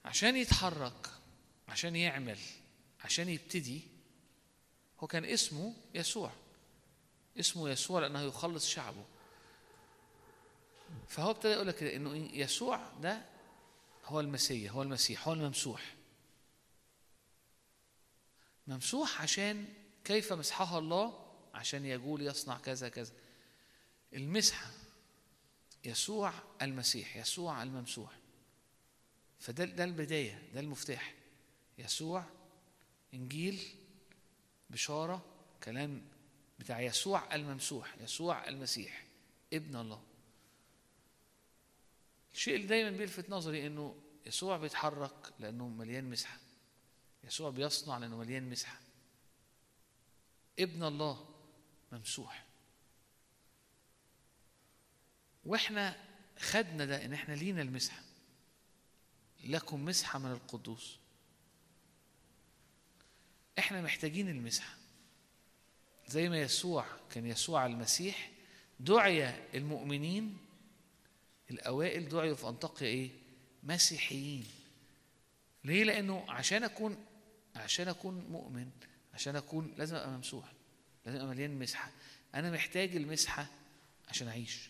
عشان 0.08 0.36
يتحرك 0.36 1.10
عشان 1.68 1.95
يعمل 1.95 2.38
عشان 3.03 3.30
يبتدي 3.30 3.82
هو 4.99 5.08
كان 5.08 5.26
اسمه 5.26 5.74
يسوع 5.93 6.32
اسمه 7.39 7.70
يسوع 7.70 7.99
لأنه 8.01 8.22
يخلص 8.22 8.68
شعبه. 8.68 9.05
فهو 11.08 11.32
ابتدى 11.32 11.53
يقول 11.53 11.68
لك 11.68 11.76
كده 11.76 11.95
إنه 11.95 12.16
يسوع 12.34 12.89
ده 13.01 13.26
هو 14.05 14.20
المسيح 14.20 14.72
هو 14.72 14.82
المسيح 14.82 15.28
هو 15.28 15.34
الممسوح. 15.34 15.95
ممسوح 18.68 19.22
عشان 19.22 19.66
كيف 20.03 20.34
مسحها 20.34 20.80
الله؟ 20.80 21.28
عشان 21.53 21.86
يقول 21.86 22.22
يصنع 22.22 22.58
كذا 22.58 22.89
كذا. 22.89 23.14
المسحة 24.14 24.72
يسوع 25.84 26.34
المسيح 26.62 27.18
يسوع 27.18 27.64
الممسوح. 27.64 28.16
فده 29.39 29.65
ده 29.65 29.83
البداية 29.83 30.49
ده 30.53 30.59
المفتاح. 30.59 31.13
يسوع 31.77 32.25
إنجيل 33.13 33.59
بشارة 34.69 35.25
كلام 35.63 36.05
بتاع 36.59 36.81
يسوع 36.81 37.35
الممسوح 37.35 37.95
يسوع 38.01 38.47
المسيح 38.47 39.05
ابن 39.53 39.75
الله. 39.75 40.03
الشيء 42.33 42.55
اللي 42.55 42.67
دايما 42.67 42.97
بيلفت 42.97 43.29
نظري 43.29 43.67
إنه 43.67 43.95
يسوع 44.25 44.57
بيتحرك 44.57 45.33
لأنه 45.39 45.67
مليان 45.67 46.09
مسحة. 46.09 46.38
يسوع 47.23 47.49
بيصنع 47.49 47.97
لأنه 47.97 48.17
مليان 48.17 48.49
مسحة. 48.49 48.79
ابن 50.59 50.83
الله 50.83 51.29
ممسوح. 51.91 52.45
وإحنا 55.45 56.07
خدنا 56.39 56.85
ده 56.85 57.05
إن 57.05 57.13
إحنا 57.13 57.33
لينا 57.33 57.61
المسحة. 57.61 58.07
لكم 59.43 59.85
مسحة 59.85 60.19
من 60.19 60.31
القدوس. 60.31 60.97
إحنا 63.59 63.81
محتاجين 63.81 64.29
المسحة. 64.29 64.75
زي 66.07 66.29
ما 66.29 66.41
يسوع 66.41 66.85
كان 67.11 67.25
يسوع 67.25 67.65
المسيح 67.65 68.31
دعي 68.79 69.29
المؤمنين 69.57 70.38
الأوائل 71.51 72.09
دعيوا 72.09 72.35
في 72.35 72.47
انطاكيا 72.47 72.88
إيه؟ 72.88 73.09
مسيحيين. 73.63 74.45
ليه؟ 75.63 75.83
لأنه 75.83 76.25
عشان 76.31 76.63
أكون 76.63 77.05
عشان 77.55 77.88
أكون 77.88 78.25
مؤمن 78.29 78.69
عشان 79.13 79.35
أكون 79.35 79.73
لازم 79.77 79.95
أبقى 79.95 80.09
ممسوح 80.09 80.51
لازم 81.05 81.17
أبقى 81.19 81.27
مليان 81.35 81.59
مسحة. 81.59 81.91
أنا 82.35 82.51
محتاج 82.51 82.95
المسحة 82.95 83.47
عشان 84.09 84.27
أعيش. 84.27 84.69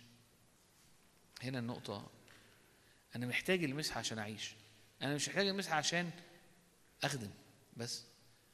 هنا 1.43 1.59
النقطة 1.59 2.11
أنا 3.17 3.25
محتاج 3.25 3.63
المسحه 3.63 3.99
عشان 3.99 4.19
أعيش. 4.19 4.51
أنا 5.01 5.15
مش 5.15 5.29
محتاج 5.29 5.47
المسحه 5.47 5.75
عشان 5.75 6.11
أخدم 7.03 7.29
بس 7.77 8.03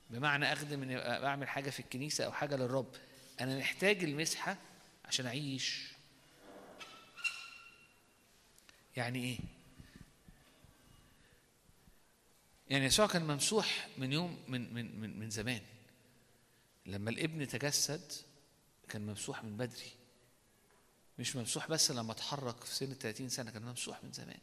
بمعنى 0.10 0.54
أخدم 0.54 0.84
إني 0.84 0.98
أبقى 0.98 1.22
بعمل 1.22 1.50
حاجة 1.50 1.70
في 1.70 1.80
الكنيسة 1.80 2.26
أو 2.26 2.32
حاجة 2.32 2.56
للرب. 2.56 2.96
أنا 3.40 3.58
محتاج 3.60 4.04
المسحه 4.04 4.58
عشان 5.06 5.26
أعيش. 5.26 5.94
يعني 8.98 9.24
إيه؟ 9.24 9.38
يعني 12.70 12.86
يسوع 12.86 13.08
كان 13.08 13.28
ممسوح 13.28 13.88
من 13.98 14.14
يوم 14.14 14.44
من 14.48 14.74
من 14.74 15.00
من, 15.02 15.20
من 15.20 15.30
زمان. 15.30 15.62
لما 16.86 17.10
الابن 17.10 17.48
تجسد 17.48 18.12
كان 18.90 19.06
ممسوح 19.08 19.44
من 19.44 19.58
بدري. 19.58 19.92
مش 21.20 21.36
ممسوح 21.36 21.68
بس 21.68 21.92
لما 21.92 22.12
اتحرك 22.12 22.64
في 22.64 22.76
سن 22.76 22.94
30 22.94 23.30
سنة 23.30 23.52
كان 23.52 23.62
ممسوح 23.62 24.04
من 24.04 24.12
زمان. 24.12 24.40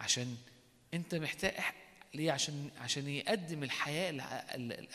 عشان 0.00 0.36
انت 0.94 1.14
محتاج 1.14 1.54
ليه 2.14 2.32
عشان 2.32 2.70
عشان 2.78 3.08
يقدم 3.08 3.62
الحياة 3.62 4.20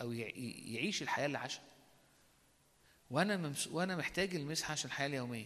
أو 0.02 0.12
يع- 0.12 0.32
يعيش 0.76 1.02
الحياة 1.02 1.26
اللي 1.26 1.38
عاشها. 1.38 1.62
وأنا. 3.12 3.54
وأنا 3.72 3.96
محتاج 3.96 4.36
المسحة 4.36 4.72
عشان 4.72 4.90
الحياة 4.90 5.08
اليومية. 5.08 5.46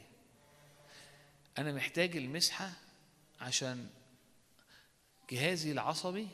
أنا 1.58 1.72
محتاج 1.74 2.18
المسحة 2.18 2.72
عشان 3.42 3.90
جهازي 5.32 5.72
العصبي 5.72 6.28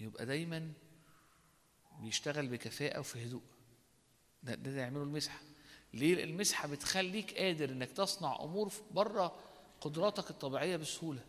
يبقى 0.00 0.26
دايما 0.26 0.72
بيشتغل 2.00 2.46
بكفاءة 2.46 2.98
وفي 3.00 3.24
هدوء. 3.26 3.42
ده 4.42 4.54
ده, 4.54 4.70
ده 4.70 4.80
يعمله 4.80 5.02
المسحة. 5.02 5.38
ليه؟ 5.94 6.24
المسحة 6.24 6.68
بتخليك 6.68 7.34
قادر 7.38 7.70
إنك 7.70 7.90
تصنع 7.92 8.36
أمور 8.40 8.72
بره 8.90 9.36
قدراتك 9.80 10.30
الطبيعية 10.30 10.76
بسهولة. 10.76 11.24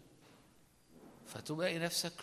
فتلاقي 1.34 1.80
نفسك 1.80 2.14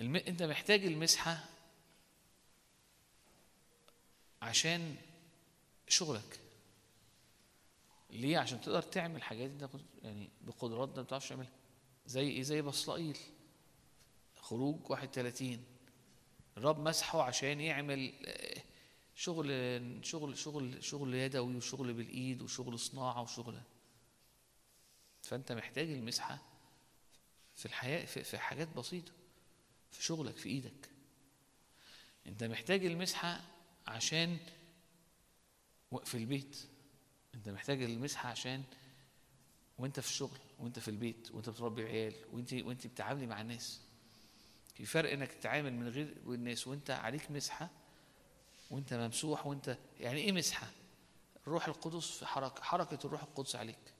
الم... 0.00 0.16
انت 0.16 0.42
محتاج 0.42 0.84
المسحة 0.86 1.44
عشان 4.42 4.96
شغلك. 5.88 6.40
ليه؟ 8.10 8.38
عشان 8.38 8.60
تقدر 8.60 8.82
تعمل 8.82 9.22
حاجات 9.22 9.50
انت 9.50 9.68
يعني 10.02 10.28
بقدرات 10.40 10.88
انت 10.88 10.98
ما 10.98 11.04
بتعرفش 11.04 11.28
تعملها. 11.28 11.52
زي 12.06 12.28
إيه؟ 12.28 12.42
زي 12.42 12.62
بصلائيل. 12.62 13.18
خروج 14.36 14.90
31 14.90 15.64
الرب 16.56 16.80
مسحه 16.80 17.22
عشان 17.22 17.60
يعمل 17.60 18.12
آه، 18.26 18.62
شغل 19.14 20.06
شغل 20.06 20.38
شغل 20.38 20.84
شغل 20.84 21.14
يدوي 21.14 21.56
وشغل 21.56 21.92
بالإيد 21.92 22.42
وشغل 22.42 22.78
صناعة 22.78 23.22
وشغل. 23.22 23.60
فأنت 25.26 25.52
محتاج 25.52 25.90
المسحة 25.90 26.38
في 27.56 27.66
الحياة 27.66 28.04
في, 28.04 28.38
حاجات 28.38 28.68
بسيطة 28.76 29.12
في 29.90 30.02
شغلك 30.04 30.36
في 30.36 30.48
إيدك. 30.48 30.90
أنت 32.26 32.44
محتاج 32.44 32.84
المسحة 32.84 33.40
عشان 33.86 34.38
في 36.04 36.14
البيت. 36.14 36.56
أنت 37.34 37.48
محتاج 37.48 37.82
المسحة 37.82 38.28
عشان 38.28 38.64
وأنت 39.78 40.00
في 40.00 40.06
الشغل 40.08 40.38
وأنت 40.58 40.78
في 40.78 40.88
البيت 40.88 41.30
وأنت 41.30 41.48
بتربي 41.48 41.84
عيال 41.84 42.14
وأنت 42.32 42.52
وأنت 42.52 42.86
بتتعاملي 42.86 43.26
مع 43.26 43.40
الناس. 43.40 43.80
في 44.74 44.86
فرق 44.86 45.12
إنك 45.12 45.32
تتعامل 45.32 45.72
من 45.72 45.88
غير 45.88 46.16
الناس 46.26 46.66
وأنت 46.66 46.90
عليك 46.90 47.30
مسحة 47.30 47.70
وأنت 48.70 48.94
ممسوح 48.94 49.46
وأنت 49.46 49.78
يعني 50.00 50.20
إيه 50.20 50.32
مسحة؟ 50.32 50.70
الروح 51.46 51.68
القدس 51.68 52.10
في 52.10 52.26
حركة 52.26 52.62
حركة 52.62 53.06
الروح 53.06 53.22
القدس 53.22 53.56
عليك. 53.56 53.95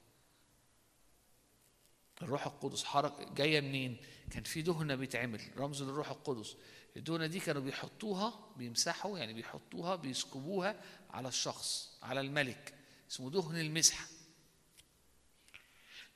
الروح 2.22 2.46
القدس. 2.46 2.84
حركه 2.84 3.34
جاية 3.34 3.60
منين؟ 3.60 3.96
كان 4.30 4.42
في 4.42 4.62
دهنة 4.62 4.94
بيتعمل 4.94 5.40
رمز 5.56 5.82
للروح 5.82 6.10
القدس. 6.10 6.56
الدهنة 6.96 7.26
دي 7.26 7.40
كانوا 7.40 7.62
بيحطوها 7.62 8.52
بيمسحوا 8.56 9.18
يعني 9.18 9.32
بيحطوها 9.32 9.96
بيسكبوها 9.96 10.80
على 11.10 11.28
الشخص 11.28 11.98
على 12.02 12.20
الملك. 12.20 12.74
اسمه 13.10 13.30
دهن 13.30 13.60
المسحة. 13.60 14.06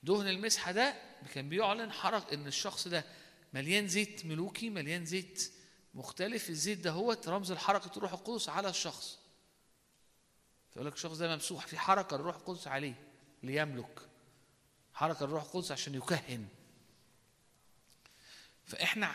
دهن 0.03 0.29
المسحة 0.29 0.73
ده 0.73 0.95
كان 1.35 1.49
بيعلن 1.49 1.93
حرك 1.93 2.33
إن 2.33 2.47
الشخص 2.47 2.89
ده 2.89 3.05
مليان 3.55 3.89
زيت 3.89 4.27
ملوكي 4.27 4.71
مليان 4.71 5.05
زيت 5.05 5.53
مختلف. 5.95 6.51
الزيت 6.51 6.79
ده 6.79 6.91
هو 6.91 7.17
رمز 7.27 7.53
لحركة 7.53 7.97
الروح 7.97 8.13
القدس 8.13 8.49
على 8.49 8.69
الشخص. 8.69 9.19
فيقول 10.71 10.87
لك 10.87 10.95
الشخص 10.95 11.17
ده 11.17 11.35
ممسوح. 11.35 11.67
في 11.67 11.79
حركة 11.79 12.15
الروح 12.15 12.37
القدس 12.37 12.67
عليه 12.67 12.95
ليملك. 13.43 14.10
حركة 15.01 15.25
الروح 15.25 15.43
القدس 15.43 15.73
عشان 15.73 15.95
يكهن. 15.95 16.47
فإحنا 18.67 19.15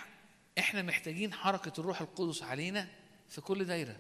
إحنا 0.60 0.82
محتاجين 0.82 1.34
حركة 1.34 1.80
الروح 1.80 2.02
القدس 2.02 2.44
علينا 2.44 2.88
في 3.30 3.41
كل 3.41 3.66
دايرة. 3.66 3.98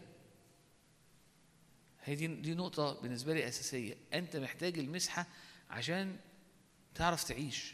هي 2.03 2.15
دي 2.15 2.27
دي 2.27 2.53
نقطة 2.53 3.01
بالنسبة 3.01 3.33
لي 3.33 3.47
أساسية. 3.47 3.97
أنت 4.13 4.35
محتاج 4.37 4.79
المسحة 4.79 5.25
عشان 5.69 6.17
تعرف 6.95 7.23
تعيش. 7.23 7.73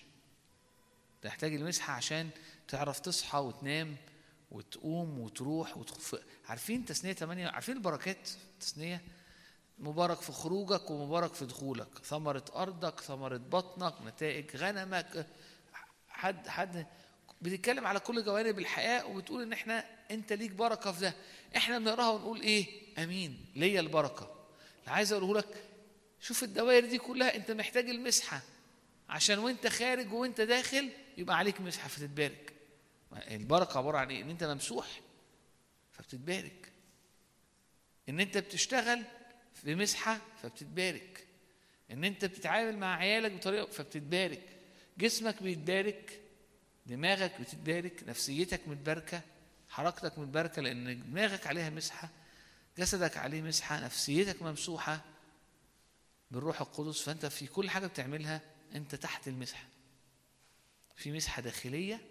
تحتاج 1.22 1.54
المسحة 1.54 1.94
عشان 1.94 2.30
تعرف 2.68 3.00
تصحى 3.00 3.38
وتنام 3.38 3.98
وتقوم 4.52 5.20
وتروح 5.20 5.78
وتخف 5.78 6.24
عارفين 6.46 6.86
تثنية 6.86 7.14
8 7.14 7.48
عارفين 7.48 7.76
البركات 7.78 8.30
تثنيه 8.60 9.02
مبارك 9.82 10.22
في 10.22 10.32
خروجك 10.32 10.92
ومبارك 10.92 11.34
في 11.34 11.46
دخولك. 11.46 11.88
ثمرة 12.04 12.46
أرضك 12.56 13.00
ثمرة 13.00 13.38
بطنك 13.38 13.94
نتائج 14.06 14.56
غنمك. 14.58 15.28
حد 16.10 16.48
حد 16.48 16.88
بتتكلم 17.42 17.88
على 17.88 18.00
كل 18.00 18.24
جوانب 18.24 18.60
الحياة 18.60 19.06
وبتقول 19.06 19.42
إن 19.42 19.54
إحنا 19.54 19.86
أنت 20.12 20.34
ليك 20.34 20.52
بركة 20.52 20.92
في 20.92 21.02
ده. 21.02 21.14
إحنا 21.56 21.80
بنقراها 21.80 22.10
ونقول 22.10 22.42
إيه؟ 22.42 22.66
أمين. 23.04 23.46
ليا 23.56 23.80
البركة. 23.80 24.24
اللي 24.80 24.92
عايز 24.92 25.14
أقوله 25.14 25.40
لك 25.40 25.64
شوف 26.20 26.44
الدوائر 26.44 26.86
دي 26.86 26.98
كلها 26.98 27.36
أنت 27.36 27.52
محتاج 27.52 27.90
المسحة. 27.90 28.42
عشان 29.10 29.40
وأنت 29.40 29.68
خارج 29.68 30.14
وأنت 30.14 30.42
داخل 30.42 30.90
يبقى 31.18 31.38
عليك 31.38 31.62
مسحة 31.62 31.88
فتتبارك. 31.88 32.54
البركة 33.32 33.78
عبارة 33.78 33.98
عن 33.98 34.10
إيه؟ 34.10 34.22
إن 34.22 34.30
أنت 34.30 34.44
ممسوح 34.44 35.02
فبتتبارك. 35.92 36.72
إن 38.10 38.20
أنت 38.20 38.38
بتشتغل 38.38 39.04
في 39.64 39.76
مسحة 39.76 40.22
فبتتبارك. 40.42 41.28
إن 41.92 42.04
أنت 42.04 42.26
بتتعامل 42.26 42.78
مع 42.78 42.96
عيالك 42.96 43.32
بطريقة 43.32 43.66
فبتتبارك. 43.66 44.44
جسمك 44.98 45.44
بيتبارك 45.44 46.20
دماغك 46.86 47.42
بتتبارك 47.42 48.04
نفسيتك 48.08 48.68
متباركة 48.68 49.22
حركتك 49.70 50.20
متباركة 50.20 50.62
لأن 50.62 51.04
دماغك 51.04 51.48
عليها 51.48 51.70
مسحة 51.70 52.10
جسدك 52.78 53.18
عليه 53.18 53.42
مسحة 53.42 53.80
نفسيتك 53.80 54.42
ممسوحة 54.42 55.02
بالروح 56.32 56.62
القدس. 56.62 57.02
فأنت 57.02 57.26
في 57.26 57.48
كل 57.48 57.70
حاجة 57.70 57.88
بتعملها 57.88 58.42
أنت 58.76 58.96
تحت 58.96 59.28
المسحة. 59.28 59.66
في 60.96 61.12
مسحة 61.12 61.42
داخلية 61.42 62.02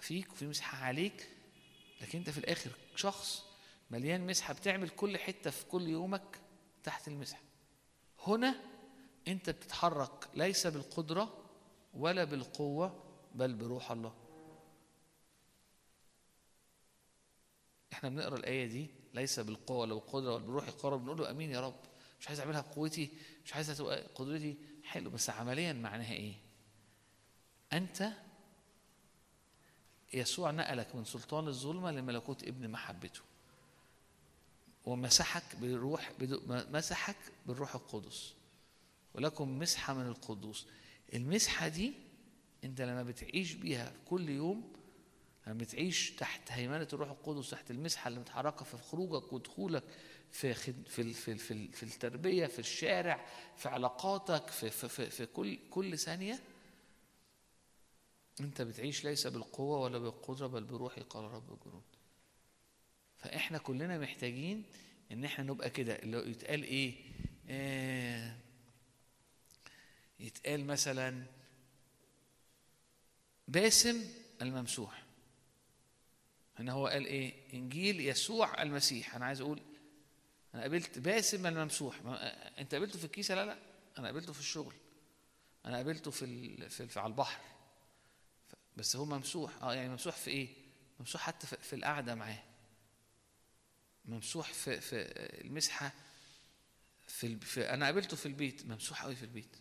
فيك 0.00 0.32
وفي 0.32 0.46
مسحة 0.46 0.84
عليك 0.84 1.28
لكن 2.00 2.18
أنت 2.18 2.30
في 2.30 2.38
الآخر 2.38 2.70
شخص 2.96 3.42
مليان 3.90 4.26
مسحة 4.26 4.54
بتعمل 4.54 4.88
كل 4.88 5.18
حتة 5.18 5.50
في 5.50 5.64
كل 5.64 5.88
يومك 5.88 6.38
تحت 6.88 7.08
المسحه 7.08 7.40
هنا 8.26 8.54
انت 9.28 9.50
بتتحرك 9.50 10.28
ليس 10.34 10.66
بالقدرة 10.66 11.44
ولا 11.94 12.24
بالقوة 12.24 13.04
بل 13.34 13.54
بروح 13.54 13.90
الله. 13.90 14.14
إحنا 17.92 18.08
بنقرأ 18.08 18.36
الآية 18.36 18.66
دي 18.66 18.90
ليس 19.14 19.40
بالقوة 19.40 19.78
ولا 19.78 19.94
بالقدرة 19.94 20.34
ولا 20.34 20.44
بالروح 20.44 20.68
القرب 20.68 21.00
بنقول 21.00 21.18
له 21.18 21.30
أمين 21.30 21.50
يا 21.50 21.60
رب. 21.60 21.80
مش 22.20 22.28
عايز 22.28 22.40
أعملها 22.40 22.60
بقوتي 22.60 23.10
مش 23.44 23.54
عايز 23.54 23.78
تبقى 23.78 24.06
قدرتي. 24.14 24.56
حلو 24.84 25.10
بس 25.10 25.30
عمليا 25.30 25.72
معناها 25.72 26.12
إيه؟ 26.12 26.34
أنت 27.72 28.12
يسوع 30.12 30.50
نقلك 30.50 30.94
من 30.94 31.04
سلطان 31.04 31.48
الظلمة 31.48 31.90
لملكوت 31.90 32.42
ابن 32.42 32.70
محبته. 32.70 33.20
ومسحك 34.88 35.56
بالروح 35.56 36.12
مسحك 36.48 37.16
بالروح 37.46 37.74
القدس. 37.74 38.34
ولكم 39.14 39.58
مسحة 39.58 39.94
من 39.94 40.06
القدوس. 40.06 40.66
المسحة 41.14 41.68
دي 41.68 41.92
انت 42.64 42.80
لما 42.80 43.02
بتعيش 43.02 43.52
بيها 43.52 43.92
كل 44.08 44.28
يوم 44.28 44.72
لما 45.46 45.58
بتعيش 45.58 46.10
تحت 46.10 46.52
هيمنة 46.52 46.88
الروح 46.92 47.10
القدس 47.10 47.50
تحت 47.50 47.70
المسحة 47.70 48.08
اللي 48.08 48.20
متحركة 48.20 48.64
في 48.64 48.76
خروجك 48.76 49.32
ودخولك 49.32 49.84
في 50.30 50.54
في 50.54 50.72
في 50.84 51.14
في, 51.38 51.68
في 51.68 51.82
التربية 51.82 52.46
في 52.46 52.58
الشارع 52.58 53.26
في 53.56 53.68
علاقاتك 53.68 54.46
في 54.50 54.70
في 54.70 54.88
في, 54.88 55.10
في 55.10 55.26
كل 55.26 55.58
كل 55.70 55.98
ثانية 55.98 56.40
انت 58.40 58.62
بتعيش 58.62 59.04
ليس 59.04 59.26
بالقوة 59.26 59.78
ولا 59.78 59.98
بالقدرة 59.98 60.46
بل 60.46 60.64
بروحي 60.64 61.00
قال 61.00 61.24
رب 61.24 61.52
الجنود. 61.52 61.82
فإحنا 63.18 63.58
كلنا 63.58 63.98
محتاجين 63.98 64.62
إن 65.12 65.24
إحنا 65.24 65.44
نبقى 65.44 65.70
كده. 65.70 65.94
اللي 65.94 66.30
يتقال 66.30 66.62
إيه؟ 66.62 66.94
آه 67.48 68.36
يتقال 70.20 70.66
مثلا 70.66 71.24
باسم 73.48 74.04
الممسوح. 74.42 75.02
هنا 76.58 76.72
هو 76.72 76.86
قال 76.86 77.06
إيه؟ 77.06 77.34
إنجيل 77.54 78.00
يسوع 78.00 78.62
المسيح. 78.62 79.14
أنا 79.14 79.26
عايز 79.26 79.40
أقول 79.40 79.60
أنا 80.54 80.62
قابلت 80.62 80.98
باسم 80.98 81.46
الممسوح. 81.46 82.00
أنت 82.58 82.74
قابلته 82.74 82.98
في 82.98 83.04
الكيسة؟ 83.04 83.34
لا 83.34 83.46
لا. 83.46 83.58
أنا 83.98 84.06
قابلته 84.06 84.32
في 84.32 84.40
الشغل. 84.40 84.74
أنا 85.66 85.76
قابلته 85.76 86.10
في. 86.10 86.68
في, 86.68 87.00
على 87.00 87.10
البحر. 87.10 87.40
بس 88.76 88.96
هو 88.96 89.04
ممسوح. 89.04 89.62
آه 89.62 89.74
يعني 89.74 89.88
ممسوح 89.88 90.16
في 90.16 90.30
إيه؟ 90.30 90.48
ممسوح 91.00 91.20
حتى 91.20 91.46
في 91.46 91.72
القعدة 91.76 92.14
معاه. 92.14 92.42
ممسوح 94.08 94.52
في 94.52 94.80
في 94.80 94.96
المسحة 95.44 95.92
في. 97.06 97.36
في 97.40 97.70
أنا 97.74 97.84
قابلته 97.86 98.16
في 98.16 98.26
البيت 98.26 98.66
ممسوح 98.66 99.04
قوي 99.04 99.16
في 99.16 99.22
البيت. 99.22 99.56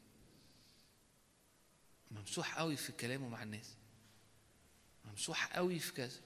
ممسوح 2.12 2.60
قوي 2.60 2.76
في 2.76 2.92
كلامه 2.92 3.30
مع 3.30 3.44
الناس. 3.44 3.76
ممسوح 5.06 5.56
قوي 5.56 5.80
في 5.80 5.94
كذا. 5.94 6.20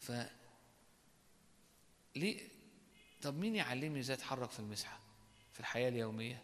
ف 0.00 0.12
ليه؟ 2.16 2.48
طب 3.22 3.34
مين 3.38 3.56
يعلمني 3.56 4.00
إزاي 4.00 4.16
أتحرك 4.16 4.50
في 4.50 4.60
المسحة؟ 4.60 5.00
في 5.52 5.60
الحياة 5.60 5.88
اليومية؟ 5.88 6.42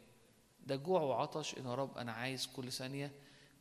ده 0.67 0.77
جوع 0.77 1.01
وعطش 1.01 1.55
إن 1.55 1.65
يا 1.67 1.75
رب 1.75 1.99
أنا 1.99 2.13
عايز 2.13 2.47
كل 2.47 2.73
ثانية 2.73 3.13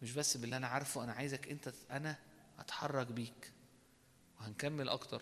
مش 0.01 0.11
بس 0.11 0.37
باللي 0.37 0.57
أنا 0.57 0.67
عارفه 0.67 1.03
أنا 1.03 1.13
عايزك 1.13 1.47
أنت 1.47 1.73
أنا 1.91 2.19
أتحرك 2.59 3.07
بيك. 3.07 3.51
وهنكمل 4.39 4.89
أكتر. 4.89 5.21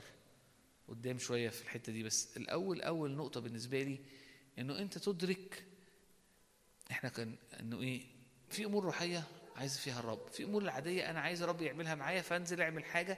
قدام 0.87 1.17
شوية 1.19 1.49
في 1.49 1.61
الحتة 1.61 1.91
دي. 1.91 2.03
بس 2.03 2.37
الأول 2.37 2.81
أول 2.81 3.11
نقطة 3.11 3.39
بالنسبة 3.39 3.83
لي 3.83 3.99
إنه 4.59 4.79
أنت 4.79 4.97
تدرك 4.97 5.63
إحنا 6.91 7.09
كان 7.09 7.35
إنه 7.59 7.81
إيه 7.81 8.01
في 8.49 8.65
أمور 8.65 8.83
روحية 8.83 9.23
عايز 9.55 9.77
فيها 9.77 9.99
الرب 9.99 10.27
في 10.27 10.43
أمور 10.43 10.61
العادية 10.61 11.09
أنا 11.09 11.19
عايز 11.19 11.41
الرب 11.41 11.61
يعملها 11.61 11.95
معايا 11.95 12.21
فأنزل 12.21 12.61
أعمل 12.61 12.85
حاجة. 12.85 13.17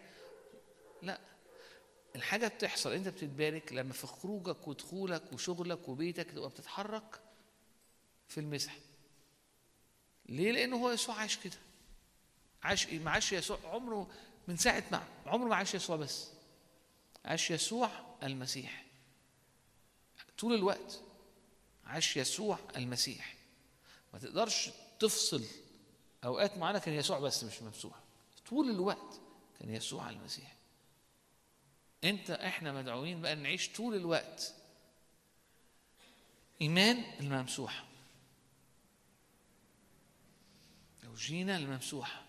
لا 1.02 1.20
الحاجة 2.16 2.48
بتحصل 2.48 2.92
أنت 2.94 3.08
بتتبارك 3.08 3.74
لما 3.74 3.94
في 3.94 4.08
خروجك 4.08 4.68
ودخولك 4.68 5.34
وشغلك 5.34 5.90
وبيتك 5.90 6.32
تبقى 6.32 6.50
بتتحرك 6.50 7.22
في 8.28 8.40
المسح. 8.40 8.76
ليه؟ 10.30 10.52
لأنه 10.52 10.76
هو 10.76 10.92
يسوع 10.92 11.16
عاش 11.16 11.38
كده. 11.38 11.58
عاش 12.64 12.88
إيه؟ 12.88 13.00
ما 13.00 13.12
عاش 13.12 13.34
يسوع 13.34 13.60
عمره 13.64 14.12
من 14.48 14.58
ساعة 14.58 14.84
ما 14.92 15.04
عمره 15.26 15.48
ما 15.48 15.56
عاش 15.56 15.76
يسوع 15.76 15.96
بس. 15.96 16.28
عاش 17.26 17.52
يسوع 17.52 17.90
المسيح. 18.24 18.86
طول 20.38 20.54
الوقت 20.54 21.02
عاش 21.86 22.18
يسوع 22.18 22.60
المسيح. 22.76 23.36
ما 24.14 24.20
تقدرش 24.20 24.70
تفصل 25.00 25.46
أوقات 26.24 26.58
معينه 26.58 26.80
كان 26.80 26.94
يسوع 26.94 27.20
بس 27.20 27.44
مش 27.44 27.62
ممسوح. 27.62 27.96
طول 28.50 28.70
الوقت 28.70 29.20
كان 29.60 29.70
يسوع 29.74 30.10
المسيح. 30.10 30.56
أنت 32.04 32.30
إحنا 32.32 32.72
مدعوين 32.72 33.22
بقى 33.22 33.36
نعيش 33.36 33.70
طول 33.70 33.96
الوقت 33.96 34.54
إيمان 36.62 37.04
الممسوح. 37.20 37.86
أو 41.06 41.16
جينا 41.16 41.58
الممسوح. 41.58 42.26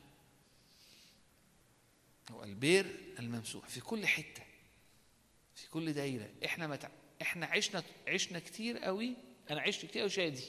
أو 2.31 2.45
البير 2.45 3.15
الممسوح 3.19 3.69
في 3.69 3.81
كل 3.81 4.07
حتة. 4.07 4.43
كل 5.71 5.93
دايرة. 5.93 6.31
إحنا 6.45 6.67
متع... 6.67 6.89
إحنا 7.23 7.47
عشنا 7.47 7.83
عشنا 8.09 8.39
كتير 8.39 8.79
قوي. 8.79 9.17
أنا 9.51 9.61
عشت 9.61 9.87
كتير 9.87 10.01
قوي 10.01 10.11
شادي. 10.11 10.45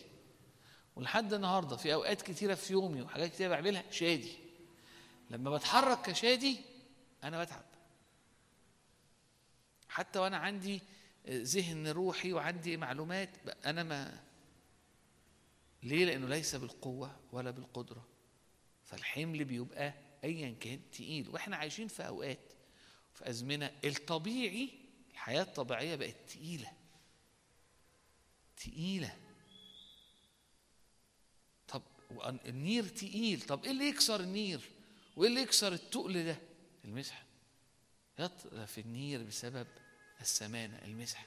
ولحد 0.95 1.33
النهارده 1.33 1.77
في 1.77 1.93
أوقات 1.93 2.21
كتيرة 2.21 2.53
في 2.53 2.73
يومي 2.73 3.01
وحاجات 3.01 3.31
كتيرة 3.31 3.49
بعملها 3.49 3.83
شادي. 3.91 4.33
لما 5.29 5.57
بتحرك 5.57 6.01
كشادي 6.01 6.57
أنا 7.23 7.43
بتعب. 7.43 7.65
حتى 9.89 10.19
وأنا 10.19 10.37
عندي 10.37 10.81
ذهن 11.29 11.87
روحي 11.87 12.33
وعندي 12.33 12.77
معلومات 12.77 13.29
أنا 13.65 13.83
ما 13.83 14.23
ليه؟ 15.83 16.05
لأنه 16.05 16.27
ليس 16.27 16.55
بالقوة 16.55 17.19
ولا 17.31 17.51
بالقدرة. 17.51 18.07
فالحمل 18.83 19.45
بيبقى 19.45 19.93
ايا 20.23 20.55
كان 20.59 20.79
تقيل. 20.91 21.29
وإحنا 21.29 21.57
عايشين 21.57 21.87
في 21.87 22.07
أوقات 22.07 22.53
في 23.13 23.29
أزمنة 23.29 23.71
الطبيعي 23.85 24.80
الحياة 25.21 25.41
الطبيعيه 25.41 25.95
بقت 25.95 26.15
تقيلة. 26.29 26.71
تقيلة. 28.57 29.17
طب 31.67 31.81
النير 32.45 32.87
تقيل. 32.87 33.41
طب 33.41 33.63
إيه 33.63 33.71
اللي 33.71 33.85
يكسر 33.85 34.19
النير؟ 34.19 34.61
وإيه 35.15 35.29
اللي 35.29 35.41
يكسر 35.41 35.73
التقل 35.73 36.25
ده؟ 36.25 36.37
المسح. 36.85 37.23
يطرف 38.19 38.79
النير 38.79 39.23
بسبب 39.23 39.67
السمانة 40.21 40.81
المسح. 40.85 41.25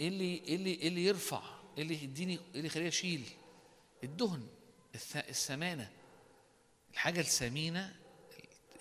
إيه 0.00 0.08
اللي 0.08 0.34
إيه 0.34 0.56
اللي 0.56 0.74
إيه 0.74 0.88
اللي 0.88 1.04
يرفع؟ 1.04 1.42
إيه 1.76 1.82
اللي 1.82 2.02
يديني 2.02 2.32
إيه 2.34 2.40
اللي 2.54 2.66
يخليني 2.66 2.88
أشيل؟ 2.88 3.28
الدهن 4.04 4.48
السمانة. 5.16 5.92
الحاجة 6.92 7.20
السمينة 7.20 8.07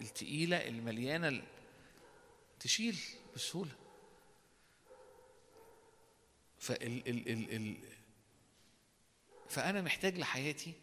التقيلة 0.02 0.68
المليانة 0.68 1.28
ال- 1.28 1.44
تشيل 2.60 3.00
بسهولة. 3.36 3.76
فال 6.60 7.08
ال 7.10 7.30
ال 7.30 7.56
ال 7.56 7.78
فأنا 9.50 9.82
محتاج 9.82 10.18
لحياتي 10.18 10.74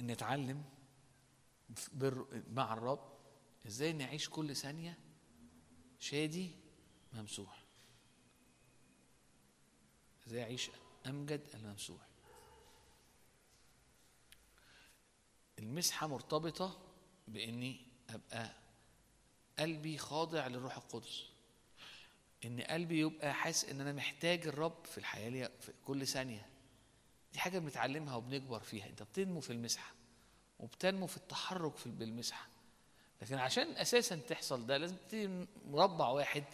إن 0.00 0.10
أتعلم 0.10 0.64
بر 1.92 2.42
مع 2.52 2.72
الرب 2.74 3.14
إزاي 3.66 3.92
نعيش 3.92 4.28
كل 4.28 4.56
ثانية 4.56 4.98
شادي 6.00 6.50
ممسوح. 7.12 7.62
إزاي 10.26 10.42
أعيش 10.42 10.70
أمجد 11.06 11.40
الممسوح. 11.54 12.06
المسحة 15.58 16.06
مرتبطة 16.06 16.78
بإني 17.28 17.80
أبقى 18.10 18.50
قلبي 19.58 19.98
خاضع 19.98 20.46
للروح 20.46 20.76
القدس. 20.76 21.22
إن 22.44 22.60
قلبي 22.60 23.00
يبقى 23.00 23.34
حاسس 23.34 23.64
إن 23.64 23.80
أنا 23.80 23.92
محتاج 23.92 24.46
الرب 24.46 24.84
في 24.84 24.98
الحياة 24.98 25.28
لي 25.28 25.50
في 25.60 25.72
كل 25.84 26.06
ثانية. 26.06 26.46
دي 27.32 27.38
حاجة 27.38 27.58
بنتعلمها 27.58 28.16
وبنكبر 28.16 28.60
فيها. 28.60 28.86
أنت 28.86 29.02
بتنمو 29.02 29.40
في 29.40 29.50
المسحة 29.50 29.92
وبتنمو 30.60 31.06
في 31.06 31.16
التحرك 31.16 31.76
في 31.76 31.88
بالمسحة. 31.88 32.48
لكن 33.22 33.34
عشان 33.34 33.76
أساسا 33.76 34.16
تحصل 34.16 34.66
ده 34.66 34.76
لازم 34.76 34.96
تبتدي 34.96 35.46
مربع 35.66 36.08
واحد 36.08 36.44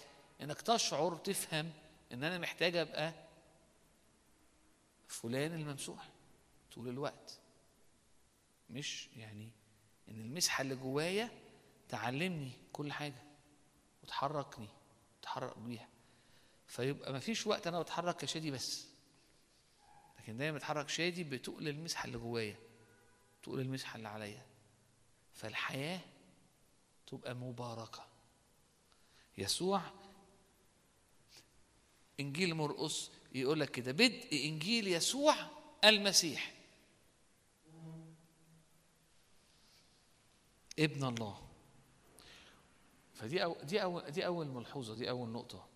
إنك 0.41 0.61
تشعر 0.61 1.17
تفهم 1.17 1.73
إن 2.13 2.25
أنا 2.25 2.39
محتاج 2.39 2.77
أبقى 2.77 3.13
فلان 5.09 5.55
الممسوح 5.55 6.09
طول 6.75 6.89
الوقت. 6.89 7.40
مش 8.71 9.09
يعني 9.17 9.53
إن 10.09 10.21
المسحة 10.21 10.63
اللي 10.63 10.77
جوايا 10.77 11.31
تعلمني 11.89 12.53
كل 12.73 12.93
حاجة 12.93 13.23
وتحركني 14.03 14.69
تحرك 15.23 15.59
بيها. 15.59 15.89
فيبقى 16.67 17.13
ما 17.13 17.19
فيش 17.19 17.47
وقت 17.47 17.67
أنا 17.67 17.81
بتحرك 17.83 18.17
كشادي 18.17 18.51
بس. 18.51 18.87
لكن 20.19 20.37
دايما 20.37 20.57
بتحرك 20.59 20.89
شادي 20.89 21.25
بتقل 21.25 21.69
المسحة 21.69 22.05
اللي 22.07 22.19
جوايا 22.19 22.57
تقل 23.43 23.61
المسحة 23.61 23.97
اللي 23.97 24.09
عليا. 24.09 24.47
فالحياة 25.35 26.01
تبقى 27.07 27.35
مباركة. 27.35 28.07
يسوع 29.39 29.83
إنجيل 32.21 32.55
مرقس 32.55 33.11
يقول 33.35 33.61
لك 33.61 33.71
كده 33.71 33.93
بدء 33.93 34.45
إنجيل 34.49 34.89
يسوع 34.89 35.35
المسيح. 35.85 36.55
ابن 40.79 41.05
الله. 41.05 41.49
فدي 43.15 43.45
أو 43.45 43.57
دي 43.63 43.83
أول 43.83 44.11
دي 44.11 44.27
أول 44.27 44.47
ملحوظة 44.47 44.95
دي 44.95 45.11
أول 45.11 45.29
نقطة. 45.29 45.69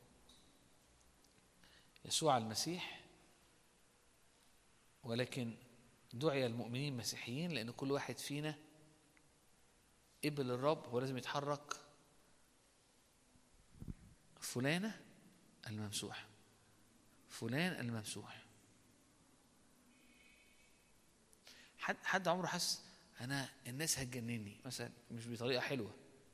يسوع 2.05 2.39
المسيح 2.39 3.05
ولكن 5.03 5.57
دعي 6.13 6.47
المؤمنين 6.47 6.97
مسيحيين 6.97 7.51
لأن 7.51 7.71
كل 7.71 7.93
واحد 7.93 8.19
فينا 8.19 8.59
قبل 10.25 10.51
الرب 10.51 10.87
هو 10.89 11.01
لازم 11.01 11.17
يتحرك 11.17 11.77
فلانة 14.41 15.01
الممسوح. 15.67 16.27
فلان 17.31 17.81
الممسوح. 17.81 18.45
حد 21.79 21.97
حد 22.05 22.29
عمره 22.29 22.47
حس 22.47 22.84
أنا 23.21 23.49
الناس 23.67 23.99
هتجنني. 23.99 24.57
مثلا 24.65 24.91
مش 25.11 25.29
بطريقة 25.29 25.61
حلوة. 25.61 25.91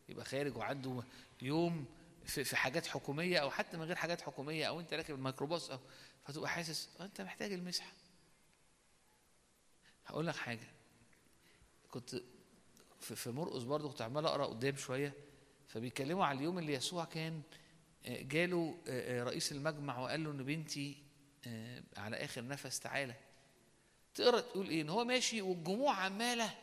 يبقى 0.09 0.25
خارج 0.25 0.57
وعنده 0.57 1.03
يوم 1.43 1.87
في, 2.25 2.57
حاجات 2.57 2.87
حكومية 2.87 3.39
أو 3.39 3.51
حتى 3.51 3.77
من 3.77 3.83
غير 3.83 3.97
حاجات 3.97 4.21
حكومية 4.21 4.65
أو 4.69 4.81
أنت 4.81 4.95
راكب 4.95 5.15
الميكروباص 5.15 5.71
أو 5.71 5.79
فتبقى 6.25 6.49
حاسس 6.51 6.89
آه 7.01 7.05
أنت 7.05 7.21
محتاج 7.21 7.53
المسحه 7.53 7.93
هقول 10.07 10.27
لك 10.27 10.37
حاجة. 10.37 10.69
كنت 11.91 12.23
في, 13.01 13.17
في 13.17 13.31
مرقس 13.31 13.63
برضه 13.63 13.89
كنت 13.89 14.03
عمال 14.03 14.27
أقرأ 14.27 14.47
قدام 14.47 14.77
شوية 14.77 15.13
فبيتكلموا 15.69 16.25
على 16.25 16.39
اليوم 16.39 16.59
اللي 16.59 16.73
يسوع 16.73 17.05
كان 17.05 17.43
آه، 18.07 18.23
جاله 18.23 18.79
آه، 18.89 19.23
رئيس 19.25 19.53
المجمع 19.53 19.99
وقال 19.99 20.25
له 20.25 20.31
إن 20.31 20.45
بنتي 20.45 20.97
على 21.97 22.17
آخر 22.17 22.47
نفس 22.47 22.81
تعالى. 22.81 23.15
تقرأ 24.15 24.41
تقول 24.41 24.69
إيه؟ 24.69 24.83
إن 24.83 24.89
هو 24.89 25.05
ماشي 25.05 25.43
والجموع 25.43 25.95
عمالة 25.95 26.55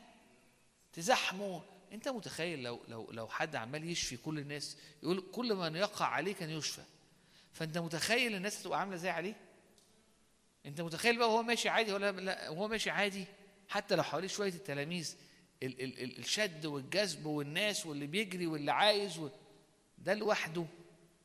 تزحمه. 0.97 1.61
انت 1.93 2.07
متخيل 2.07 2.63
لو 2.63 2.79
لو 2.87 3.11
لو 3.11 3.27
حد 3.27 3.55
عمال 3.55 3.89
يشفي 3.89 4.17
كل 4.17 4.39
الناس 4.39 4.77
يقول 5.03 5.23
كل 5.31 5.55
من 5.55 5.75
يقع 5.75 6.05
عليه 6.05 6.33
كان 6.33 6.49
يشفى. 6.49 6.81
فانت 7.53 7.77
متخيل 7.77 8.35
الناس 8.35 8.61
هتبقى 8.61 8.79
عاملة 8.79 8.95
إزاي 8.95 9.11
عليه؟ 9.11 9.35
انت 10.65 10.81
متخيل 10.81 11.17
بقى 11.17 11.29
وهو 11.29 11.43
ماشي 11.43 11.69
عادي 11.69 11.93
ولا 11.93 12.11
لا؟ 12.11 12.49
وهو 12.49 12.67
ماشي 12.67 12.89
عادي؟ 12.89 13.25
حتى 13.69 13.95
لو 13.95 14.03
حواليه 14.03 14.27
شوية 14.27 14.49
التلاميذ 14.53 15.15
ال 15.63 15.81
ال 15.81 16.03
ال 16.03 16.17
الشد 16.17 16.65
والجذب 16.65 17.25
والناس 17.25 17.85
واللي 17.85 18.07
بيجري 18.07 18.47
واللي 18.47 18.71
عايز 18.71 19.19
و... 19.19 19.29
ده 19.97 20.13
لوحده. 20.13 20.65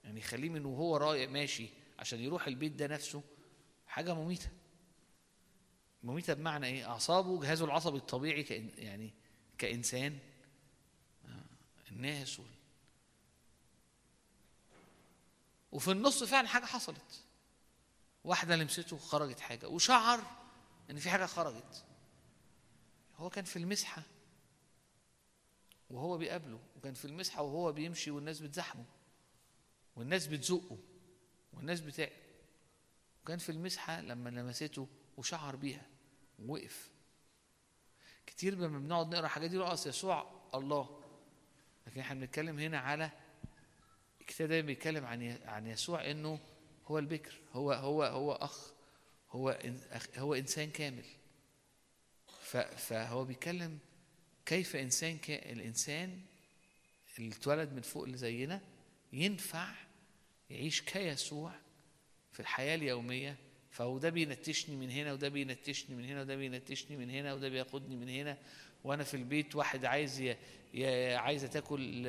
يعني 0.04 0.20
يخليه 0.20 0.48
من 0.48 0.64
وهو 0.64 0.96
رايح 0.96 1.30
ماشي 1.30 1.66
عشان 1.98 2.20
يروح 2.20 2.46
البيت 2.46 2.72
ده 2.72 2.86
نفسه 2.86 3.22
حاجة 3.86 4.14
مميتة. 4.14 4.48
مميتة 6.02 6.34
بمعنى 6.34 6.66
إيه؟ 6.66 6.90
أعصابه 6.90 7.40
جهازه 7.40 7.64
العصبي 7.64 7.96
الطبيعي 7.96 8.42
كإن 8.42 8.70
يعني 8.78 9.21
كإنسان 9.58 10.18
آه، 11.26 11.90
الناس 11.90 12.40
وال... 12.40 12.48
وفي 15.72 15.90
النص 15.90 16.24
فعلا 16.24 16.48
حاجة 16.48 16.64
حصلت. 16.64 17.24
واحدة 18.24 18.56
لمسته 18.56 18.98
خرجت 18.98 19.40
حاجة. 19.40 19.68
وشعر 19.68 20.20
إن 20.90 20.96
في 20.96 21.10
حاجة 21.10 21.26
خرجت. 21.26 21.84
هو 23.16 23.30
كان 23.30 23.44
في 23.44 23.56
المسحة. 23.58 24.02
وهو 25.90 26.18
بيقابله. 26.18 26.60
وكان 26.76 26.94
في 26.94 27.04
المسحة 27.04 27.42
وهو 27.42 27.72
بيمشي 27.72 28.10
والناس 28.10 28.40
بتزحمه. 28.40 28.84
والناس 29.96 30.26
بتزقه. 30.26 30.78
والناس 31.52 31.80
بتاع. 31.80 32.10
وكان 33.22 33.38
في 33.38 33.52
المسحة 33.52 34.00
لما 34.00 34.30
لمسته 34.30 34.88
وشعر 35.16 35.56
بيها. 35.56 35.86
ووقف. 36.38 36.91
كتير 38.36 38.54
لما 38.54 38.78
بنقعد 38.78 39.14
نقرأ 39.14 39.26
الحاجات 39.26 39.50
دي 39.50 39.58
اصل 39.58 39.88
يسوع 39.90 40.30
الله. 40.54 41.00
لكن 41.86 42.00
إحنا 42.00 42.20
بنتكلم 42.20 42.58
هنا 42.58 42.78
على 42.78 43.10
الكتاب 44.20 44.48
ده 44.48 44.60
بيتكلم 44.60 45.04
عن 45.04 45.38
عن 45.44 45.66
يسوع 45.66 46.10
إنه 46.10 46.38
هو 46.86 46.98
البكر 46.98 47.34
هو 47.52 47.72
هو 47.72 48.04
هو 48.04 48.32
أخ 48.32 48.72
هو 49.30 49.58
هو 50.16 50.34
إنسان 50.34 50.70
كامل. 50.70 51.04
فهو 52.76 53.24
بيتكلم 53.24 53.78
كيف 54.46 54.76
إنسان 54.76 55.18
الإنسان 55.28 56.20
اللي 57.18 57.34
اتولد 57.34 57.72
من 57.72 57.82
فوق 57.82 58.04
اللي 58.04 58.16
زينا 58.16 58.60
ينفع 59.12 59.68
يعيش 60.50 60.82
كيسوع 60.82 61.52
في 62.32 62.40
الحياة 62.40 62.74
اليومية 62.74 63.36
فهو 63.72 63.98
ده 63.98 64.10
بينتشني 64.10 64.76
من 64.76 64.90
هنا 64.90 65.12
وده 65.12 65.28
بينتشني 65.28 65.96
من 65.96 66.04
هنا 66.04 66.20
وده 66.20 66.36
بينتشني 66.36 66.96
من 66.96 67.10
هنا 67.10 67.34
وده 67.34 67.48
بياخدني 67.48 67.96
من 67.96 68.08
هنا. 68.08 68.38
وأنا 68.84 69.04
في 69.04 69.14
البيت 69.14 69.56
واحد 69.56 69.84
عايز 69.84 70.20
ي... 70.20 70.36
ي... 70.74 71.14
عايزه 71.14 71.46
تاكل 71.46 72.06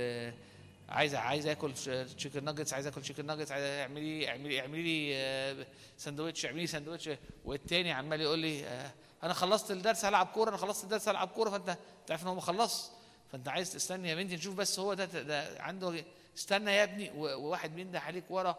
عايزه 0.89 1.17
عايزه 1.19 1.51
اكل 1.51 1.73
تشيكن 2.17 2.43
ناجتس 2.43 2.73
عايزه 2.73 2.89
اكل 2.89 3.01
تشيكن 3.01 3.25
ناجتس 3.25 3.51
اعملي 3.51 4.29
اعملي 4.29 4.59
اعملي 4.61 4.83
لي 4.83 5.15
آه، 5.15 5.65
سندوتش 5.97 6.45
اعملي 6.45 6.67
سندوتش 6.67 7.09
والتاني 7.45 7.91
عمال 7.91 8.21
يقول 8.21 8.39
لي 8.39 8.65
آه، 8.65 8.91
أنا 9.23 9.33
خلصت 9.33 9.71
الدرس 9.71 10.05
هلعب 10.05 10.27
كورة 10.27 10.49
أنا 10.49 10.57
خلصت 10.57 10.83
الدرس 10.83 11.09
هلعب 11.09 11.27
كورة. 11.27 11.49
فأنت 11.49 11.77
تعرف 12.07 12.23
إن 12.23 12.27
هو 12.27 12.35
ما 12.35 12.41
خلص 12.41 12.91
فأنت 13.31 13.47
عايز 13.47 13.73
تستني 13.73 14.09
يا 14.09 14.15
بنتي 14.15 14.35
نشوف 14.35 14.55
بس 14.55 14.79
هو 14.79 14.93
ده, 14.93 15.05
ده 15.05 15.61
عنده 15.61 16.03
استنى 16.37 16.71
يا 16.71 16.83
ابني. 16.83 17.11
وواحد 17.11 17.75
بينده 17.75 17.99
عليك 17.99 18.23
ورا. 18.29 18.57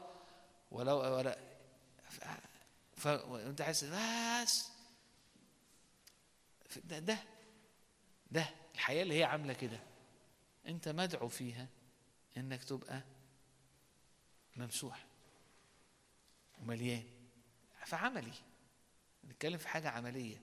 ولا 0.71 0.93
ولا 0.93 1.39
فانت 3.05 3.63
حاسس 3.63 3.85
بس. 3.85 4.69
ده 6.85 6.99
ده. 6.99 7.19
ده 8.31 8.51
الحياة 8.75 9.03
اللي 9.03 9.19
هي 9.19 9.25
عاملة 9.25 9.53
كده. 9.53 9.81
انت 10.67 10.89
مدعو 10.89 11.29
فيها 11.29 11.69
انك 12.37 12.65
تبقى 12.65 13.03
ممسوح 14.57 15.07
ومليان. 16.59 17.05
فعملي 17.87 18.33
نتكلم 19.25 19.59
في 19.59 19.69
حاجة 19.69 19.89
عملية. 19.89 20.43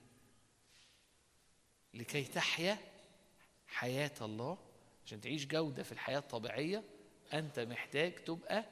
لكي 1.94 2.24
تحيا 2.24 2.78
حياة 3.66 4.14
الله 4.20 4.58
عشان 5.06 5.20
تعيش 5.20 5.46
جودة 5.46 5.82
في 5.82 5.92
الحياة 5.92 6.18
الطبيعية 6.18 6.84
أنت 7.32 7.58
محتاج 7.58 8.24
تبقى 8.24 8.64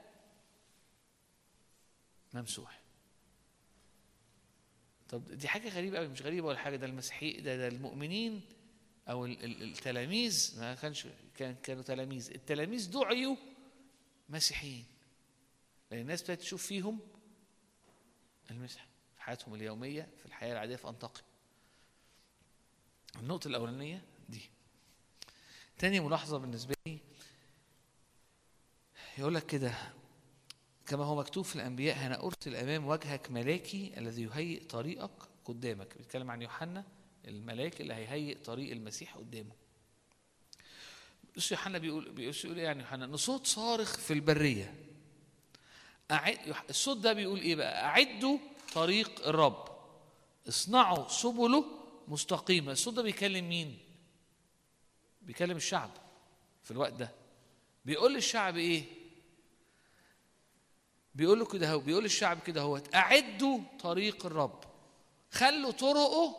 ممسوح. 2.34 2.79
طب 5.10 5.28
دي 5.30 5.48
حاجة 5.48 5.68
غريبة 5.68 5.98
قوي 5.98 6.08
مش 6.08 6.22
غريبة 6.22 6.46
ولا 6.46 6.58
حاجة 6.58 6.76
ده 6.76 6.86
المسيحي 6.86 7.32
ده, 7.40 7.56
ده 7.56 7.68
المؤمنين 7.68 8.40
ال- 9.08 9.62
التلاميذ 9.62 10.54
ما 10.60 10.74
كانش 10.74 11.06
كان 11.36 11.54
كانوا 11.62 11.82
تلاميذ. 11.82 12.30
التلاميذ 12.30 12.90
دعيوا 12.90 13.36
مسيحيين 14.28 14.84
لأن 15.90 16.00
الناس 16.00 16.20
ابتدت 16.20 16.40
تشوف 16.40 16.66
فيهم 16.66 17.00
المسيح 18.50 18.86
في 19.16 19.22
حياتهم 19.22 19.54
اليومية 19.54 20.08
في 20.18 20.26
الحياة 20.26 20.52
العادية 20.52 20.76
في 20.76 20.88
انطاكيا 20.88 21.22
النقطة 23.16 23.48
الأولانية 23.48 24.02
دي. 24.28 24.40
تاني 25.78 26.00
ملاحظة 26.00 26.38
بالنسبة 26.38 26.74
لي 26.86 26.98
يقول 29.18 29.34
لك 29.34 29.46
كده 29.46 29.74
كما 30.90 31.04
هو 31.04 31.16
مكتوب 31.16 31.44
في 31.44 31.56
الأنبياء 31.56 32.06
أنا 32.06 32.22
أرسل 32.22 32.56
أمام 32.56 32.86
وجهك 32.86 33.30
ملاكي 33.30 33.92
الذي 33.96 34.22
يهيئ 34.22 34.64
طريقك 34.64 35.10
قدامك. 35.44 35.98
بيتكلم 35.98 36.30
عن 36.30 36.42
يوحنا 36.42 36.84
الملاك 37.24 37.80
اللي 37.80 37.94
هيهيئ 37.94 38.34
طريق 38.34 38.70
المسيح 38.72 39.16
قدامه. 39.16 39.52
بص 41.36 41.52
يوحنا 41.52 41.78
بيقول 41.78 42.10
بيقول 42.10 42.58
إيه 42.58 42.64
يعني 42.64 42.82
يوحنا؟ 42.82 43.04
إن 43.04 43.16
صوت 43.16 43.46
صارخ 43.46 43.96
في 43.98 44.12
البرية. 44.12 44.74
أعد 46.10 46.38
الصوت 46.70 46.96
ده 46.96 47.12
بيقول 47.12 47.40
إيه 47.40 47.56
بقى؟ 47.56 47.84
أعدوا 47.84 48.38
طريق 48.74 49.28
الرب. 49.28 49.68
اصنعوا 50.48 51.08
سبله 51.08 51.64
مستقيمة. 52.08 52.72
الصوت 52.72 52.94
ده 52.94 53.02
بيكلم 53.02 53.48
مين؟ 53.48 53.78
بيكلم 55.22 55.56
الشعب 55.56 55.90
في 56.62 56.70
الوقت 56.70 56.92
ده. 56.92 57.10
بيقول 57.84 58.14
للشعب 58.14 58.56
إيه؟ 58.56 58.99
بيقول 61.14 61.38
له 61.38 61.44
كده 61.46 61.72
هو 61.72 61.78
بيقول 61.80 62.02
للشعب 62.02 62.40
كده 62.40 62.60
هو 62.62 62.76
أعدوا 62.94 63.60
طريق 63.80 64.26
الرب. 64.26 64.64
خلوا 65.30 65.70
طرقه 65.70 66.36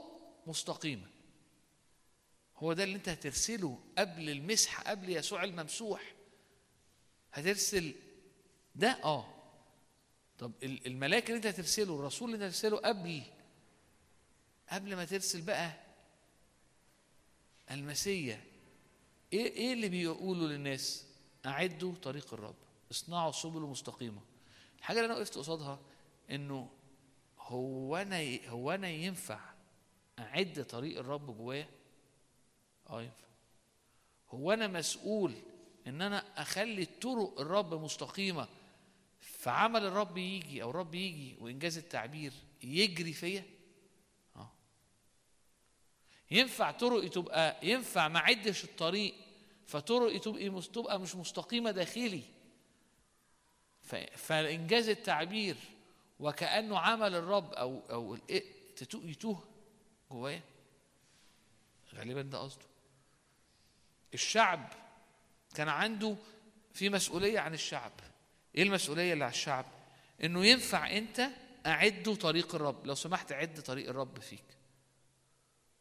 مستقيمة. 0.48 1.08
هو 2.58 2.74
ده 2.74 2.84
اللي 2.84 2.96
انت 2.96 3.10
هترسله 3.10 3.80
قبل 3.98 4.30
المسح 4.30 4.82
قبل 4.82 5.10
يسوع 5.10 5.44
الممسوح. 5.44 6.14
هترسل 7.34 7.94
ده؟ 8.76 9.00
آه. 9.04 9.26
طب 10.40 10.52
ال- 10.64 10.88
الملاك 10.88 11.26
اللي 11.26 11.38
انت 11.38 11.46
هترسله 11.46 11.96
الرسول 12.00 12.34
اللي 12.34 12.46
انت 12.46 12.54
هترسله 12.56 12.78
قبل 12.78 13.22
قبل 14.70 14.96
ما 14.96 15.06
ترسل 15.06 15.42
بقى 15.42 15.74
المسيا 17.72 18.42
إيه 19.34 19.52
إيه 19.54 19.74
اللي 19.74 19.90
بيقولوا 19.90 20.48
للناس؟ 20.48 21.06
أعدوا 21.46 21.96
طريق 21.96 22.34
الرب. 22.34 22.56
اصنعوا 22.92 23.32
سبل 23.32 23.60
مستقيمة. 23.62 24.22
الحاجة 24.82 24.98
اللي 24.98 25.06
أنا 25.06 25.16
وقفت 25.16 25.38
قصادها 25.38 25.80
إنه 26.32 26.70
هو 27.40 27.96
أنا 27.96 28.48
هو 28.48 28.72
أنا 28.72 28.90
ينفع 28.90 29.40
أعد 30.20 30.66
طريق 30.70 31.00
الرب 31.00 31.38
جوايا؟ 31.38 31.70
آه 32.90 33.02
ينفع. 33.02 33.28
هو 34.30 34.52
أنا 34.52 34.68
مسؤول 34.68 35.34
إن 35.88 36.02
أنا 36.02 36.42
أخلي 36.42 36.86
طرق 36.86 37.40
الرب 37.40 37.74
مستقيمة 37.74 38.48
فعمل 39.20 39.86
الرب 39.86 40.18
يجي 40.18 40.64
أو 40.64 40.70
الرب 40.70 40.96
يجي 40.96 41.36
وإنجاز 41.40 41.78
التعبير 41.78 42.34
يجري 42.64 43.14
فيا؟ 43.14 43.46
آه. 44.36 44.52
ينفع 46.32 46.72
طرقي 46.72 47.10
تبقى 47.10 47.58
ينفع 47.68 48.08
ما 48.08 48.20
أعدش 48.20 48.64
الطريق 48.64 49.16
فطرقي 49.66 50.20
تبقى 50.20 50.62
تبقى 50.62 51.00
مش 51.00 51.16
مستقيمة 51.16 51.72
داخلي. 51.72 52.24
ف- 53.84 53.96
فإنجاز 53.96 54.90
التعبير 54.90 55.56
وكأنه 56.20 56.80
عمل 56.80 57.16
الرب 57.16 57.54
الإيه 58.14 58.44
تتوه 58.76 59.06
يتوه 59.06 59.44
جوايا 60.12 60.42
غالبا 61.96 62.22
ده 62.22 62.38
قصده. 62.38 62.66
الشعب 64.14 64.74
كان 65.56 65.70
عنده 65.70 66.16
في 66.74 66.90
مسؤولية 66.90 67.40
عن 67.40 67.54
الشعب. 67.54 67.92
إيه 68.56 68.64
المسؤولية 68.64 69.14
اللي 69.14 69.24
على 69.24 69.32
الشعب؟ 69.34 69.66
إنه 70.24 70.46
ينفع 70.46 70.98
أنت 70.98 71.30
أعد 71.66 72.18
طريق 72.22 72.56
الرب. 72.56 72.86
لو 72.88 72.96
سمحت 72.96 73.32
عد 73.32 73.62
طريق 73.62 73.90
الرب 73.90 74.20
فيك. 74.20 74.44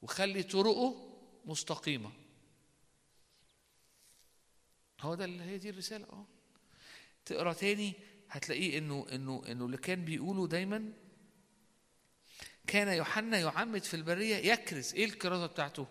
وخلي 0.02 0.42
طرقه 0.42 0.94
مستقيمة. 1.44 2.10
هو 5.00 5.14
ده 5.14 5.24
هي 5.24 5.58
دي 5.58 5.70
الرسالة. 5.70 6.06
آه 6.12 6.24
تقرأ 7.30 7.52
تاني 7.52 7.92
هتلاقيه 8.30 8.78
إنه 8.78 9.06
إنه 9.12 9.42
إنه 9.48 9.66
اللي 9.66 9.76
كان 9.76 10.04
بيقوله 10.04 10.46
دايما 10.46 10.92
كان 12.66 12.88
يوحنا 12.88 13.38
يعمد 13.38 13.82
في 13.82 13.94
البرية 13.94 14.36
يكرز 14.36 14.94
إيه 14.94 15.04
الكرازة 15.04 15.46
بتاعته؟ 15.46 15.86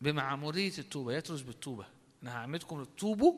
بمعمودية 0.00 0.78
التوبة 0.78 1.12
يترس 1.12 1.40
بالتوبة. 1.40 1.86
أنا 2.22 2.36
هعمدكم 2.36 2.78
للتوبوا 2.80 3.34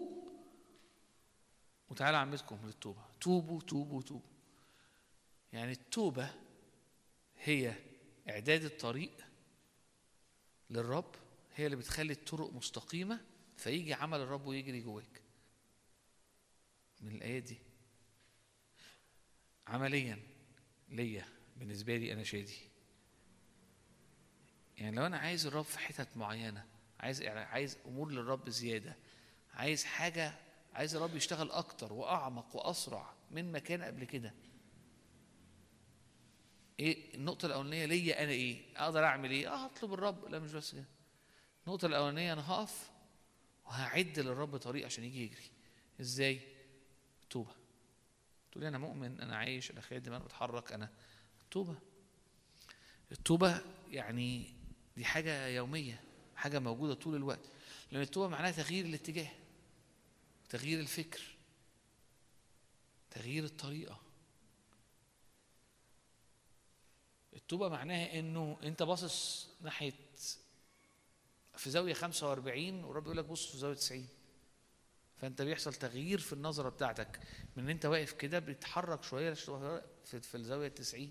وتعالى 1.89 2.17
أعمدكم 2.17 2.59
للتوبة. 2.65 3.03
توبوا 3.21 3.61
توبوا 3.61 4.03
توبوا. 4.03 4.29
يعني 5.53 5.73
التوبة 5.73 6.31
هي 7.43 7.75
إعداد 8.29 8.65
الطريق 8.65 9.13
للرب 10.71 11.15
هي 11.55 11.67
اللي 11.67 11.77
بتخلي 11.77 12.13
الطرق 12.13 12.53
مستقيمة 12.53 13.21
فيجي 13.57 13.95
عمل 13.95 14.21
الرب 14.21 14.47
ويجري 14.47 14.81
جواك. 14.81 15.28
من 17.01 17.15
الآيات 17.15 17.43
دي 17.43 17.59
عمليا 19.67 20.19
ليا 20.89 21.25
بالنسبة 21.57 21.97
لي 21.97 22.13
أنا 22.13 22.23
شادي 22.23 22.59
يعني 24.79 24.97
لو 24.97 25.07
أنا 25.07 25.19
عايز 25.19 25.47
الرب 25.47 25.65
في 25.65 25.79
حتت 25.79 26.17
معينة 26.17 26.67
عايز 27.01 27.23
عايز 27.23 27.79
أمور 27.87 28.11
للرب 28.11 28.51
زيادة 28.51 28.97
عايز 29.55 29.85
حاجة 29.85 30.35
عايز 30.75 30.95
الرب 30.97 31.17
يشتغل 31.17 31.51
أكتر 31.51 31.93
وأعمق 31.93 32.57
وأسرع 32.57 33.15
من 33.31 33.53
ما 33.53 33.59
كان 33.59 33.83
قبل 33.83 34.05
كده 34.05 34.35
إيه 36.81 37.15
النقطة 37.15 37.47
الأولانية 37.47 37.87
ليا 37.87 38.23
أنا 38.25 38.31
إيه؟ 38.31 38.63
أقدر 38.77 39.05
أعمل 39.05 39.31
إيه؟ 39.31 39.53
أه 39.53 39.57
هطلب 39.57 39.93
الرب 39.93 40.29
لا 40.29 40.39
مش 40.39 40.53
بس 40.53 40.73
كده. 40.73 40.85
النقطة 41.67 41.87
الأولانية 41.87 42.33
أنا 42.33 42.51
هقف 42.51 42.91
وهعد 43.67 44.19
للرب 44.19 44.57
طريق 44.57 44.85
عشان 44.87 45.05
يجي 45.05 45.23
يجري. 45.25 45.51
إزاي؟ 46.01 46.41
توبة. 47.31 47.53
تقول 48.53 48.65
أنا 48.65 48.79
مؤمن 48.79 49.21
أنا 49.21 49.37
عايش 49.37 49.71
أنا 49.71 49.81
خادم 49.81 50.13
أنا 50.13 50.25
بتحرك 50.25 50.73
أنا 50.73 50.91
توبة. 51.51 51.79
التوبة 53.13 53.61
يعني 53.91 54.55
دي 54.97 55.05
حاجة 55.05 55.47
يومية 55.47 56.01
حاجة 56.37 56.59
موجودة 56.59 56.95
طول 56.95 57.15
الوقت 57.17 57.51
لأن 57.93 58.03
التوبة 58.03 58.29
معناها 58.29 58.51
تغيير 58.51 58.85
الاتجاه 58.85 59.31
تغيير 60.49 60.81
الفكر 60.81 61.23
تغيير 63.11 63.45
الطريقة 63.45 64.01
التوبة 67.37 67.69
معناها 67.69 68.19
إنه 68.19 68.59
أنت 68.63 68.83
باصص 68.83 69.49
ناحية 69.61 69.93
في 71.57 71.71
زاوية 71.71 71.95
45 71.95 72.85
والرب 72.85 73.05
يقول 73.05 73.17
لك 73.17 73.25
بص 73.25 73.47
في 73.51 73.59
زاوية 73.59 73.75
90 73.77 74.09
فانت 75.21 75.43
بيحصل 75.43 75.75
تغيير 75.75 76.19
في 76.19 76.33
النظرة 76.33 76.69
بتاعتك. 76.69 77.21
من 77.57 77.63
إن 77.63 77.71
انت 77.71 77.87
واقف 77.87 78.13
كده 78.13 78.39
بيتحرك 78.39 79.03
شوية 79.03 79.35
في 80.05 80.35
الزاوية 80.35 80.69
90 80.69 81.11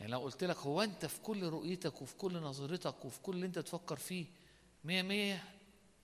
يعني 0.00 0.12
لو 0.12 0.18
قلت 0.20 0.44
لك 0.44 0.56
هو 0.56 0.82
انت 0.82 1.06
في 1.06 1.20
كل 1.20 1.42
رؤيتك 1.48 2.02
وفي 2.02 2.16
كل 2.16 2.32
نظرتك 2.32 3.04
وفي 3.04 3.20
كل 3.20 3.34
اللي 3.34 3.46
انت 3.46 3.58
تفكر 3.58 3.96
فيه 3.96 4.26
100 4.84 5.02
100 5.02 5.42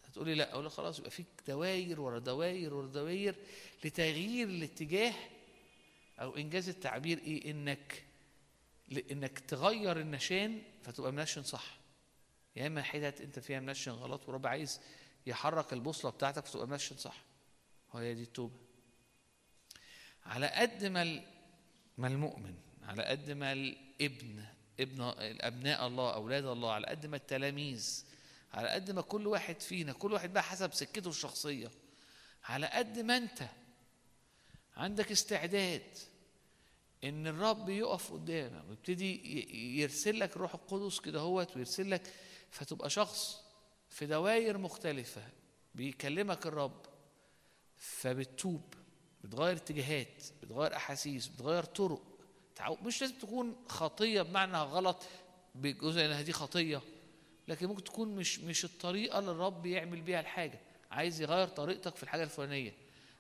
هتقولي 0.09 0.35
لا. 0.35 0.53
أقول 0.53 0.67
لك 0.67 0.71
خلاص 0.73 0.99
يبقى 0.99 1.11
فيك 1.11 1.27
دواير 1.49 2.01
ورا 2.01 2.19
دواير 2.19 2.75
ورا 2.75 2.87
دواير 2.87 3.37
لتغيير 3.85 4.49
الاتجاه 4.49 5.15
أو 6.21 6.37
إنجاز 6.37 6.69
التعبير 6.69 7.19
إيه؟ 7.19 7.51
إنك 7.51 8.05
إنك 9.11 9.39
تغير 9.39 10.01
النشان 10.01 10.63
فتبقى 10.83 11.13
منشن 11.13 11.43
صح. 11.43 11.79
يا 12.57 12.67
إما 12.67 12.83
حتت 12.83 13.21
أنت 13.21 13.39
فيها 13.39 13.61
منشن 13.61 13.93
غلط 13.93 14.29
ورب 14.29 14.47
عايز 14.47 14.81
يحرك 15.27 15.73
البوصلة 15.73 16.11
بتاعتك 16.11 16.47
فتبقى 16.47 16.67
منشن 16.67 16.97
صح. 16.97 17.25
هي 17.95 18.15
دي 18.15 18.23
التوبة. 18.23 18.57
على 20.27 20.47
قد 20.47 20.85
ما 20.85 21.23
ما 21.99 22.09
المؤمن 22.09 22.55
على 22.83 23.03
قد 23.03 23.31
ما 23.31 23.53
الابن 23.53 24.45
ابن 24.81 25.01
الأبناء 25.03 25.87
الله 25.87 26.15
أولاد 26.15 26.45
الله 26.45 26.73
على 26.73 26.87
قد 26.87 27.07
ما 27.07 27.17
التلاميذ 27.17 28.05
على 28.53 28.69
قد 28.69 28.91
ما 28.91 29.03
كل 29.03 29.27
واحد 29.27 29.61
فينا 29.61 29.93
كل 29.93 30.13
واحد 30.13 30.33
بقى 30.33 30.43
حسب 30.43 30.73
سكته 30.73 31.09
الشخصية 31.11 31.71
على 32.45 32.67
قد 32.67 32.99
ما 32.99 33.17
أنت 33.17 33.49
عندك 34.77 35.13
استعداد 35.13 35.99
إن 37.05 37.27
الرب 37.27 37.69
يقف 37.69 38.13
قدامك 38.13 38.65
ويبتدي 38.69 39.79
يرسل 39.81 40.21
لك 40.21 40.37
الروح 40.37 40.55
القدس 40.55 41.01
كده 41.01 41.21
هوت 41.21 41.57
ويرسل 41.57 41.91
لك 41.91 42.13
فتبقى 42.51 42.91
شخص 42.91 43.44
في 43.95 44.07
دوائر 44.07 44.59
مختلفة 44.59 45.23
بيكلمك 45.75 46.47
الرب 46.47 46.87
فبتتوب 47.77 48.75
بتغير 49.25 49.57
اتجاهات 49.57 50.23
بتغير 50.43 50.77
أحاسيس 50.77 51.27
بتغير 51.27 51.65
طرق. 51.65 52.03
مش 52.83 53.01
لازم 53.01 53.15
تكون 53.15 53.57
خطية 53.69 54.23
بمعنى 54.23 54.57
غلط 54.57 55.03
بجزء 55.55 56.05
انها 56.05 56.23
دي 56.23 56.33
خطية 56.33 56.83
لكن 57.49 57.67
ممكن 57.67 57.85
تكون 57.85 58.09
مش 58.17 58.39
مش 58.39 58.65
الطريقة 58.65 59.19
اللي 59.19 59.31
الرب 59.31 59.67
يعمل 59.67 60.01
بيها 60.01 60.21
الحاجة. 60.21 60.61
عايز 60.91 61.21
يغير 61.21 61.49
طريقتك 61.49 61.97
في 61.97 62.03
الحاجة 62.03 62.23
الفلانية 62.23 62.73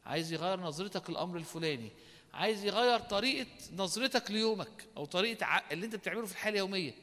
عايز 0.06 0.32
يغير 0.32 0.60
نظرتك 0.60 1.10
للأمر 1.10 1.36
الفلاني 1.36 1.90
عايز 2.32 2.64
يغير 2.64 3.01
طريقة 3.01 3.46
نظرتك 3.76 4.30
ليومك 4.30 4.86
أو 4.96 5.05
طريقة 5.05 5.46
اللي 5.72 5.86
أنت 5.86 5.96
بتعمله 5.96 6.26
في 6.26 6.32
الحياة 6.32 6.52
اليومية. 6.52 6.94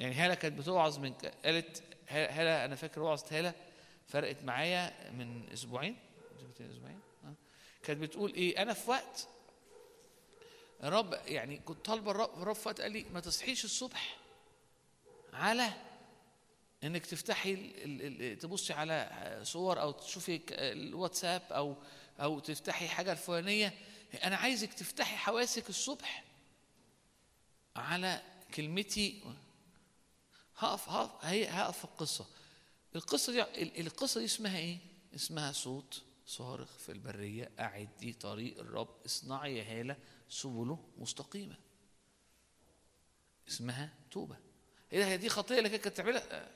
يعني 0.00 0.14
هالة 0.14 0.34
كانت 0.34 0.58
بتوعظ 0.58 0.98
من 0.98 1.14
قالت 1.44 1.82
هالة 2.08 2.64
أنا 2.64 2.76
فاكر 2.76 3.02
وعظه 3.02 3.38
هالة 3.38 3.54
فرقت 4.08 4.42
معايا 4.42 5.10
من 5.10 5.48
أسبوعين. 5.52 5.96
أسبوعين؟ 6.60 7.00
آه. 7.24 7.34
كانت 7.82 8.00
بتقول 8.00 8.34
إيه 8.34 8.62
أنا 8.62 8.72
في 8.72 8.90
وقت 8.90 9.28
الرب 10.82 11.20
يعني 11.26 11.58
كنت 11.58 11.84
طالبة 11.84 12.10
الرب 12.10 12.42
الرب 12.42 12.54
في 12.54 12.68
وقت 12.68 12.80
قال 12.80 12.92
لي 12.92 13.04
ما 13.12 13.20
تصحيش 13.20 13.64
الصبح 13.64 14.16
على 15.32 15.72
إنك 16.84 17.06
تفتحي 17.06 17.56
تبصي 18.34 18.72
على 18.72 19.40
صور 19.42 19.80
أو 19.80 19.90
تشوفي 19.90 20.40
الواتساب 20.50 21.42
أو 21.50 21.76
أو 22.20 22.38
تفتحي 22.38 22.88
حاجة 22.88 23.12
الفلانية. 23.12 23.74
أنا 24.24 24.36
عايزك 24.36 24.72
تفتحي 24.72 25.16
حواسك 25.16 25.68
الصبح 25.68 26.24
على 27.76 28.22
كلمتي. 28.54 29.22
هقف 30.56 30.88
هقف 30.88 31.24
هي 31.24 31.48
هقف 31.48 31.78
في 31.78 31.84
القصة. 31.84 32.26
القصة 32.96 33.32
دي 33.32 33.42
ال- 33.42 33.80
القصة 33.86 34.18
دي 34.18 34.24
اسمها 34.24 34.58
إيه؟ 34.58 34.78
اسمها 35.14 35.52
صوت 35.52 36.02
صارخ 36.26 36.78
في 36.78 36.92
البرية 36.92 37.50
اعدي 37.60 38.12
طريق 38.12 38.58
الرب 38.58 38.96
اصنعي 39.06 39.56
يا 39.58 39.80
هالة 39.80 39.96
سبله 40.28 40.88
مستقيمة. 40.98 41.56
اسمها 43.48 43.94
توبة. 44.10 44.36
إيه 44.92 44.98
ده؟ 45.00 45.06
هي 45.06 45.16
دي 45.16 45.28
خطية 45.28 45.58
اللي 45.58 45.78
كانت 45.78 45.96
تعملها 45.96 46.22
آه. 46.44 46.50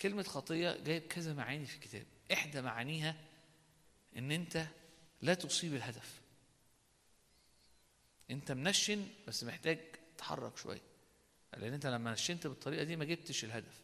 كلمة 0.00 0.22
خطية 0.22 0.76
جايب 0.76 1.02
كذا 1.02 1.32
معاني 1.34 1.66
في 1.66 1.74
الكتاب. 1.74 2.06
إحدى 2.32 2.62
معانيها 2.62 3.16
إن 4.16 4.32
أنت 4.32 4.66
لا 5.22 5.34
تصيب 5.34 5.74
الهدف. 5.74 6.20
أنت 8.30 8.52
منشن 8.52 9.06
بس 9.28 9.44
محتاج 9.44 9.78
تحرك 10.18 10.56
شوية. 10.56 10.80
لأن 11.56 11.72
أنت 11.72 11.86
لما 11.86 12.12
نشنت 12.12 12.46
بالطريقة 12.46 12.84
دي 12.84 12.96
ما 12.96 13.04
جبتش 13.04 13.44
الهدف. 13.44 13.80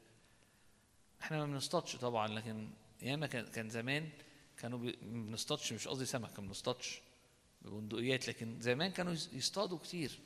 إحنا 1.23 1.39
ما 1.39 1.47
بنصطادش 1.47 1.97
طبعا 1.97 2.29
لكن 2.29 2.71
ياما 3.03 3.27
كان 3.27 3.71
زمان 3.71 4.09
كانوا 4.57 4.79
بنصطادش 5.03 5.73
مش 5.73 5.89
قصدي 5.89 6.07
سمك 6.07 6.39
ما 6.41 6.47
بنصطادش 6.47 7.01
ببندقيات 7.63 8.29
لكن 8.29 8.61
زمان 8.61 8.91
كانوا 8.91 9.13
يص- 9.13 9.29
يصطادوا 9.33 9.79
كتير. 9.79 10.19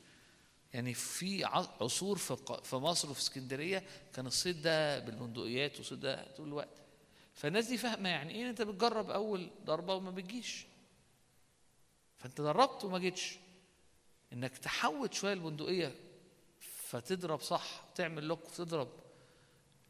يعني 0.75 0.95
في 0.95 1.45
عصور 1.45 2.19
في 2.63 2.77
مصر 2.77 3.11
وفي 3.11 3.21
اسكندرية 3.21 3.83
كان 4.15 4.27
الصيد 4.27 4.63
ده 4.63 4.99
بالبندقيات 4.99 5.77
والصيد 5.77 6.01
ده 6.01 6.33
طول 6.37 6.49
الوقت. 6.49 6.83
فالناس 7.35 7.67
دي 7.67 7.79
فاهمة 7.79 8.09
يعني 8.09 8.35
إيه 8.35 8.51
أنت 8.51 8.63
بتجرب 8.63 9.11
أول 9.11 9.51
ضربة 9.65 9.95
وما 9.95 10.11
بتجيش. 10.11 10.67
فأنت 12.19 12.41
دربت 12.41 12.85
وما 12.85 12.99
جيتش. 12.99 13.39
إنك 14.33 14.59
تحود 14.59 15.13
شوية 15.13 15.33
البندقية 15.33 15.95
فتضرب 16.93 17.41
صح 17.41 17.85
وتعمل 17.91 18.25
لوك 18.25 18.45
وتضرب 18.45 18.89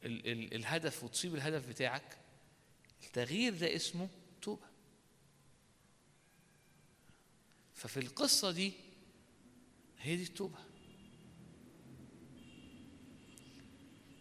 ال 0.04 0.26
ال 0.32 0.54
الهدف 0.54 1.04
وتصيب 1.04 1.34
الهدف 1.34 1.68
بتاعك 1.68 2.18
التغيير 3.02 3.54
ده 3.58 3.76
اسمه 3.76 4.08
توبة. 4.42 4.66
ففي 7.74 8.00
القصة 8.00 8.50
دي 8.50 8.72
هي 9.98 10.16
دي 10.16 10.22
التوبة. 10.22 10.58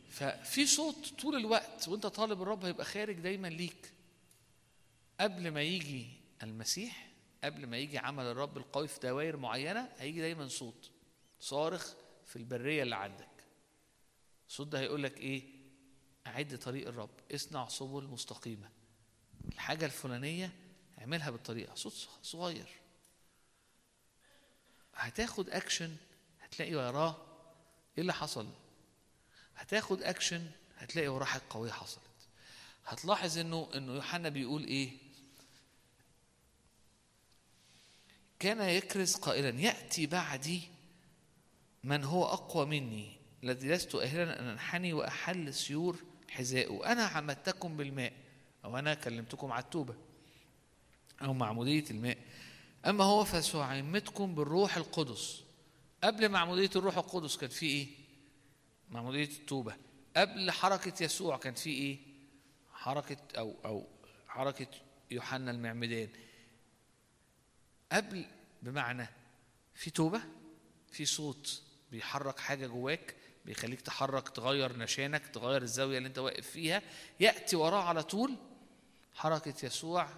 ففي 0.09 0.65
صوت 0.65 1.13
طول 1.21 1.35
الوقت 1.35 1.87
وانت 1.87 2.05
طالب 2.05 2.41
الرب 2.41 2.65
هيبقى 2.65 2.85
خارج 2.85 3.19
دايما 3.19 3.47
ليك. 3.47 3.93
قبل 5.19 5.51
ما 5.51 5.61
يجي 5.61 6.07
المسيح 6.43 7.11
قبل 7.43 7.67
ما 7.67 7.77
يجي 7.77 7.97
عمل 7.97 8.23
الرب 8.25 8.57
القوي 8.57 8.87
في 8.87 8.99
دوائر 8.99 9.37
معينة 9.37 9.89
هيجي 9.97 10.21
دايما 10.21 10.47
صوت 10.47 10.91
صارخ 11.39 11.95
في 12.31 12.35
البرية 12.35 12.83
اللي 12.83 12.95
عندك. 12.95 13.27
الصوت 14.47 14.67
ده 14.67 14.79
هيقول 14.79 15.03
لك 15.03 15.17
إيه؟ 15.17 15.43
أعد 16.27 16.57
طريق 16.57 16.87
الرب 16.87 17.09
اصنع 17.35 17.67
سبل 17.67 18.03
مستقيمة. 18.03 18.69
الحاجة 19.53 19.85
الفلانية 19.85 20.53
اعملها 20.99 21.29
بالطريقة. 21.29 21.75
صوت 21.75 22.09
صغير. 22.23 22.69
هتاخد 24.95 25.49
اكشن 25.49 25.95
هتلاقي 26.41 26.75
وراه 26.75 27.15
إيه 27.97 28.01
اللي 28.01 28.13
حصل؟ 28.13 28.47
هتاخد 29.55 30.03
اكشن 30.03 30.51
هتلاقي 30.77 31.07
وراه 31.07 31.25
حاجة 31.25 31.43
قوية 31.49 31.71
حصلت. 31.71 32.01
هتلاحظ 32.85 33.37
إنه 33.37 33.69
إنه 33.75 33.93
يوحنا 33.95 34.29
بيقول 34.29 34.63
إيه؟ 34.63 34.97
كان 38.39 38.61
يكرز 38.61 39.15
قائلا 39.15 39.59
يأتي 39.59 40.05
بعدي 40.05 40.61
من 41.83 42.03
هو 42.03 42.25
أقوى 42.25 42.65
مني 42.65 43.17
الذي 43.43 43.69
لست 43.69 43.95
أهلا 43.95 44.39
أن 44.39 44.47
أنحني 44.47 44.93
وأحل 44.93 45.53
سيور 45.53 45.97
حذائه 46.29 46.91
أنا 46.91 47.03
عمدتكم 47.03 47.77
بالماء 47.77 48.13
أو 48.65 48.77
أنا 48.77 48.93
كلمتكم 48.93 49.51
على 49.51 49.63
التوبة 49.63 49.95
أو 51.21 51.33
معموديه 51.33 51.83
الماء. 51.91 52.17
أما 52.85 53.03
هو 53.03 53.23
فسيعمدكم 53.23 54.35
بالروح 54.35 54.77
القدس. 54.77 55.43
قبل 56.03 56.29
معموديه 56.29 56.69
الروح 56.75 56.97
القدس 56.97 57.37
كان 57.37 57.49
في 57.49 57.65
إيه؟ 57.65 57.87
معموديه 58.89 59.23
التوبة. 59.23 59.75
قبل 60.17 60.51
حركة 60.51 61.03
يسوع 61.03 61.37
كان 61.37 61.53
في 61.53 61.69
إيه؟ 61.69 61.99
حركة 62.73 63.17
أو 63.37 63.55
أو 63.65 63.87
حركة 64.27 64.67
يوحنا 65.11 65.51
المعمدان. 65.51 66.09
قبل 67.91 68.25
بمعنى 68.61 69.07
في 69.75 69.89
توبة 69.89 70.21
في 70.91 71.05
صوت. 71.05 71.61
بيحرك 71.91 72.39
حاجة 72.39 72.67
جواك 72.67 73.15
بيخليك 73.45 73.81
تحرك 73.81 74.29
تغير 74.29 74.77
نشانك 74.77 75.27
تغير 75.27 75.61
الزاوية 75.61 75.97
اللي 75.97 76.07
انت 76.07 76.19
واقف 76.19 76.47
فيها. 76.49 76.81
يأتي 77.19 77.55
وراه 77.55 77.83
على 77.83 78.03
طول 78.03 78.35
حركة 79.13 79.65
يسوع 79.65 80.09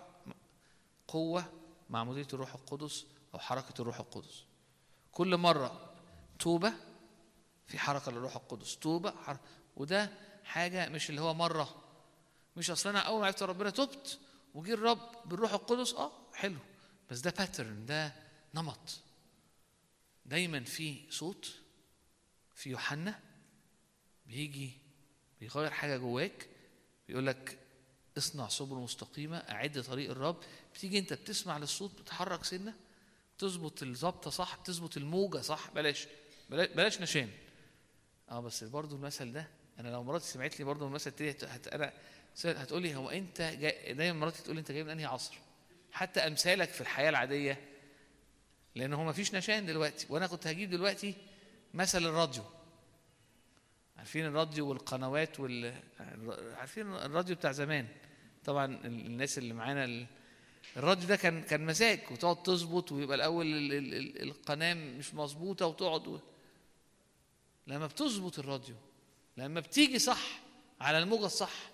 قوة 1.08 1.54
معمودية 1.90 2.28
الروح 2.34 2.54
القدس 2.54 3.06
أو 3.34 3.40
حركة 3.40 3.82
الروح 3.82 4.00
القدس. 4.00 4.44
كل 5.12 5.38
مرة 5.38 5.94
توبة 6.40 6.74
في 7.68 7.80
حركة 7.80 8.12
للروح 8.12 8.36
القدس. 8.36 8.78
توبة 8.78 9.12
حر... 9.12 9.38
وده 9.78 10.10
حاجة 10.44 10.90
مش 10.90 11.10
اللي 11.10 11.22
هو 11.22 11.34
مرة. 11.34 11.84
مش 12.58 12.72
أصل 12.72 12.90
أنا 12.90 13.00
أول 13.00 13.20
ما 13.20 13.26
عرفت 13.26 13.44
ربنا 13.44 13.70
تبت 13.70 14.20
وجي 14.54 14.74
الرب 14.74 15.00
بالروح 15.26 15.54
القدس 15.54 15.94
آه 15.94 16.12
حلو. 16.34 16.60
بس 17.12 17.20
ده 17.20 17.32
باترن 17.38 17.86
ده 17.86 18.14
نمط. 18.54 19.00
دايما 20.26 20.64
في 20.64 21.02
صوت 21.10 21.56
في 22.64 22.70
يوحنا 22.70 23.20
بيجي 24.26 24.72
بيغير 25.40 25.72
حاجة 25.72 25.98
جواك 25.98 26.48
بيقول 27.08 27.28
لك 27.28 27.58
اصنع 28.18 28.48
سبل 28.48 28.76
مستقيمة 28.76 29.38
أعد 29.38 29.82
طريق 29.82 30.12
الرب. 30.12 30.38
بتيجي 30.74 31.00
أنت 31.00 31.14
بتسمع 31.14 31.58
للصوت 31.58 32.02
بتحرك 32.02 32.44
سنة 32.44 32.74
تظبط 33.38 33.84
الظبطة 33.84 34.30
صح 34.30 34.56
بتظبط 34.56 34.98
الموجة 34.98 35.38
صح. 35.38 35.72
بلاش 35.76 36.08
بلاش, 36.50 37.02
نشان. 37.02 37.30
آه 38.30 38.40
بس 38.40 38.64
برضو 38.64 38.96
المثل 38.96 39.32
ده 39.32 39.48
أنا 39.80 39.90
لو 39.90 40.04
مراتي 40.04 40.26
سمعت 40.26 40.60
لي 40.60 40.66
برضو 40.66 40.88
المثل 40.88 41.10
التاني 41.10 41.32
هت... 41.32 41.68
أنا 41.68 41.94
هتقول 42.46 42.82
لي 42.82 42.96
هو 42.96 43.10
أنت 43.10 43.42
جاي 43.42 43.94
دايما 43.94 44.20
مراتي 44.20 44.44
تقول 44.44 44.56
لي 44.56 44.60
أنت 44.60 44.72
جاي 44.72 44.84
من 44.84 44.90
أنهي 44.90 45.06
عصر؟ 45.06 45.36
حتى 45.92 46.20
أمثالك 46.20 46.70
في 46.70 46.82
الحياة 46.82 47.10
العادية 47.10 47.62
لأن 48.76 48.94
هو 48.94 49.04
ما 49.04 49.12
فيش 49.12 49.36
نشان 49.36 49.66
دلوقتي 49.66 50.08
وأنا 50.10 50.28
كنت 50.28 50.48
هجيب 50.48 50.70
دلوقتي 50.70 51.16
مثل 51.74 52.06
الراديو. 52.06 52.44
عارفين 53.98 54.26
الراديو 54.26 54.70
والقنوات 54.70 55.40
وال 55.40 55.84
عارفين 56.58 56.94
الراديو 56.94 57.36
بتاع 57.36 57.52
زمان. 57.52 57.88
طبعا 58.46 58.66
الناس 58.86 59.38
اللي 59.38 59.54
معانا 59.54 59.86
ال... 59.86 60.08
الراديو 60.78 61.08
ده 61.08 61.16
كان 61.16 61.44
كان 61.44 61.66
مزاج 61.66 62.00
وتقعد 62.12 62.44
تظبط 62.44 62.92
ويبقى 62.92 63.16
الأول 63.16 63.46
ال... 63.46 63.74
ال... 63.74 63.94
ال... 63.94 64.22
القناة 64.22 64.74
مش 64.74 65.14
مظبوطة 65.14 65.66
وتقعد 65.68 66.08
و... 66.08 66.20
لما 67.68 67.88
بتظبط 67.88 68.40
الراديو 68.40 68.76
لما 69.38 69.60
بتيجي 69.60 70.00
صح 70.00 70.40
على 70.82 70.98
الموجة 70.98 71.26
الصح 71.26 71.72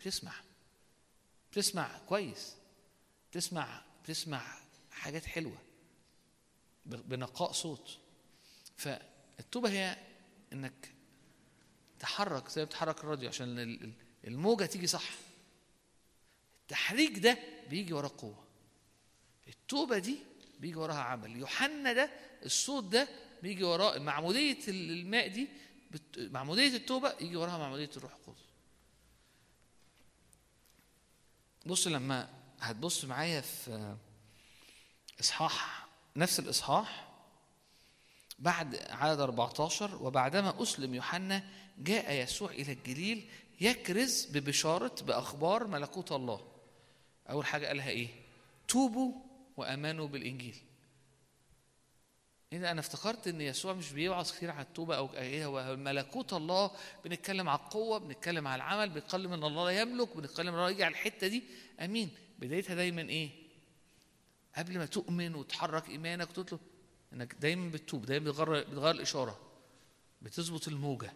بتسمع. 0.00 0.32
بتسمع 1.52 1.98
كويس. 1.98 2.56
بتسمع 3.30 3.82
بتسمع 4.04 4.42
حاجات 4.90 5.24
حلوة 5.24 5.58
بنقاء 6.86 7.52
صوت. 7.52 7.98
فالتوبه 9.40 9.70
هي 9.70 9.96
إنك 10.52 10.94
تحرك 11.98 12.48
زي 12.48 12.60
ما 12.60 12.66
بتحرك 12.66 13.00
الراديو 13.00 13.28
عشان 13.28 13.58
الموجة 14.24 14.64
تيجي 14.64 14.86
صح. 14.86 15.04
التحريك 16.62 17.18
ده 17.18 17.38
بيجي 17.70 17.92
وراه 17.92 18.10
قوة. 18.18 18.44
التوبة 19.48 19.98
دي 19.98 20.18
بيجي 20.58 20.74
وراها 20.76 21.00
عمل. 21.00 21.36
يوحنا 21.36 21.92
ده 21.92 22.10
الصوت 22.44 22.84
ده 22.84 23.08
بيجي 23.42 23.64
وراه 23.64 23.98
معمودية 23.98 24.58
الماء 24.68 25.28
دي 25.28 25.48
بت... 25.90 26.18
معمودية 26.18 26.76
التوبة 26.76 27.14
يجي 27.20 27.36
وراها 27.36 27.58
معمودية 27.58 27.90
الروح 27.96 28.14
القدس. 28.14 28.44
بص 31.66 31.86
لما 31.86 32.28
هتبص 32.60 33.04
معايا 33.04 33.40
في 33.40 33.96
إصحاح 35.20 35.86
نفس 36.16 36.38
الإصحاح 36.40 37.09
بعد 38.40 38.76
عدد 38.90 39.20
14 39.20 40.02
وبعدما 40.02 40.62
أسلم 40.62 40.94
يوحنا 40.94 41.44
جاء 41.78 42.12
يسوع 42.12 42.50
إلى 42.50 42.72
الجليل 42.72 43.28
يكرز 43.60 44.24
ببشارة 44.26 44.94
بأخبار 45.02 45.66
ملكوت 45.66 46.12
الله. 46.12 46.46
أول 47.30 47.46
حاجة 47.46 47.66
قالها 47.66 47.88
إيه؟ 47.88 48.08
توبوا 48.68 49.12
وآمنوا 49.56 50.08
بالإنجيل. 50.08 50.56
إذا 52.52 52.70
أنا 52.70 52.80
افتكرت 52.80 53.28
إن 53.28 53.40
يسوع 53.40 53.72
مش 53.72 53.92
بيوعظ 53.92 54.30
كتير 54.32 54.50
على 54.50 54.62
التوبة 54.62 54.96
أو 54.96 55.14
إيه؟ 55.14 55.46
هو 55.46 55.76
ملكوت 55.76 56.32
الله 56.32 56.70
بنتكلم 57.04 57.48
على 57.48 57.58
القوة 57.60 57.98
بنتكلم 57.98 58.48
على 58.48 58.56
العمل 58.56 58.90
بنتكلم 58.90 59.32
إن 59.32 59.44
الله 59.44 59.64
لا 59.64 59.80
يملك 59.80 60.16
بنتكلم 60.16 60.54
إن 60.54 60.66
الله 60.66 60.88
الحتة 60.88 61.26
دي. 61.26 61.42
أمين. 61.80 62.10
بدايتها 62.38 62.74
دايما 62.74 63.02
إيه؟ 63.02 63.30
قبل 64.56 64.78
ما 64.78 64.86
تؤمن 64.86 65.34
وتحرك 65.34 65.88
إيمانك 65.88 66.28
وتطلب 66.30 66.60
إنك 67.12 67.34
دايما 67.34 67.70
بتتوب 67.70 68.06
دايما 68.06 68.30
بتغير 68.30 68.64
بتغير 68.70 68.94
الإشارة 68.94 69.40
بتظبط 70.22 70.68
الموجة 70.68 71.12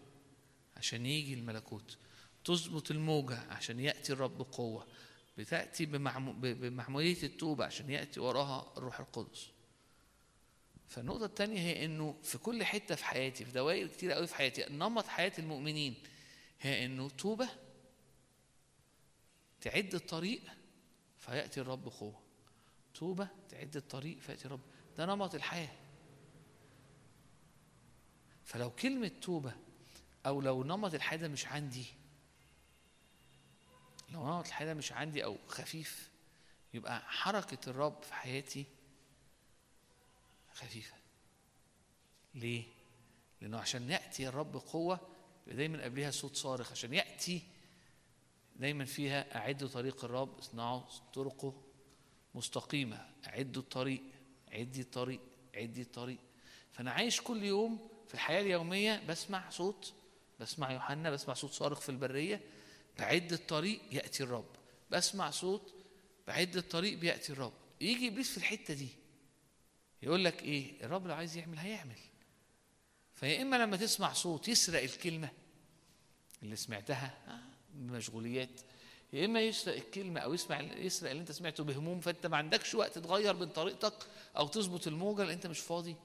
عشان 0.77 1.05
يجي 1.05 1.33
الملكوت 1.33 1.97
تظبط 2.45 2.91
الموجة 2.91 3.39
عشان 3.39 3.79
يأتي 3.79 4.13
الرب 4.13 4.37
بقوة 4.37 4.87
بتأتي 5.37 5.85
بمعمودية 5.85 7.23
التوبة 7.23 7.65
عشان 7.65 7.89
يأتي 7.89 8.19
وراها 8.19 8.73
الروح 8.77 8.99
القدس. 8.99 9.47
فالنقطة 10.87 11.25
الثانية 11.25 11.59
هي 11.59 11.85
إنه 11.85 12.15
في 12.23 12.37
كل 12.37 12.63
حتة 12.63 12.95
في 12.95 13.05
حياتي 13.05 13.45
في 13.45 13.51
دوائر 13.51 13.87
كتير 13.87 14.11
قوي 14.11 14.27
في 14.27 14.35
حياتي 14.35 14.65
نمط 14.69 15.07
حياة 15.07 15.31
المؤمنين 15.39 15.95
هي 16.61 16.85
إنه 16.85 17.09
توبة 17.09 17.49
تعد 19.61 19.95
الطريق 19.95 20.41
فيأتي 21.17 21.61
الرب 21.61 21.87
قوة 21.87 22.19
توبة 22.93 23.27
تعد 23.49 23.75
الطريق 23.75 24.19
فيأتي 24.19 24.45
الرب. 24.45 24.61
ده 24.97 25.05
نمط 25.05 25.35
الحياة. 25.35 25.71
فلو 28.45 28.71
كلمة 28.71 29.11
توبة 29.21 29.53
أو 30.25 30.41
لو 30.41 30.63
نمط 30.63 30.93
الحياة 30.93 31.17
ده 31.19 31.27
مش 31.27 31.47
عندي 31.47 31.85
لو 34.09 34.27
نمط 34.27 34.47
الحياة 34.47 34.67
ده 34.67 34.73
مش 34.73 34.91
عندي 34.91 35.23
أو 35.23 35.37
خفيف 35.47 36.09
يبقى 36.73 37.01
حركة 37.01 37.69
الرب 37.69 38.03
في 38.03 38.13
حياتي 38.13 38.65
خفيفة. 40.53 40.95
ليه؟ 42.35 42.63
لأنه 43.41 43.57
عشان 43.57 43.89
يأتي 43.89 44.27
الرب 44.27 44.55
قوة 44.57 44.99
دايما 45.47 45.83
قبلها 45.83 46.11
صوت 46.11 46.35
صارخ 46.35 46.71
عشان 46.71 46.93
يأتي 46.93 47.41
دايما 48.55 48.85
فيها 48.85 49.37
أعدوا 49.37 49.67
طريق 49.67 50.05
الرب 50.05 50.37
اصنعوا 50.39 50.81
طرقه 51.13 51.61
مستقيمة. 52.35 53.09
أعدوا 53.27 53.61
الطريق 53.61 54.03
عدي 54.51 54.81
الطريق 54.81 55.19
عدي 55.55 55.81
الطريق. 55.81 56.19
فأنا 56.73 56.91
عايش 56.91 57.21
كل 57.21 57.43
يوم 57.43 57.89
الحياة 58.15 58.41
اليومية 58.41 59.03
بسمع 59.09 59.49
صوت 59.49 59.93
بسمع 60.39 60.71
يوحنا 60.71 61.11
بسمع 61.11 61.33
صوت 61.33 61.51
صارخ 61.51 61.79
في 61.79 61.89
البرية 61.89 62.41
بعد 62.99 63.33
الطريق 63.33 63.79
يأتي 63.91 64.23
الرب. 64.23 64.45
بسمع 64.91 65.31
صوت 65.31 65.73
بعد 66.27 66.57
الطريق 66.57 66.97
بيأتي 66.97 67.33
الرب. 67.33 67.53
يجي 67.81 68.07
إبليس 68.07 68.31
في 68.31 68.37
الحتة 68.37 68.73
دي 68.73 68.87
يقول 70.03 70.25
لك 70.25 70.43
إيه؟ 70.43 70.85
الرب 70.85 71.07
لو 71.07 71.13
عايز 71.13 71.37
يعمل 71.37 71.57
هيعمل. 71.57 71.97
فيا 73.15 73.41
إما 73.41 73.55
لما 73.55 73.77
تسمع 73.77 74.13
صوت 74.13 74.47
يسرق 74.47 74.81
الكلمة 74.83 75.29
اللي 76.43 76.55
سمعتها 76.55 77.17
بمشغوليات. 77.73 78.61
يا 79.13 79.25
إما 79.25 79.41
يسرق 79.41 79.75
الكلمة 79.75 80.19
أو 80.19 80.33
يسمع 80.33 80.61
يسرق 80.61 81.09
اللي 81.09 81.21
أنت 81.21 81.31
سمعته 81.31 81.63
بهموم 81.63 81.99
فأنت 81.99 82.25
ما 82.27 82.37
عندكش 82.37 82.75
وقت 82.75 82.99
تغير 82.99 83.33
من 83.33 83.49
طريقتك 83.49 84.07
أو 84.37 84.47
تظبط 84.47 84.87
الموجة 84.87 85.23
لأن 85.23 85.33
أنت 85.33 85.47
مش 85.47 85.59
فاضي. 85.59 85.95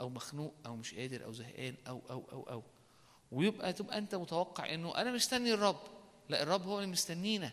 أو 0.00 0.08
مخنوق 0.08 0.54
أو 0.66 0.76
مش 0.76 0.94
قادر 0.94 1.24
أو 1.24 1.32
زهقان 1.32 1.74
أو 1.88 2.02
أو 2.10 2.24
أو 2.32 2.42
أو. 2.42 2.62
ويبقى 3.32 3.72
تبقى 3.72 3.98
أنت 3.98 4.14
متوقع 4.14 4.74
إنه 4.74 4.96
أنا 4.96 5.12
مستني 5.12 5.52
الرب. 5.52 5.80
لا 6.28 6.42
الرب 6.42 6.62
هو 6.62 6.78
اللي 6.78 6.90
مستنينا. 6.90 7.52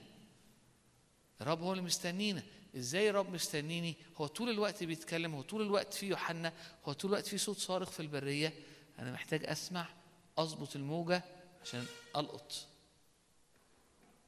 الرب 1.42 1.62
هو 1.62 1.72
اللي 1.72 1.84
مستنينا. 1.84 2.44
إزاي 2.78 3.10
الرب 3.10 3.30
مستنيني؟ 3.30 3.96
هو 4.18 4.28
طول 4.28 4.50
الوقت 4.50 4.84
بيتكلم 4.84 5.36
هو 5.36 5.42
طول 5.42 5.62
الوقت 5.62 5.94
في 5.94 6.06
يوحنا 6.06 6.54
هو 6.86 6.94
طول 6.94 7.12
الوقت 7.12 7.28
في 7.28 7.38
صوت 7.38 7.58
صارخ 7.58 7.92
في 7.92 8.00
البرية. 8.00 8.54
أنا 9.00 9.12
محتاج 9.12 9.46
أسمع 9.46 9.88
أظبط 10.38 10.76
الموجة 10.76 11.24
عشان 11.62 11.86
ألقط. 12.16 12.68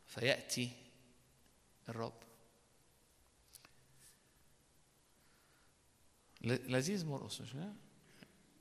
فيأتي 0.08 0.72
الرب. 1.90 2.14
لذيذ 6.42 7.06
مرقص 7.06 7.42
مش 7.42 7.54
كده؟ 7.54 7.74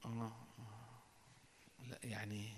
آه. 0.05 0.33
لا 1.89 1.99
يعني 2.05 2.53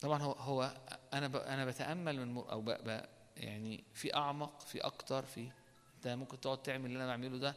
طبعا 0.00 0.22
هو 0.22 0.32
هو 0.32 0.80
أنا 1.12 1.54
أنا 1.54 1.64
بتأمل 1.64 2.26
من 2.26 2.36
أو 2.36 2.60
ب 2.60 2.70
ب 2.70 3.04
يعني 3.36 3.84
في 3.94 4.14
أعمق 4.14 4.60
في 4.60 4.78
أكتر 4.80 5.26
في 5.26 5.50
أنت 5.96 6.08
ممكن 6.08 6.40
تقعد 6.40 6.62
تعمل 6.62 6.84
اللي 6.86 6.98
أنا 6.98 7.06
بعمله 7.06 7.38
ده 7.38 7.54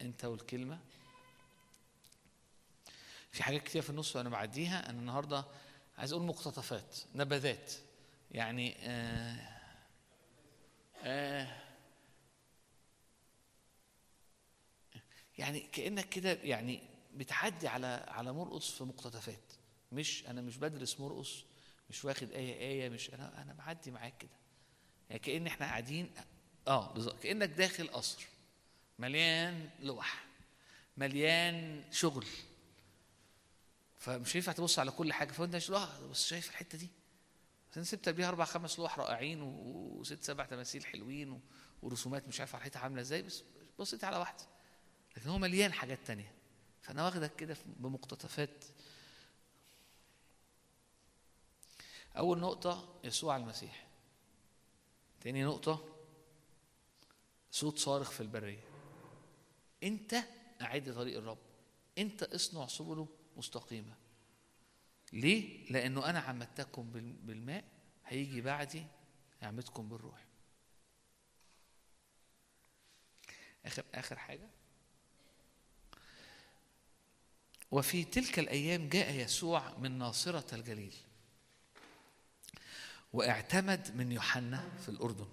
أنت 0.00 0.24
والكلمة 0.24 0.78
في 3.32 3.42
حاجات 3.42 3.62
كتير 3.62 3.82
في 3.82 3.90
النص 3.90 4.16
وأنا 4.16 4.28
بعديها 4.28 4.90
أنا 4.90 4.98
النهارده 4.98 5.44
عايز 5.98 6.12
أقول 6.12 6.24
مقتطفات 6.24 6.96
نبذات 7.14 7.72
يعني 8.30 8.76
آه 8.80 9.36
آه 11.02 11.67
يعني 15.38 15.60
كأنك 15.60 16.08
كده 16.08 16.32
يعني 16.32 16.80
بتعدي 17.14 17.68
على 17.68 18.04
على 18.08 18.32
مرقص 18.32 18.70
في 18.70 18.84
مقتطفات. 18.84 19.52
مش 19.92 20.24
أنا 20.26 20.40
مش 20.40 20.56
بدرس 20.56 21.00
مرقص 21.00 21.44
مش 21.90 22.04
واخد 22.04 22.30
آية 22.30 22.54
آية 22.60 22.88
مش 22.88 23.14
أنا 23.14 23.42
أنا 23.42 23.52
بعدي 23.52 23.90
معاك 23.90 24.18
كده. 24.18 24.30
يعني 25.10 25.20
كأن 25.20 25.46
إحنا 25.46 25.66
قاعدين 25.66 26.10
آه 26.68 26.92
بالظبط. 26.92 27.22
كأنك 27.22 27.48
داخل 27.48 27.88
قصر. 27.88 28.26
مليان 28.98 29.70
لوح 29.80 30.24
مليان 30.96 31.84
شغل. 31.92 32.26
فمش 33.98 34.34
ينفع 34.34 34.52
تبص 34.52 34.78
على 34.78 34.90
كل 34.90 35.12
حاجة. 35.12 35.32
فأنت 35.32 35.56
مش 35.56 35.70
آه 35.70 36.06
بس 36.06 36.26
شايف 36.26 36.50
الحتة 36.50 36.78
دي؟ 36.78 36.88
أنا 37.76 37.84
سبت 37.84 38.08
قبليها 38.08 38.28
أربع 38.28 38.44
خمس 38.44 38.78
لوح 38.78 38.98
رائعين 38.98 39.42
وست 39.42 40.24
سبع 40.24 40.44
تماثيل 40.44 40.86
حلوين 40.86 41.40
ورسومات 41.82 42.28
مش 42.28 42.40
عارف 42.40 42.54
على 42.54 42.60
الحيطة 42.60 42.80
عاملة 42.80 43.00
إزاي. 43.00 43.22
بس 43.22 43.42
بصيت 43.78 44.04
على 44.04 44.16
واحدة. 44.16 44.44
لكن 45.16 45.28
هو 45.28 45.38
مليان 45.38 45.72
حاجات 45.72 45.98
تانية. 46.06 46.32
فأنا 46.82 47.04
واخدك 47.04 47.36
كده 47.36 47.56
بمقتطفات. 47.66 48.64
أول 52.16 52.38
نقطة 52.38 53.00
يسوع 53.04 53.36
المسيح. 53.36 53.86
تاني 55.20 55.44
نقطة 55.44 55.94
صوت 57.50 57.78
صارخ 57.78 58.10
في 58.10 58.20
البرية. 58.20 58.60
أنت 59.82 60.14
أعد 60.62 60.94
طريق 60.94 61.18
الرب. 61.18 61.38
أنت 61.98 62.22
اصنع 62.22 62.66
سبله 62.66 63.08
مستقيمة. 63.36 63.94
ليه؟ 65.12 65.72
لأنه 65.72 66.10
أنا 66.10 66.18
عمدتكم 66.18 66.90
بال- 66.90 67.12
بالماء 67.12 67.64
هيجي 68.06 68.40
بعدي 68.40 68.86
يعمدكم 69.42 69.88
بالروح. 69.88 70.24
اخر 73.64 73.84
آخر 73.94 74.18
حاجة. 74.18 74.48
وفي 77.70 78.04
تلك 78.04 78.38
الأيام 78.38 78.88
جاء 78.88 79.14
يسوع 79.14 79.78
من 79.78 79.98
ناصرة 79.98 80.54
الجليل 80.54 80.94
واعتمد 83.12 83.96
من 83.96 84.12
يوحنا 84.12 84.68
في 84.82 84.88
الأردن. 84.88 85.28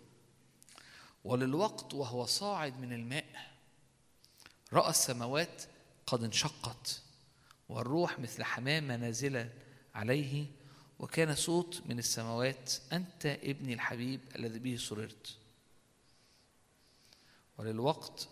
وللوقت 1.23 1.93
وهو 1.93 2.25
صاعد 2.25 2.79
من 2.79 2.93
الماء 2.93 3.55
رأى 4.73 4.89
السماوات 4.89 5.63
قد 6.07 6.23
انشقت 6.23 7.01
والروح 7.69 8.19
مثل 8.19 8.43
حمامة 8.43 8.95
نازلة 8.95 9.53
عليه 9.95 10.45
وكان 10.99 11.35
صوت 11.35 11.83
من 11.85 11.99
السماوات 11.99 12.73
أنت 12.93 13.25
ابني 13.25 13.73
الحبيب 13.73 14.21
الذي 14.35 14.59
به 14.59 14.77
سررت. 14.77 15.37
وللوقت 17.57 18.29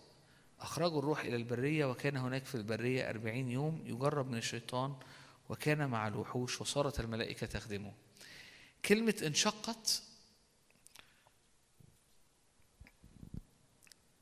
أخرجوا 0.63 0.99
الروح 0.99 1.19
إلى 1.19 1.35
البرية 1.35 1.85
وكان 1.85 2.17
هناك 2.17 2.45
في 2.45 2.55
البرية 2.55 3.09
أربعين 3.09 3.51
يوم 3.51 3.83
يجرب 3.85 4.31
من 4.31 4.37
الشيطان 4.37 4.95
وكان 5.49 5.87
مع 5.87 6.07
الوحوش 6.07 6.61
وصارت 6.61 6.99
الملائكة 6.99 7.47
تخدمه. 7.47 7.93
كلمة 8.85 9.15
انشقت 9.25 10.03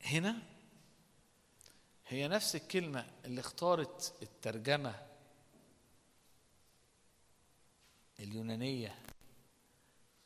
هنا. 0.04 0.42
هي 2.06 2.28
نفس 2.28 2.56
الكلمة 2.56 3.10
اللي 3.24 3.40
اختارت 3.40 4.14
الترجمة 4.22 5.06
اليونانية 8.20 8.98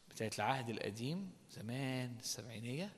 بتاعت 0.09 0.37
العهد 0.39 0.69
القديم 0.69 1.33
زمان 1.51 2.17
السبعينية. 2.19 2.93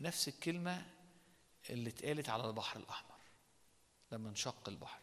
نفس 0.00 0.28
الكلمة 0.28 0.99
اللي 1.70 1.90
اتقالت 1.90 2.28
على 2.28 2.44
البحر 2.46 2.80
الأحمر 2.80 3.18
لما 4.12 4.28
انشق 4.28 4.68
البحر. 4.68 5.00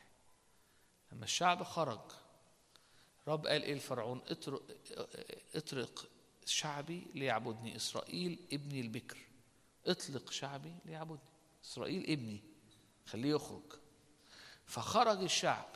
لما 1.12 1.24
الشعب 1.24 1.64
خرج 1.64 2.00
رب 3.28 3.48
قال 3.48 3.64
إيه 3.64 3.74
لفرعون؟ 3.74 4.22
اطرق, 4.28 4.62
اطرق 5.56 6.10
شعبي 6.46 7.08
ليعبدني 7.14 7.76
إسرائيل 7.76 8.40
ابني 8.54 8.82
البكر. 8.82 9.18
اطلق 9.88 10.32
شعبي 10.32 10.74
ليعبدني 10.86 11.20
إسرائيل 11.66 12.04
ابني 12.12 12.44
خليه 13.06 13.30
يخرج. 13.30 13.74
فخرج 14.66 15.24
الشعب 15.24 15.68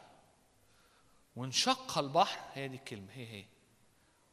وانشق 1.35 1.97
البحر. 1.97 2.49
هي 2.53 2.67
دي 2.67 2.75
الكلمة 2.75 3.11
هي 3.13 3.27
هي. 3.27 3.45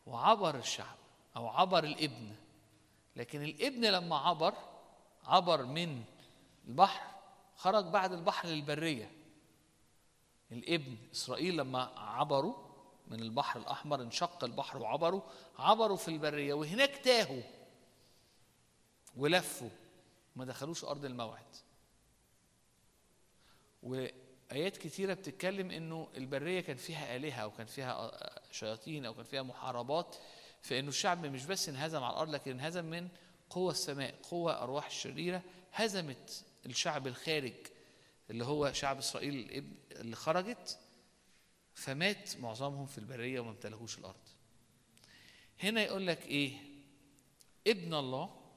وعبر 0.07 0.59
الشعب 0.59 0.97
أو 1.37 1.49
عبر 1.49 1.85
الابن. 1.85 2.37
لكن 3.17 3.43
الابن 3.43 3.85
لما 3.85 4.17
عبر 4.17 4.55
عبر 5.25 5.65
من 5.65 6.05
البحر 6.69 7.15
خرج 7.57 7.85
بعد 7.85 8.13
البحر 8.13 8.49
للبرية. 8.49 9.13
الابن 10.53 10.97
إسرائيل 11.13 11.57
لما 11.57 11.83
عبروا 11.97 12.55
من 13.07 13.21
البحر 13.21 13.61
الأحمر 13.61 14.03
انشق 14.03 14.45
البحر 14.45 14.79
وعبروا 14.83 15.23
عبروا 15.59 15.97
في 15.97 16.09
البرية 16.09 16.55
وهناك 16.55 16.97
تاهوا. 16.97 17.43
ولفوا 19.17 19.71
ما 20.37 20.45
دخلوش 20.45 20.85
أرض 20.85 21.05
الموعد. 21.05 21.57
وآيات 23.83 24.77
كتيرة 24.77 25.15
بتتكلم 25.15 25.71
إنه 25.71 26.09
البرية 26.17 26.61
كان 26.61 26.77
فيها 26.77 27.17
آلهة 27.17 27.47
وكان 27.47 27.67
فيها 27.67 28.11
شياطين 28.53 29.07
أو 29.07 29.15
كان 29.15 29.25
فيها 29.25 29.43
محاربات 29.43 30.17
فإنه 30.63 30.89
الشعب 30.89 31.27
مش 31.27 31.47
بس 31.47 31.69
انهزم 31.69 32.03
على 32.03 32.13
الأرض 32.13 32.31
لكن 32.31 32.51
انهزم 32.51 32.85
من 32.85 33.09
قوى 33.51 33.71
السماء 33.71 34.15
قوى 34.31 34.53
أرواح 34.53 34.87
الشريرة 34.87 35.43
هزمت 35.73 36.45
الشعب 36.71 37.07
الخارج 37.07 37.55
اللي 38.31 38.45
هو 38.45 38.73
شعب 38.73 38.99
إسرائيل 38.99 39.65
اللي 39.93 40.17
خرجت 40.17 40.79
فمات 41.75 42.37
معظمهم 42.37 42.87
في 42.87 42.99
البرية 42.99 43.41
وما 43.41 43.51
امتلكوش 43.51 43.99
الأرض. 43.99 44.29
هنا 45.63 45.83
يقول 45.83 46.07
لك 46.07 46.27
إيه؟ 46.27 46.57
ابن 47.67 47.95
الله 47.95 48.53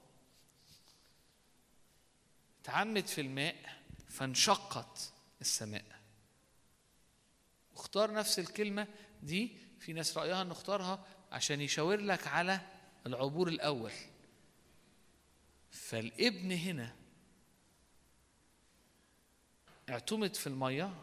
تعمد 2.63 3.07
في 3.07 3.21
الماء 3.21 3.81
فانشقت 4.09 5.13
السماء. 5.41 5.85
واختار 7.75 8.13
نفس 8.13 8.39
الكلمة 8.39 8.88
دي 9.23 9.57
في 9.79 9.93
ناس 9.93 10.17
رأيها 10.17 10.41
أنه 10.41 10.51
اختارها 10.51 11.05
عشان 11.31 11.61
يشاور 11.61 11.97
لك 11.97 12.27
على 12.27 12.61
العبور 13.05 13.47
الأول. 13.47 13.91
فالابن 15.71 16.51
هنا 16.51 16.95
اعتمد 19.91 20.35
في 20.35 20.47
المية 20.47 20.93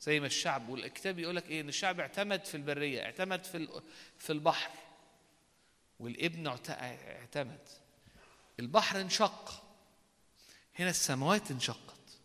زي 0.00 0.20
ما 0.20 0.26
الشعب 0.26 0.68
والكتاب 0.68 1.18
يقول 1.18 1.36
لك 1.36 1.50
إيه؟ 1.50 1.60
إن 1.60 1.68
الشعب 1.68 2.00
اعتمد 2.00 2.44
في 2.44 2.56
البرية 2.56 3.02
اعتمد 3.02 3.44
في 3.44 3.82
في 4.18 4.30
البحر. 4.32 4.70
والابن 6.00 6.46
اعتمد. 6.46 7.68
البحر 8.60 9.00
انشق. 9.00 9.62
هنا 10.78 10.90
السماوات 10.90 11.50
انشقت. 11.50 12.18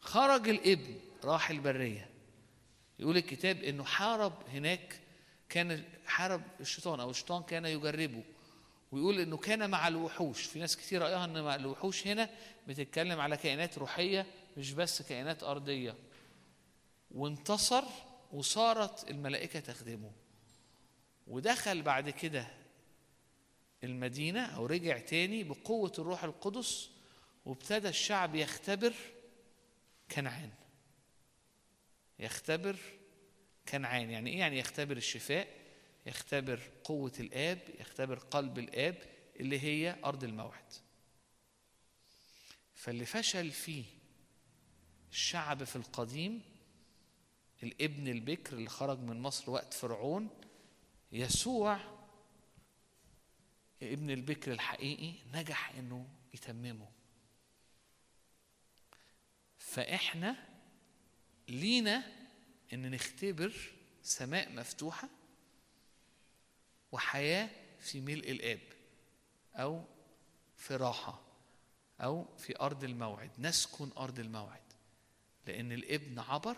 خرج 0.00 0.48
الابن 0.48 1.00
راح 1.24 1.50
البرية. 1.50 2.10
يقول 2.98 3.16
الكتاب 3.16 3.64
إنه 3.64 3.84
حارب 3.84 4.32
هناك 4.48 5.00
كان 5.48 5.84
حارب 6.06 6.42
الشيطان 6.60 7.00
أو 7.00 7.10
الشيطان 7.10 7.42
كان 7.42 7.64
يجربه. 7.66 8.24
ويقول 8.92 9.20
إنه 9.20 9.36
كان 9.36 9.70
مع 9.70 9.88
الوحوش. 9.88 10.42
في 10.42 10.58
ناس 10.58 10.76
كتير 10.76 11.02
رأيها 11.02 11.24
إن 11.24 11.42
مع 11.42 11.54
الوحوش 11.54 12.06
هنا 12.06 12.30
بتتكلم 12.68 13.20
على 13.20 13.36
كائنات 13.36 13.78
روحية 13.78 14.26
مش 14.56 14.72
بس 14.72 15.02
كائنات 15.02 15.42
أرضية. 15.42 15.96
وانتصر 17.10 17.84
وصارت 18.32 19.10
الملائكة 19.10 19.60
تخدمه. 19.60 20.12
ودخل 21.26 21.82
بعد 21.82 22.10
كده 22.10 22.48
المدينة 23.84 24.46
أو 24.46 24.66
رجع 24.66 24.98
تاني 24.98 25.44
بقوة 25.44 25.92
الروح 25.98 26.24
القدس 26.24 26.90
وابتدى 27.44 27.88
الشعب 27.88 28.34
يختبر 28.34 28.94
كنعان. 30.10 30.50
يختبر 32.18 32.76
كنعان. 33.68 34.10
يعني 34.10 34.30
إيه 34.30 34.38
يعني 34.38 34.58
يختبر 34.58 34.96
الشفاء؟ 34.96 35.48
يختبر 36.06 36.60
قوة 36.84 37.12
الآب 37.20 37.58
يختبر 37.80 38.18
قلب 38.18 38.58
الآب 38.58 38.96
اللي 39.40 39.60
هي 39.60 39.96
أرض 40.04 40.24
الموعد. 40.24 40.72
فاللي 42.74 43.06
فشل 43.06 43.50
فيه 43.50 43.84
الشعب 45.10 45.64
في 45.64 45.76
القديم 45.76 46.42
الابن 47.62 48.08
البكر 48.08 48.56
اللي 48.56 48.68
خرج 48.68 48.98
من 48.98 49.20
مصر 49.20 49.50
وقت 49.50 49.74
فرعون 49.74 50.30
يسوع 51.12 51.80
ابن 53.82 54.10
البكر 54.10 54.52
الحقيقي 54.52 55.14
نجح 55.32 55.70
إنه 55.70 56.08
يتممه. 56.34 56.88
فإحنا 59.58 60.36
لينا 61.48 62.12
إن 62.72 62.90
نختبر 62.90 63.52
سماء 64.02 64.52
مفتوحة 64.52 65.08
وحياة 66.92 67.50
في 67.80 68.00
ملء 68.00 68.30
الآب 68.30 68.60
أو 69.54 69.84
في 70.56 70.76
راحة 70.76 71.22
أو 72.00 72.36
في 72.38 72.60
أرض 72.60 72.84
الموعد 72.84 73.30
نسكن 73.38 73.90
أرض 73.96 74.18
الموعد. 74.18 74.65
لأن 75.46 75.72
الابن 75.72 76.18
عبر 76.18 76.56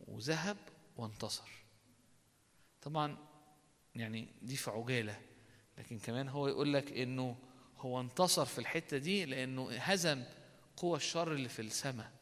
وذهب 0.00 0.56
وانتصر 0.96 1.50
طبعا 2.82 3.16
يعني 3.94 4.28
دي 4.42 4.56
في 4.56 4.70
عجالة 4.70 5.20
لكن 5.78 5.98
كمان 5.98 6.28
هو 6.28 6.48
يقول 6.48 6.74
لك 6.74 6.92
إنه 6.92 7.36
هو 7.78 8.00
انتصر 8.00 8.44
في 8.44 8.58
الحتة 8.58 8.98
دي 8.98 9.24
لأنه 9.24 9.70
هزم 9.70 10.24
قوى 10.76 10.96
الشر 10.96 11.32
اللي 11.32 11.48
في 11.48 11.62
السماء 11.62 12.12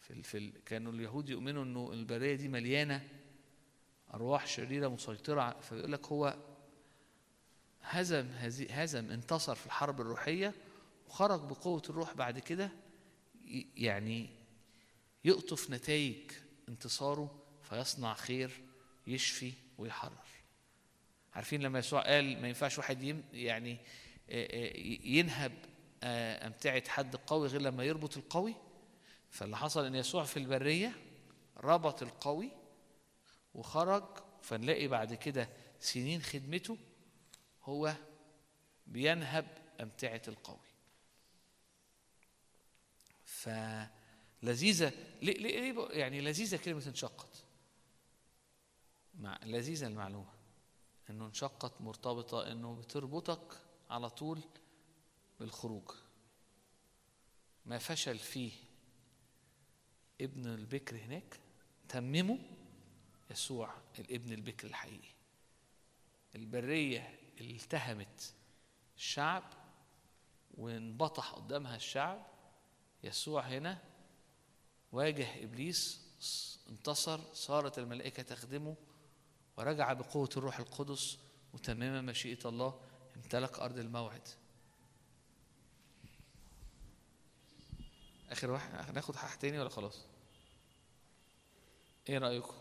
في. 0.00 0.22
في. 0.22 0.50
كانوا 0.66 0.92
اليهود 0.92 1.28
يؤمنوا 1.28 1.64
إنه 1.64 1.92
البرية 1.92 2.34
دي 2.34 2.48
مليانة 2.48 3.08
أرواح 4.14 4.46
شريرة 4.46 4.88
مسيطرة 4.88 5.60
فيقول 5.60 5.92
لك 5.92 6.06
هو 6.06 6.36
هزم. 7.82 8.28
هزم 8.70 9.10
انتصر 9.10 9.54
في 9.54 9.66
الحرب 9.66 10.00
الروحية 10.00 10.54
وخرج 11.08 11.40
بقوة 11.40 11.82
الروح 11.90 12.14
بعد 12.14 12.38
كده 12.38 12.70
يعني 13.76 14.30
يقطف 15.24 15.70
نتائج 15.70 16.30
انتصاره 16.68 17.42
فيصنع 17.62 18.14
خير 18.14 18.50
يشفي 19.06 19.52
ويحرر. 19.78 20.24
عارفين 21.34 21.62
لما 21.62 21.78
يسوع 21.78 22.02
قال 22.02 22.42
ما 22.42 22.48
ينفعش 22.48 22.78
واحد 22.78 23.22
يعني 23.32 23.78
ينهب 25.04 25.52
أمتعة 26.02 26.88
حد 26.88 27.16
قوي 27.16 27.48
غير 27.48 27.60
لما 27.60 27.84
يربط 27.84 28.16
القوي؟ 28.16 28.54
فاللي 29.30 29.56
حصل 29.56 29.84
إن 29.84 29.94
يسوع 29.94 30.24
في 30.24 30.36
البرية 30.36 30.92
ربط 31.56 32.02
القوي 32.02 32.50
وخرج 33.54 34.04
فنلاقي 34.42 34.88
بعد 34.88 35.14
كده 35.14 35.48
سنين 35.80 36.22
خدمته 36.22 36.78
هو 37.62 37.94
بينهب 38.86 39.46
أمتعة 39.80 40.22
القوي. 40.28 40.73
فلذيذة. 43.44 44.92
ليه, 45.22 45.38
ليه 45.38 45.88
يعني 45.90 46.20
لذيذة 46.20 46.56
كلمة 46.56 46.86
انشقت. 46.86 47.44
مع 49.14 49.38
لذيذة 49.44 49.86
المعلومة. 49.86 50.32
إنه 51.10 51.26
انشقت 51.26 51.80
مرتبطة 51.80 52.52
إنه 52.52 52.74
بتربطك 52.74 53.60
على 53.90 54.10
طول 54.10 54.40
بالخروج. 55.40 55.90
ما 57.66 57.78
فشل 57.78 58.18
فيه 58.18 58.52
ابن 60.20 60.46
البكر 60.46 60.96
هناك 60.96 61.40
تممه 61.88 62.38
يسوع 63.30 63.74
الابن 63.98 64.32
البكر 64.32 64.68
الحقيقي. 64.68 65.14
البرية 66.34 67.18
التهمت 67.40 68.34
الشعب 68.96 69.52
وانبطح 70.54 71.30
قدامها 71.30 71.76
الشعب 71.76 72.33
يسوع 73.04 73.42
هنا 73.42 73.78
واجه 74.92 75.44
إبليس 75.44 76.00
انتصر 76.68 77.20
صارت 77.34 77.78
الملائكة 77.78 78.22
تخدمه 78.22 78.76
ورجع 79.56 79.92
بقوة 79.92 80.30
الروح 80.36 80.58
القدس 80.58 81.18
وتمام 81.52 82.06
مشيئة 82.06 82.48
الله 82.48 82.80
امتلك 83.16 83.58
أرض 83.58 83.78
الموعد. 83.78 84.28
آخر 88.30 88.50
واحد 88.50 88.94
ناخد 88.94 89.16
حاجة 89.16 89.38
تاني 89.38 89.58
ولا 89.58 89.68
خلاص؟ 89.68 90.00
إيه 92.08 92.18
رأيكم؟ 92.18 92.54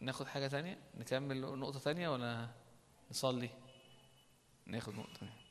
ناخد 0.00 0.26
حاجة 0.26 0.46
تانية؟ 0.46 0.78
نكمل 0.94 1.40
نقطة 1.40 1.78
تانية 1.78 2.08
ولا 2.08 2.48
نصلي؟ 3.10 3.50
ناخد 4.66 4.94
نقطة 4.94 5.14
تانية. 5.14 5.45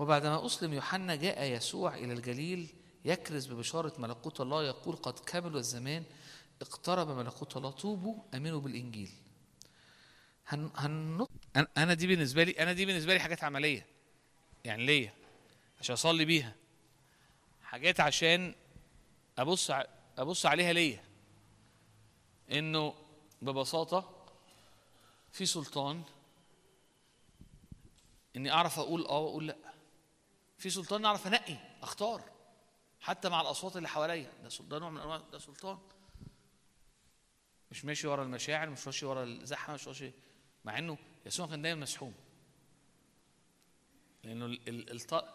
وبعدما 0.00 0.46
أسلم 0.46 0.72
يوحنا 0.72 1.14
جاء 1.14 1.44
يسوع 1.44 1.94
إلى 1.94 2.12
الجليل 2.12 2.68
يكرز 3.04 3.46
ببشارة 3.46 3.92
ملكوت 3.98 4.40
الله 4.40 4.64
يقول 4.64 4.96
قد 4.96 5.18
كمل 5.18 5.56
الزمان 5.56 6.04
اقترب 6.62 7.08
ملكوت 7.08 7.56
الله 7.56 7.70
توبوا 7.70 8.22
آمنوا 8.34 8.60
بالإنجيل. 8.60 9.10
هن 10.46 10.70
هن 10.76 11.26
أنا 11.76 11.94
دي 11.94 12.06
بالنسبة 12.06 12.44
لي 12.44 12.52
أنا 12.52 12.72
دي 12.72 12.86
بالنسبة 12.86 13.14
لي 13.14 13.20
حاجات 13.20 13.44
عملية. 13.44 13.86
يعني 14.64 14.86
ليا 14.86 15.12
عشان 15.80 15.92
أصلي 15.92 16.24
بيها. 16.24 16.54
حاجات 17.62 18.00
عشان 18.00 18.54
أبص 19.38 19.70
أبص 20.18 20.46
عليها 20.46 20.72
ليا. 20.72 21.04
إنه 22.52 22.94
ببساطة 23.42 24.26
في 25.32 25.46
سلطان 25.46 26.02
إني 28.36 28.52
أعرف 28.52 28.78
أقول 28.78 29.06
آه 29.06 29.18
وأقول 29.18 29.46
لأ. 29.46 29.56
في 30.60 30.70
سلطان 30.70 31.04
اعرف 31.04 31.26
انقي 31.26 31.56
اختار. 31.82 32.22
حتى 33.00 33.28
مع 33.28 33.40
الاصوات 33.40 33.76
اللي 33.76 33.88
حواليا. 33.88 34.32
ده 34.42 34.48
سلطان 34.48 34.68
ده 34.68 34.78
نوع 34.78 34.90
من 34.90 35.00
انواع 35.00 35.16
ده 35.16 35.38
سلطان. 35.38 35.78
مش 37.70 37.84
ماشي 37.84 38.06
ورا 38.06 38.22
المشاعر 38.22 38.70
مش 38.70 38.86
ماشي 38.86 39.06
ورا 39.06 39.24
الزحمة 39.24 39.74
مش 39.74 39.86
ماشي 39.86 40.12
مع 40.64 40.78
إنه 40.78 40.98
يسوع 41.26 41.46
كان 41.46 41.62
دايما 41.62 41.80
مسحوم. 41.80 42.14
لأنه 44.24 44.58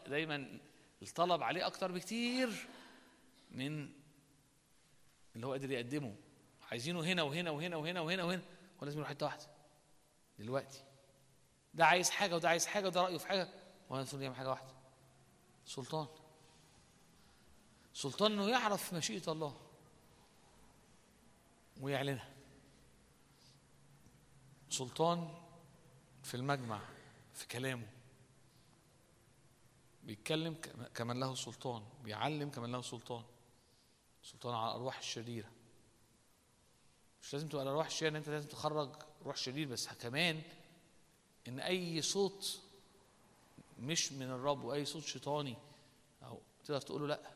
دايما 0.07 0.59
الطلب 1.01 1.43
عليه 1.43 1.67
أكتر 1.67 1.91
بكتير 1.91 2.67
من 3.51 3.89
اللي 5.35 5.47
هو 5.47 5.51
قادر 5.51 5.71
يقدمه. 5.71 6.15
عايزينه 6.71 7.03
هنا 7.03 7.23
وهنا 7.23 7.51
وهنا 7.51 7.75
وهنا 7.75 8.01
وهنا 8.01 8.23
وهنا. 8.23 8.41
هو 8.79 8.85
لازم 8.85 8.97
يروح 8.97 9.09
حتة 9.09 9.25
واحدة. 9.25 9.47
دلوقتي. 10.39 10.83
ده 11.73 11.85
عايز 11.85 12.09
حاجة 12.09 12.35
وده 12.35 12.49
عايز 12.49 12.65
حاجة 12.65 12.87
وده 12.87 13.01
رأيه 13.01 13.17
في 13.17 13.27
حاجة. 13.27 13.49
وأنا 13.89 14.01
المفروض 14.01 14.21
يعمل 14.21 14.35
حاجة 14.35 14.49
واحدة. 14.49 14.74
سلطان. 15.65 16.07
سلطان 17.93 18.31
إنه 18.31 18.49
يعرف 18.49 18.93
مشيئة 18.93 19.31
الله 19.31 19.57
ويعلنها. 21.81 22.29
سلطان 24.69 25.33
في 26.23 26.33
المجمع 26.37 26.79
في 27.33 27.47
كلامه. 27.47 27.87
بيتكلم 30.03 30.53
كم- 30.53 30.83
كمن 30.95 31.19
له 31.19 31.35
سلطان 31.35 31.83
بيعلم 32.03 32.49
كمن 32.49 32.71
له 32.71 32.81
سلطان. 32.81 33.23
سلطان 34.23 34.55
على 34.55 34.71
الارواح 34.71 34.97
الشريرة. 34.97 35.49
مش 37.21 37.33
لازم 37.33 37.47
تبقى 37.47 37.63
الأرواح 37.63 37.85
الشريرة 37.85 38.11
إن 38.11 38.15
أنت 38.15 38.29
لازم 38.29 38.47
تخرج 38.49 38.89
روح 39.25 39.35
شرير 39.37 39.67
بس 39.67 39.87
كمان 39.87 40.41
إن 41.47 41.59
أي 41.59 42.01
صوت 42.01 42.61
مش 43.79 44.11
من 44.11 44.29
الرب 44.31 44.63
واي 44.63 44.85
صوت 44.85 45.03
شيطاني. 45.03 45.57
أو 46.23 46.41
تقدر 46.65 46.81
تقول 46.81 47.01
له 47.01 47.07
لأ. 47.07 47.31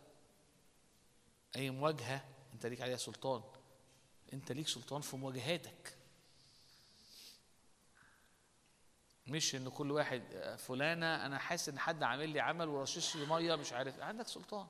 أي 1.55 1.69
مواجهة. 1.69 2.25
أنت 2.53 2.65
ليك 2.65 2.81
عليها 2.81 2.97
سلطان. 2.97 3.43
أنت 4.33 4.51
ليك 4.51 4.67
سلطان 4.67 5.01
في 5.01 5.17
مواجهاتك. 5.17 5.97
مش 9.27 9.55
إن 9.55 9.69
كل 9.69 9.91
واحد 9.91 10.23
آه، 10.33 10.55
فلانة 10.55 11.25
أنا 11.25 11.37
حاسس 11.39 11.69
إن 11.69 11.79
حد 11.79 12.03
عامل 12.03 12.29
لي 12.29 12.39
عمل 12.39 12.67
ورشش 12.67 13.15
لي 13.15 13.25
مية 13.25 13.55
مش 13.55 13.73
عارف. 13.73 13.99
عندك 13.99 14.27
سلطان. 14.27 14.67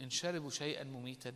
إن 0.00 0.10
شربوا 0.10 0.50
شيئا 0.50 0.84
مميتا. 0.84 1.34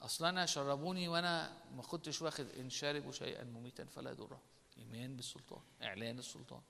أصل 0.00 0.24
أنا 0.24 0.46
شربوني 0.46 1.08
وأنا 1.08 1.62
ما 1.76 1.82
كنتش 1.82 2.22
واخد 2.22 2.48
إن 2.48 2.70
شربوا 2.70 3.12
شيئا 3.12 3.44
مميتا 3.44 3.84
فلا 3.84 4.10
يضره 4.10 4.40
إيمان 4.78 5.16
بالسلطان 5.16 5.62
إعلان 5.82 6.18
السلطان. 6.18 6.62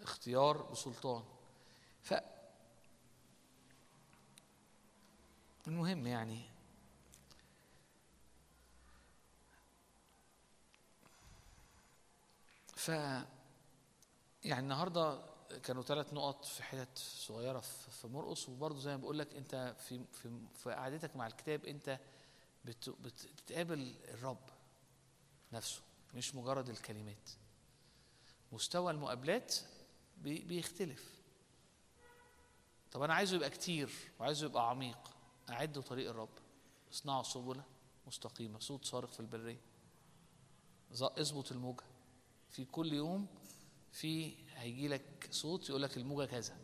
اختيار 0.00 0.62
بسلطان. 0.62 1.24
ف 2.02 2.14
المهم 5.66 6.06
يعني 6.06 6.42
ف 12.76 12.88
يعني 14.44 14.60
النهارده 14.60 15.20
كانوا 15.62 15.82
ثلاث 15.82 16.12
نقط 16.12 16.44
في 16.44 16.62
حتت 16.62 16.98
صغيرة 16.98 17.60
في 18.00 18.08
مرقص 18.08 18.48
وبرضه 18.48 18.78
زي 18.80 18.90
ما 18.90 18.96
بقول 19.02 19.18
لك 19.18 19.34
أنت 19.34 19.74
في 19.78 20.04
في 20.12 20.40
في 20.54 20.72
قعدتك 20.72 21.16
مع 21.16 21.26
الكتاب 21.26 21.64
أنت 21.64 22.00
بتقابل 23.36 23.94
الرب 24.08 24.50
نفسه 25.52 25.80
مش 26.14 26.34
مجرد 26.34 26.68
الكلمات. 26.68 27.30
مستوى 28.52 28.90
المقابلات 28.92 29.56
بي- 30.18 30.38
بيختلف. 30.38 31.18
طب 32.92 33.02
أنا 33.02 33.14
عايزه 33.14 33.36
يبقى 33.36 33.50
كتير 33.50 33.90
وعايزه 34.20 34.46
يبقى 34.46 34.70
عميق 34.70 34.98
اعدوا 35.50 35.82
طريق 35.82 36.10
الرب. 36.10 36.28
اصنعوا 36.92 37.22
سبلة 37.22 37.64
مستقيمة 38.06 38.58
صوت 38.58 38.84
صارخ 38.84 39.10
في 39.12 39.20
البرية. 39.20 39.60
اظبط 40.92 41.52
الموجة. 41.52 41.84
في 42.50 42.64
كل 42.64 42.92
يوم 42.92 43.26
في 43.92 44.34
هيجي 44.54 44.88
لك 44.88 45.28
صوت 45.30 45.68
يقول 45.68 45.82
لك 45.82 45.96
الموجة 45.96 46.26
كذا. 46.26 46.56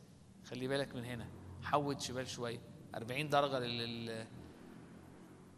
خلي 0.44 0.68
بالك 0.68 0.94
من 0.94 1.04
هنا. 1.04 1.30
حود 1.62 2.00
شمال 2.00 2.28
شوية. 2.28 2.60
40 2.94 3.28
درجة 3.28 3.58
لل- 3.58 4.26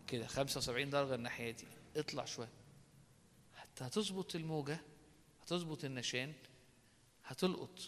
كده 0.09 0.27
75 0.27 0.91
درجة 0.91 1.15
الناحية 1.15 1.51
دي. 1.51 1.67
اطلع 1.97 2.25
شوية. 2.25 2.49
حتى 3.57 3.85
هتظبط 3.85 4.35
الموجة 4.35 4.81
هتظبط 5.43 5.85
النشان 5.85 6.33
هتلقط 7.25 7.81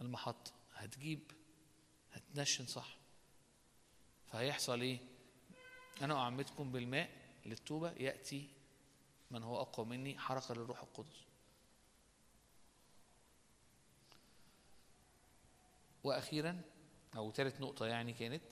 المحطه 0.00 0.52
هتجيب 0.74 1.20
هتنشن 2.12 2.66
صح. 2.66 2.96
فهيحصل 4.32 4.80
إيه؟ 4.80 4.98
أنا 6.02 6.14
أعمدكم 6.18 6.72
بالماء 6.72 7.10
للتوبة 7.46 7.90
يأتي 7.92 8.48
من 9.30 9.42
هو 9.42 9.60
أقوى 9.60 9.86
مني 9.86 10.18
حركة 10.18 10.54
للروح 10.54 10.82
القدس. 10.82 11.24
وأخيرا 16.04 16.60
أو 17.16 17.32
ثالث 17.32 17.60
نقطة 17.60 17.86
يعني 17.86 18.12
كانت 18.12 18.44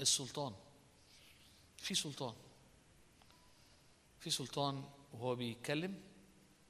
السلطان. 0.00 0.54
في 1.78 1.94
سلطان. 1.94 2.34
في 4.18 4.30
سلطان 4.30 4.84
وهو 5.12 5.34
بيتكلم 5.34 6.02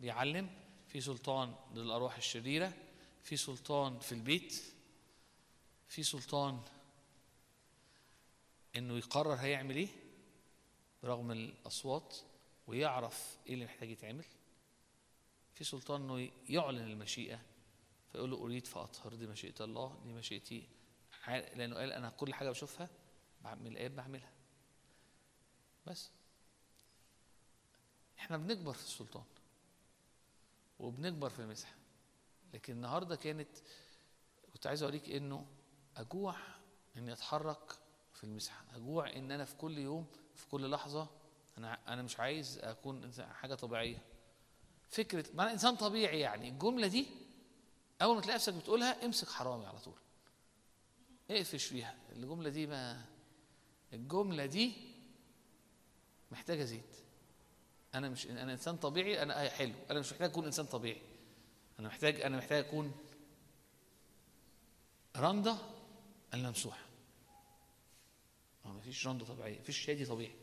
بيعلم. 0.00 0.50
في 0.88 1.00
سلطان 1.00 1.54
للأرواح 1.74 2.16
الشريرة. 2.16 2.72
في 3.22 3.36
سلطان 3.36 3.98
في 3.98 4.12
البيت. 4.12 4.62
في 5.88 6.02
سلطان 6.02 6.60
إنه 8.76 8.96
يقرر 8.98 9.34
هيعمل 9.34 9.76
إيه؟ 9.76 9.88
برغم 11.02 11.30
الأصوات 11.30 12.16
ويعرف 12.66 13.36
إيه 13.46 13.54
اللي 13.54 13.64
محتاج 13.64 13.90
يتعمل. 13.90 14.24
في 15.54 15.64
سلطان 15.64 16.02
إنه 16.02 16.30
يعلن 16.48 16.90
المشيئة. 16.90 17.40
فيقول 18.12 18.30
له 18.30 18.36
أريد 18.36 18.66
فأطهر 18.66 19.14
دي 19.14 19.26
مشيئة 19.26 19.64
الله 19.64 20.00
دي 20.04 20.12
مشيئتي. 20.12 20.68
لأنه 21.28 21.76
قال 21.76 21.92
أنا 21.92 22.10
كل 22.10 22.34
حاجة 22.34 22.50
بشوفها 22.50 22.88
بعمل 23.44 23.66
الاب 23.66 23.96
بعملها. 23.96 24.32
بس. 25.88 26.10
إحنا 28.18 28.36
بنكبر 28.36 28.72
في 28.72 28.84
السلطان 28.84 29.24
وبنكبر 30.78 31.30
في 31.30 31.38
المسحه 31.38 31.74
لكن 32.54 32.72
النهارده 32.72 33.16
كانت 33.16 33.48
كنت 34.52 34.66
عايز 34.66 34.82
أوريك 34.82 35.10
إنه 35.10 35.46
أجوع 35.96 36.36
اني 36.96 37.12
اتحرك 37.12 37.72
في 38.14 38.24
المسحه 38.24 38.64
أجوع 38.74 39.12
إن 39.12 39.32
أنا 39.32 39.44
في 39.44 39.56
كل 39.56 39.78
يوم 39.78 40.06
في 40.36 40.46
كل 40.48 40.70
لحظة 40.70 41.08
أنا 41.58 41.78
أنا 41.92 42.02
مش 42.02 42.20
عايز 42.20 42.58
أكون 42.58 43.12
حاجة 43.32 43.54
طبيعية. 43.54 44.02
فكرة 44.90 45.24
ما 45.34 45.42
أنا 45.42 45.52
إنسان 45.52 45.76
طبيعي 45.76 46.20
يعني. 46.20 46.48
الجملة 46.48 46.86
دي 46.86 47.06
أول 48.02 48.14
ما 48.14 48.20
تلاقي 48.20 48.34
نفسك 48.36 48.54
بتقولها 48.54 49.04
امسك 49.04 49.28
حرامي 49.28 49.66
على 49.66 49.78
طول. 49.78 49.98
اقفش 51.30 51.64
فيها. 51.64 51.96
الجملة 52.12 52.50
دي 52.50 52.66
ما 52.66 53.04
الجملة 53.92 54.46
دي 54.46 54.87
محتاجة 56.30 56.64
زيت. 56.64 56.96
أنا 57.94 58.08
مش 58.08 58.26
أنا 58.26 58.52
إنسان 58.52 58.76
طبيعي 58.76 59.22
أنا 59.22 59.44
آه 59.44 59.48
حلو. 59.48 59.74
أنا 59.90 60.00
مش 60.00 60.12
محتاج 60.12 60.30
أكون 60.30 60.44
إنسان 60.44 60.66
طبيعي. 60.66 61.02
أنا 61.78 61.88
محتاج 61.88 62.20
أنا 62.20 62.36
محتاج 62.36 62.64
أكون 62.64 62.94
رندة 65.16 65.56
الممسوحة. 66.34 66.84
ما 68.64 68.72
مفيش 68.72 69.06
رندة 69.06 69.24
طبيعية 69.24 69.58
مفيش 69.60 69.78
شادي 69.78 70.06
طبيعي. 70.06 70.34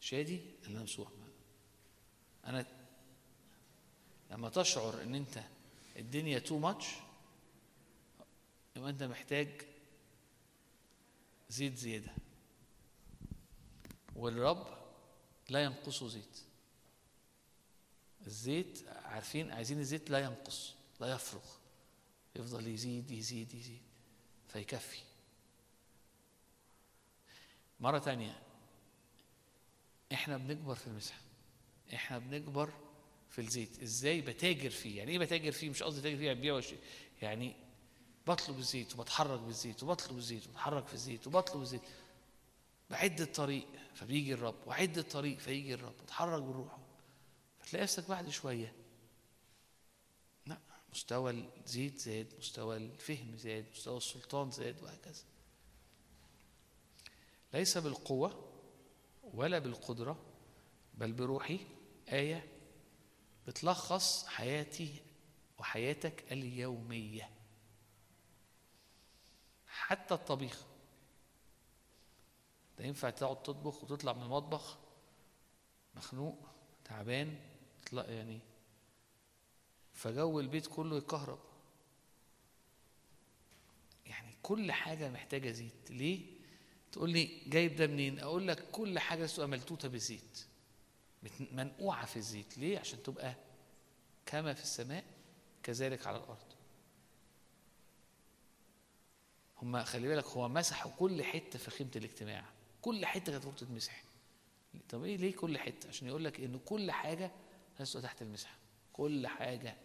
شادي 0.00 0.40
الممسوح. 0.66 1.08
أنا 2.44 2.66
لما 4.30 4.48
تشعر 4.48 5.02
إن 5.02 5.14
أنت 5.14 5.42
الدنيا 5.96 6.38
تو 6.38 6.58
ماتش 6.58 6.86
يبقى 8.76 8.90
أنت 8.90 9.02
محتاج 9.02 9.48
زيت 11.48 11.74
زيادة. 11.76 12.12
والرب 14.18 14.66
لا 15.48 15.64
ينقصه 15.64 16.08
زيت. 16.08 16.38
الزيت 18.26 18.88
عارفين 18.88 19.52
عايزين 19.52 19.78
الزيت 19.78 20.10
لا 20.10 20.18
ينقص 20.18 20.74
لا 21.00 21.14
يفرغ. 21.14 21.44
يفضل 22.36 22.66
يزيد 22.66 23.10
يزيد 23.10 23.54
يزيد 23.54 23.82
فيكفي. 24.48 24.98
مرة 27.80 27.98
تانية 27.98 28.42
إحنا 30.12 30.36
بنكبر 30.36 30.74
في 30.74 30.86
المسحة. 30.86 31.20
إحنا 31.94 32.18
بنكبر 32.18 32.72
في 33.30 33.38
الزيت. 33.40 33.82
إزاي 33.82 34.20
بتاجر 34.20 34.70
فيه؟ 34.70 34.98
يعني 34.98 35.12
إيه 35.12 35.18
بتاجر 35.18 35.52
فيه؟ 35.52 35.70
مش 35.70 35.82
قصدي 35.82 36.00
تاجر 36.00 36.16
فيه 36.16 36.32
ببيع 36.32 36.54
وشي 36.54 36.76
يعني 37.22 37.56
بطلب 38.26 38.58
الزيت 38.58 38.94
وبتحرك 38.94 39.40
بالزيت 39.40 39.82
وبطلب 39.82 40.16
الزيت 40.18 40.46
وبتحرك 40.46 40.86
في 40.86 40.94
الزيت 40.94 41.26
وبطلب 41.26 41.62
الزيت. 41.62 41.82
بعد 42.90 43.20
الطريق 43.20 43.66
فبيجي 43.94 44.34
الرب. 44.34 44.66
وعد 44.66 44.98
الطريق 44.98 45.38
فيجي 45.38 45.74
الرب. 45.74 45.94
وتحرك 46.02 46.42
بروحه. 46.42 46.78
فتلاقي 47.58 47.82
نفسك 47.82 48.08
بعد 48.08 48.28
شوية. 48.28 48.72
لا 50.46 50.58
مستوى 50.92 51.30
الزيت 51.30 51.98
زاد 51.98 52.34
مستوى 52.38 52.76
الفهم 52.76 53.36
زاد 53.36 53.66
مستوى 53.70 53.96
السلطان 53.96 54.50
زاد 54.50 54.82
وهكذا. 54.82 55.24
ليس 57.54 57.78
بالقوة 57.78 58.52
ولا 59.22 59.58
بالقدرة 59.58 60.24
بل 60.94 61.12
بروحي 61.12 61.66
آية 62.08 62.48
بتلخص 63.46 64.26
حياتي 64.26 64.94
وحياتك 65.58 66.32
اليومية. 66.32 67.30
حتى 69.66 70.14
الطبيخ. 70.14 70.67
ده 72.78 72.84
ينفع 72.84 73.10
تقعد 73.10 73.42
تطبخ 73.42 73.84
وتطلع 73.84 74.12
من 74.12 74.22
المطبخ 74.22 74.78
مخنوق 75.94 76.38
تعبان 76.84 77.36
تطلع 77.84 78.04
يعني 78.04 78.40
فجو 79.92 80.40
البيت 80.40 80.66
كله 80.66 80.96
يتكهرب 80.96 81.38
يعني 84.06 84.34
كل 84.42 84.72
حاجة 84.72 85.10
محتاجة 85.10 85.50
زيت 85.50 85.90
ليه؟ 85.90 86.38
تقول 86.92 87.10
لي 87.10 87.42
جايب 87.46 87.76
ده 87.76 87.86
منين؟ 87.86 88.18
أقول 88.18 88.48
لك 88.48 88.70
كل 88.70 88.98
حاجة 88.98 89.26
تبقى 89.26 89.48
ملتوتة 89.48 89.88
بالزيت 89.88 90.44
منقوعة 91.52 92.06
في 92.06 92.16
الزيت 92.16 92.58
ليه؟ 92.58 92.78
عشان 92.78 93.02
تبقى 93.02 93.34
كما 94.26 94.54
في 94.54 94.62
السماء 94.62 95.04
كذلك 95.62 96.06
على 96.06 96.16
الأرض 96.16 96.52
هما 99.62 99.84
خلي 99.84 100.08
بالك 100.08 100.24
هو 100.24 100.48
مسحوا 100.48 100.92
كل 100.98 101.24
حتة 101.24 101.58
في 101.58 101.70
خيمة 101.70 101.90
الاجتماع 101.96 102.44
كل 102.82 103.06
حتة 103.06 103.32
كانت 103.32 103.44
المفروض 103.44 103.56
تتمسح. 103.56 104.02
طب 104.88 105.04
إيه 105.04 105.16
ليه 105.16 105.36
كل 105.36 105.58
حتة؟ 105.58 105.88
عشان 105.88 106.08
يقول 106.08 106.24
لك 106.24 106.40
إن 106.40 106.58
كل 106.66 106.90
لازم 107.78 107.92
تبقى 107.92 108.02
تحت 108.02 108.22
المسحة 108.22 108.54
كل 108.92 109.26
حاجة 109.26 109.76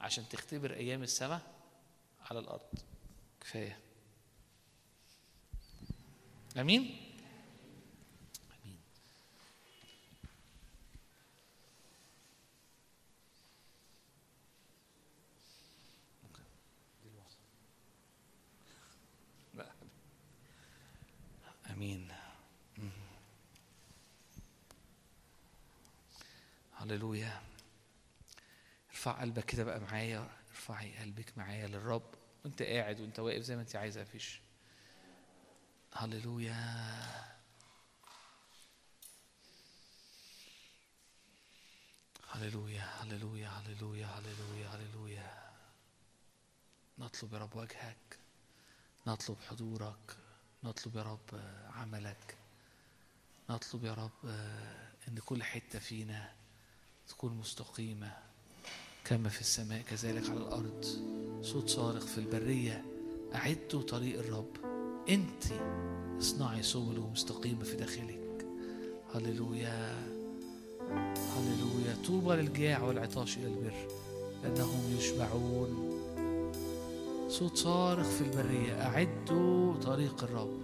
عشان 0.00 0.28
تختبر 0.28 0.74
أيام 0.74 1.02
السماء 1.02 1.42
على 2.30 2.38
الأرض. 2.38 2.78
كفاية. 3.40 3.78
آمين 6.56 6.96
لا 19.54 19.70
آمين. 21.74 22.08
هللويا. 26.76 27.42
ارفع 28.90 29.12
قلبك 29.20 29.44
كده 29.44 29.64
بقى 29.64 29.80
معايا. 29.80 30.30
ارفعي 30.50 30.96
قلبك 30.98 31.38
معايا 31.38 31.66
للرب. 31.66 32.14
وانت 32.44 32.62
قاعد 32.62 33.00
وانت 33.00 33.18
واقف 33.18 33.42
زي 33.42 33.56
ما 33.56 33.62
انت 33.62 33.76
عايزة 33.76 34.02
مفيش. 34.02 34.40
هللويا. 35.94 36.54
هللويا 42.30 42.82
هللويا 42.82 43.48
هللويا 43.48 44.06
هللويا 44.06 44.68
هللويا. 44.68 45.52
نطلب 46.98 47.32
يا 47.34 47.38
رب 47.38 47.56
وجهك. 47.56 48.18
نطلب 49.06 49.36
حضورك. 49.50 50.16
نطلب 50.64 50.96
يا 50.96 51.02
رب 51.02 51.40
عملك. 51.74 52.36
نطلب 53.50 53.84
يا 53.84 53.94
رب 53.94 54.30
إن 55.08 55.18
كل 55.26 55.42
حتة 55.42 55.78
فينا 55.78 56.32
تكون 57.08 57.34
مستقيمة 57.36 58.12
كما 59.04 59.28
في 59.28 59.40
السماء 59.40 59.82
كذلك 59.82 60.30
على 60.30 60.40
الأرض. 60.40 60.84
صوت 61.42 61.68
صارخ 61.68 62.06
في 62.06 62.18
البرية 62.18 62.84
اعدوا 63.34 63.82
طريق 63.82 64.18
الرب. 64.18 64.56
أنت 65.08 65.44
اصنعي 66.18 66.62
سبله 66.62 67.10
مستقيمة 67.10 67.64
في 67.64 67.76
داخلك. 67.76 68.46
هللويا 69.14 70.04
هللويا. 71.16 71.96
طوبى 72.06 72.34
للجاع 72.34 72.82
والعطاش 72.82 73.36
إلى 73.36 73.46
البر 73.46 73.88
لأنهم 74.42 74.96
يشبعون. 74.98 75.93
صوت 77.28 77.56
صارخ 77.56 78.06
في 78.06 78.20
البرية. 78.20 78.82
أعدوا 78.82 79.74
طريق 79.74 80.24
الرب. 80.24 80.60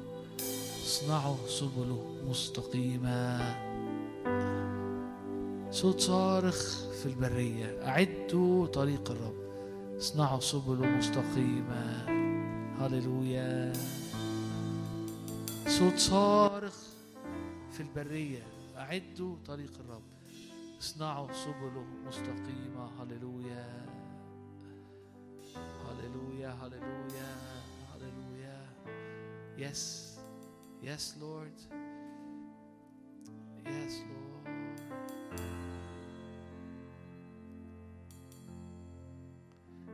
اصنعوا 0.85 1.37
سبله 1.49 2.17
مستقيمة. 2.29 3.41
صوت 5.71 6.01
صارخ 6.01 6.85
في 7.03 7.07
البرية. 7.07 7.87
أعدوا 7.87 8.67
طريق 8.67 9.11
الرب. 9.11 9.35
اصنعوا 9.99 10.41
سبله 10.41 10.87
مستقيمة. 10.87 12.07
هللويا. 12.81 13.73
صوت 15.67 15.97
صارخ 15.97 16.77
في 17.73 17.81
البرية. 17.81 18.43
أعدوا 18.77 19.37
طريق 19.47 19.73
الرب. 19.85 20.03
اصنعوا 20.81 21.29
سبله 21.33 21.85
مستقيمة. 22.07 22.91
هللويا. 23.01 24.00
هللويا 26.47 26.55
هللويا 26.65 27.37
هللويا 27.95 28.67
yes 29.59 30.19
yes 30.83 31.19
Lord 31.19 31.61
yes 33.67 34.01
Lord 34.01 34.81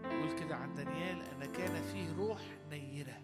يقول 0.04 0.38
كده 0.38 0.56
عن 0.56 0.74
دانيال 0.74 1.22
أن 1.22 1.52
كان 1.52 1.82
فيه 1.82 2.12
روح 2.12 2.40
نيرة. 2.70 3.20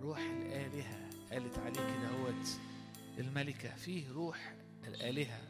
روح 0.00 0.18
الآلهة 0.18 1.10
قالت 1.32 1.58
عليه 1.58 1.80
كده 1.80 2.08
هوت 2.08 2.58
الملكة 3.18 3.74
فيه 3.74 4.12
روح 4.12 4.54
الآلهة. 4.86 5.40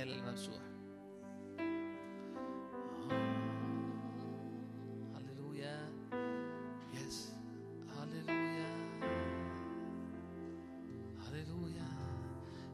دانيال 0.00 0.18
الممسوح 0.18 0.62
هللويا. 5.14 5.92
يس 6.94 7.32
هللويا. 7.96 8.70
هللويا. 11.28 11.88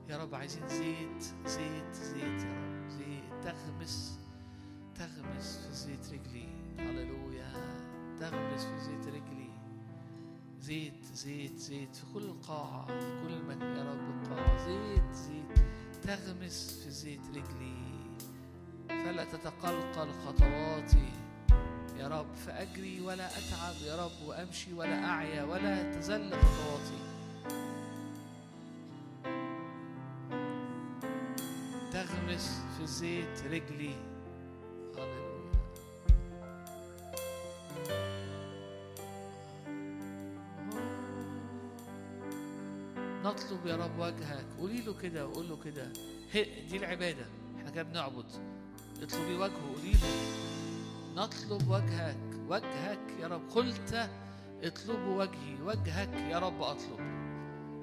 يا 0.08 0.16
رب 0.22 0.34
عايزين 0.34 0.68
زيت 0.68 1.22
زيت 1.46 1.94
زيت 1.94 2.42
يا 2.44 2.52
رب. 2.52 2.90
زيت. 2.90 3.44
تغمس 3.44 4.18
تغمس 4.94 5.66
في 5.66 5.74
زيت 5.74 6.12
رجلي. 6.12 6.48
هللويا. 6.78 7.52
تغمس 8.20 8.64
في 8.64 8.78
زيت 8.78 9.06
رجلي. 9.06 9.50
زيت 10.60 11.04
زيت 11.14 11.58
زيت 11.58 11.96
في 11.96 12.06
كل 12.14 12.22
القاعة 12.22 12.86
في 12.86 13.22
كل 13.22 13.32
المكان 13.34 13.76
يا 13.76 13.92
رب. 13.92 14.22
القاعة 14.22 14.66
زيت 14.66 15.12
زيت. 15.12 15.65
تغمس 16.06 16.80
في 16.84 16.90
زيت 16.90 17.20
رجلي 17.28 17.76
فلا 18.88 19.24
تتقلقل 19.24 20.12
خطواتي 20.26 21.08
يا 21.98 22.08
رب 22.08 22.34
فأجري 22.34 23.00
ولا 23.00 23.26
أتعب. 23.26 23.74
يا 23.86 24.04
رب 24.04 24.26
وأمشي 24.26 24.72
ولا 24.72 25.04
أعيا 25.04 25.44
ولا 25.44 25.92
تزل 25.92 26.30
خطواتي. 26.30 26.98
تغمس 31.92 32.60
في 32.78 32.86
زيت 32.86 33.40
رجلي. 33.46 33.94
نطلب 43.47 43.66
يا 43.66 43.77
رب 43.77 43.98
وجهك. 43.98 44.47
قولي 44.59 44.81
له 44.81 44.94
كده 45.02 45.27
وقول 45.27 45.48
له 45.48 45.56
كده. 45.64 45.93
دي 46.70 46.77
العبادة 46.77 47.27
إحنا 47.59 47.70
كده 47.70 47.82
بنعبد. 47.82 48.24
اطلبي 49.02 49.35
وجهه 49.35 49.74
قولي 49.74 49.93
له. 49.93 50.09
نطلب 51.16 51.68
وجهك. 51.68 52.16
وجهك 52.48 52.98
يا 53.20 53.27
رب. 53.28 53.51
قلت 53.51 54.10
اطلبوا 54.62 55.23
وجهي. 55.23 55.62
وجهك 55.62 56.14
يا 56.31 56.39
رب 56.39 56.62
أطلب. 56.62 57.01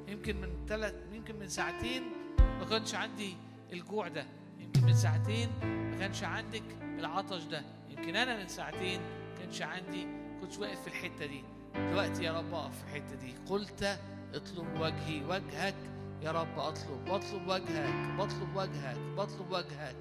يمكن 0.07 0.41
من 0.41 0.65
ثلاث 0.67 0.95
يمكن 1.13 1.39
من 1.39 1.47
ساعتين 1.47 2.03
ما 2.39 2.65
كانش 2.69 2.95
عندي 2.95 3.35
الجوع 3.73 4.07
ده. 4.07 4.25
يمكن 4.59 4.83
من 4.83 4.93
ساعتين 4.93 5.49
ما 5.63 5.97
كانش 5.99 6.23
عندك 6.23 6.63
العطش 6.99 7.43
ده. 7.43 7.61
يمكن 7.89 8.15
أنا 8.15 8.37
من 8.37 8.47
ساعتين 8.47 8.99
ما 9.01 9.39
كانش 9.39 9.61
عندي. 9.61 10.07
كنت 10.41 10.59
واقف 10.59 10.81
في 10.81 10.87
الحتة 10.87 11.25
دي. 11.25 11.43
دلوقتي 11.75 12.23
يا 12.23 12.39
رب 12.39 12.53
أقف 12.53 12.77
في 12.77 12.83
الحتة 12.83 13.15
دي. 13.15 13.33
قلت 13.49 13.99
اطلب 14.33 14.81
وجهي 14.81 15.23
وجهك. 15.23 15.75
يا 16.21 16.31
رب 16.31 16.59
اطلب 16.59 17.05
بطلب 17.05 17.47
وجهك 17.47 18.17
بطلب 18.17 18.55
وجهك 18.55 18.97
بطلب 19.17 19.51
وجهك. 19.51 19.95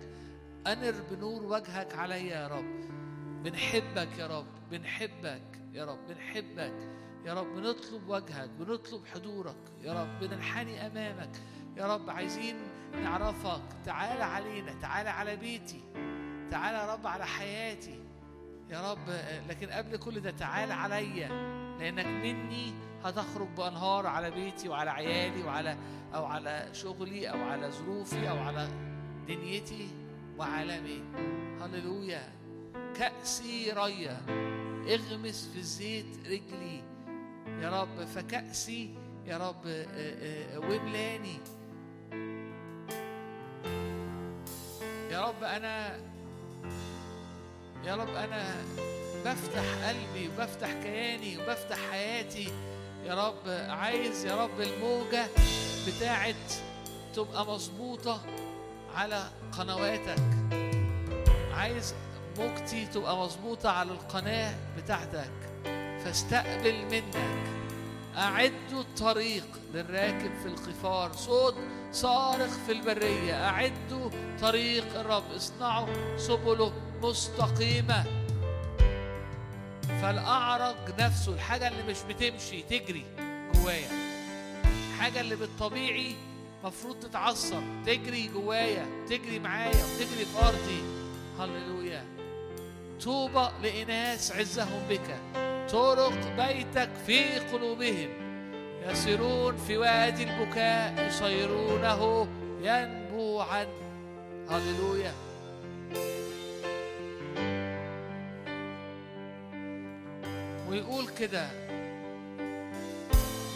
انر 0.66 0.94
بنور 1.10 1.42
وجهك 1.42 1.94
عليا 1.94 2.16
يا 2.16 2.48
رب. 2.48 2.82
بنحبك 3.44 4.18
يا 4.18 4.26
رب 4.26 4.46
بنحبك 4.70 5.42
يا 5.72 5.84
رب 5.84 5.98
بنحبك 6.08 6.74
يا 7.24 7.34
رب. 7.34 7.46
بنطلب 7.46 8.08
وجهك 8.08 8.50
بنطلب 8.58 9.06
حضورك 9.06 9.56
يا 9.82 9.92
رب. 9.92 10.20
بننحني 10.20 10.86
أمامك 10.86 11.36
يا 11.76 11.94
رب. 11.94 12.10
عايزين 12.10 12.56
نعرفك. 13.02 13.62
تعال 13.84 14.22
علينا 14.22 14.72
تعال 14.80 15.06
على 15.06 15.36
بيتي 15.36 15.82
تعال 16.50 16.74
يا 16.74 16.94
رب 16.94 17.06
على 17.06 17.26
حياتي 17.26 18.04
يا 18.70 18.92
رب. 18.92 19.08
لكن 19.48 19.66
قبل 19.66 19.96
كل 19.96 20.20
ده 20.20 20.30
تعال 20.30 20.72
عليا. 20.72 21.61
لأنك 21.82 22.06
مني 22.06 22.74
هتخرج 23.04 23.48
بأنهار 23.56 24.06
على 24.06 24.30
بيتي 24.30 24.68
وعلى 24.68 24.90
عيالي 24.90 25.42
وعلى 25.42 25.76
أو 26.14 26.24
على 26.24 26.68
شغلي 26.72 27.30
أو 27.30 27.42
على 27.42 27.70
ظروفي 27.70 28.30
أو 28.30 28.38
على 28.38 28.68
دنيتي 29.28 29.88
وعالمي 30.38 31.02
هللويا. 31.60 32.32
كأسي 32.98 33.72
ريا 33.72 34.20
اغمس 34.88 35.50
في 35.54 35.62
زيت 35.62 36.06
رجلي. 36.26 36.82
يا 37.46 37.82
رب 37.82 38.04
فكأسي 38.04 38.94
يا 39.26 39.36
رب 39.48 39.66
آه، 39.66 39.86
آه، 39.94 40.58
وملاني 40.58 41.38
يا 45.10 45.20
رب 45.28 45.42
أنا 45.44 45.96
يا 47.84 47.96
رب 47.96 48.08
أنا 48.08 48.54
بفتح 49.24 49.88
قلبي 49.88 50.28
وبفتح 50.28 50.72
كياني 50.72 51.38
وبفتح 51.38 51.78
حياتي. 51.90 52.52
يا 53.04 53.14
رب 53.14 53.48
عايز 53.68 54.24
يا 54.24 54.44
رب 54.44 54.60
الموجة 54.60 55.26
بتاعت 55.86 56.52
تبقى 57.14 57.46
مظبوطة 57.46 58.20
على 58.94 59.28
قنواتك. 59.58 60.22
عايز 61.52 61.94
موجتي 62.38 62.86
تبقى 62.86 63.16
مظبوطة 63.16 63.70
على 63.70 63.90
القناة 63.90 64.54
بتاعتك. 64.76 65.32
فاستقبل 66.04 66.84
منك. 66.84 67.14
أعدوا 68.16 68.80
الطريق 68.80 69.46
للراكب 69.74 70.38
في 70.42 70.46
القفار 70.46 71.12
صوت 71.12 71.54
صارخ 71.92 72.50
في 72.66 72.72
البرية. 72.72 73.48
أعدوا 73.48 74.10
طريق 74.40 74.98
الرب. 74.98 75.32
اصنعوا 75.36 76.16
سبله 76.16 76.72
مستقيمة. 77.02 78.21
فالأعرج 80.02 80.76
نفسه 80.98 81.32
الحاجة 81.32 81.68
اللي 81.68 81.82
مش 81.82 81.96
بتمشي 82.08 82.62
تجري 82.62 83.04
جوايا. 83.54 83.88
الحاجة 84.64 85.20
اللي 85.20 85.36
بالطبيعي 85.36 86.16
مفروض 86.64 87.00
تتعصب 87.00 87.62
تجري 87.86 88.30
جوايا 88.34 88.86
تجري 89.08 89.38
معايا 89.38 89.84
وتجري 89.84 90.24
في 90.24 90.38
أرضي. 90.38 90.82
هللويا. 91.38 92.04
طوبى 93.04 93.48
لإناس 93.62 94.32
عزهم 94.32 94.82
بك. 94.90 95.16
طرق 95.72 96.36
بيتك 96.36 96.90
في 97.06 97.38
قلوبهم. 97.38 98.08
يسيرون 98.88 99.56
في 99.56 99.76
وادي 99.76 100.22
البكاء 100.22 101.06
يصيرونه 101.08 102.28
ينبوعا 102.62 103.66
هللويا. 104.50 105.12
ويقول 110.72 111.08
كده 111.08 111.46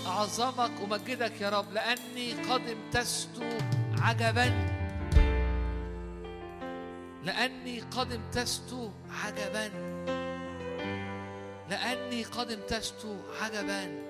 أعظمك 0.07 0.71
أمجدك 0.85 1.41
يا 1.41 1.49
رب 1.49 1.73
لأني 1.73 2.33
قد 2.33 2.61
امتزت 2.69 3.43
عجبا. 4.01 4.77
لأني 7.25 7.81
قد 7.81 8.13
امتزت 8.13 8.91
عجبا. 9.25 9.71
لأني 11.71 12.25
قد 12.25 12.51
امتزت 12.53 13.07
عجبا. 13.43 14.03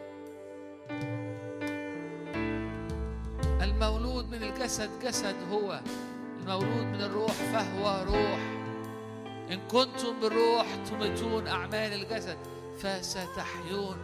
المولود 3.63 4.29
من 4.31 4.43
الجسد 4.43 4.91
جسد 5.03 5.37
هو 5.51 5.81
المولود 6.41 6.87
من 6.87 7.01
الروح 7.01 7.33
فهو 7.33 8.05
روح. 8.05 8.41
إن 9.51 9.61
كنتم 9.71 10.21
بالروح 10.21 10.67
تميتون 10.91 11.47
أعمال 11.47 11.93
الجسد. 11.93 12.56
فستحيون. 12.79 13.97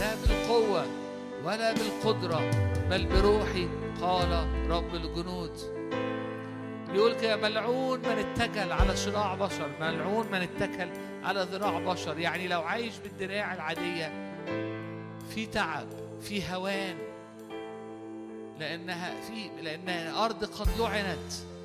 لا 0.00 0.14
بالقوة 0.14 0.86
ولا 1.44 1.72
بالقدرة 1.72 2.50
بل 2.90 3.06
بروحي 3.06 3.68
قال 4.00 4.46
رب 4.70 4.94
الجنود. 4.94 5.76
يقول 6.94 7.14
كده 7.14 7.36
ملعون 7.36 7.98
من 7.98 8.18
اتكل 8.18 8.72
على 8.72 8.96
شراع 8.96 9.34
بشر 9.34 9.70
ملعون 9.80 10.26
من 10.26 10.42
اتكل 10.42 10.88
على 11.24 11.46
ذراع 11.52 11.78
بشر. 11.78 12.18
يعني 12.18 12.48
لو 12.48 12.60
عايش 12.60 12.98
بالدراع 12.98 13.54
العادية 13.54 14.12
في 15.34 15.46
تعب 15.46 15.88
في 16.20 16.54
هوان 16.54 16.96
لأنها 18.58 19.20
في 19.20 19.62
لأن 19.62 19.88
الأرض 19.88 20.44
قد 20.44 20.68
لعنت. 20.78 21.55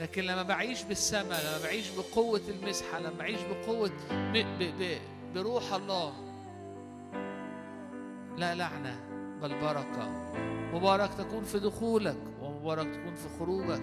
لكن 0.00 0.22
لما 0.22 0.42
بعيش 0.42 0.82
بالسماء 0.82 1.40
لما 1.44 1.62
بعيش 1.62 1.90
بقوة 1.90 2.40
المسحة 2.48 2.98
لما 2.98 3.18
بعيش 3.18 3.40
بقوة 3.40 3.90
ب 4.10 4.36
ب 4.58 4.62
ب 4.62 4.98
بروح 5.34 5.72
الله. 5.72 6.12
لا 8.36 8.54
لعنة 8.54 9.00
بل 9.42 9.60
بركة. 9.60 10.08
مبارك 10.72 11.10
تكون 11.18 11.44
في 11.44 11.58
دخولك 11.58 12.16
ومبارك 12.42 12.86
تكون 12.86 13.14
في 13.14 13.38
خروجك. 13.38 13.82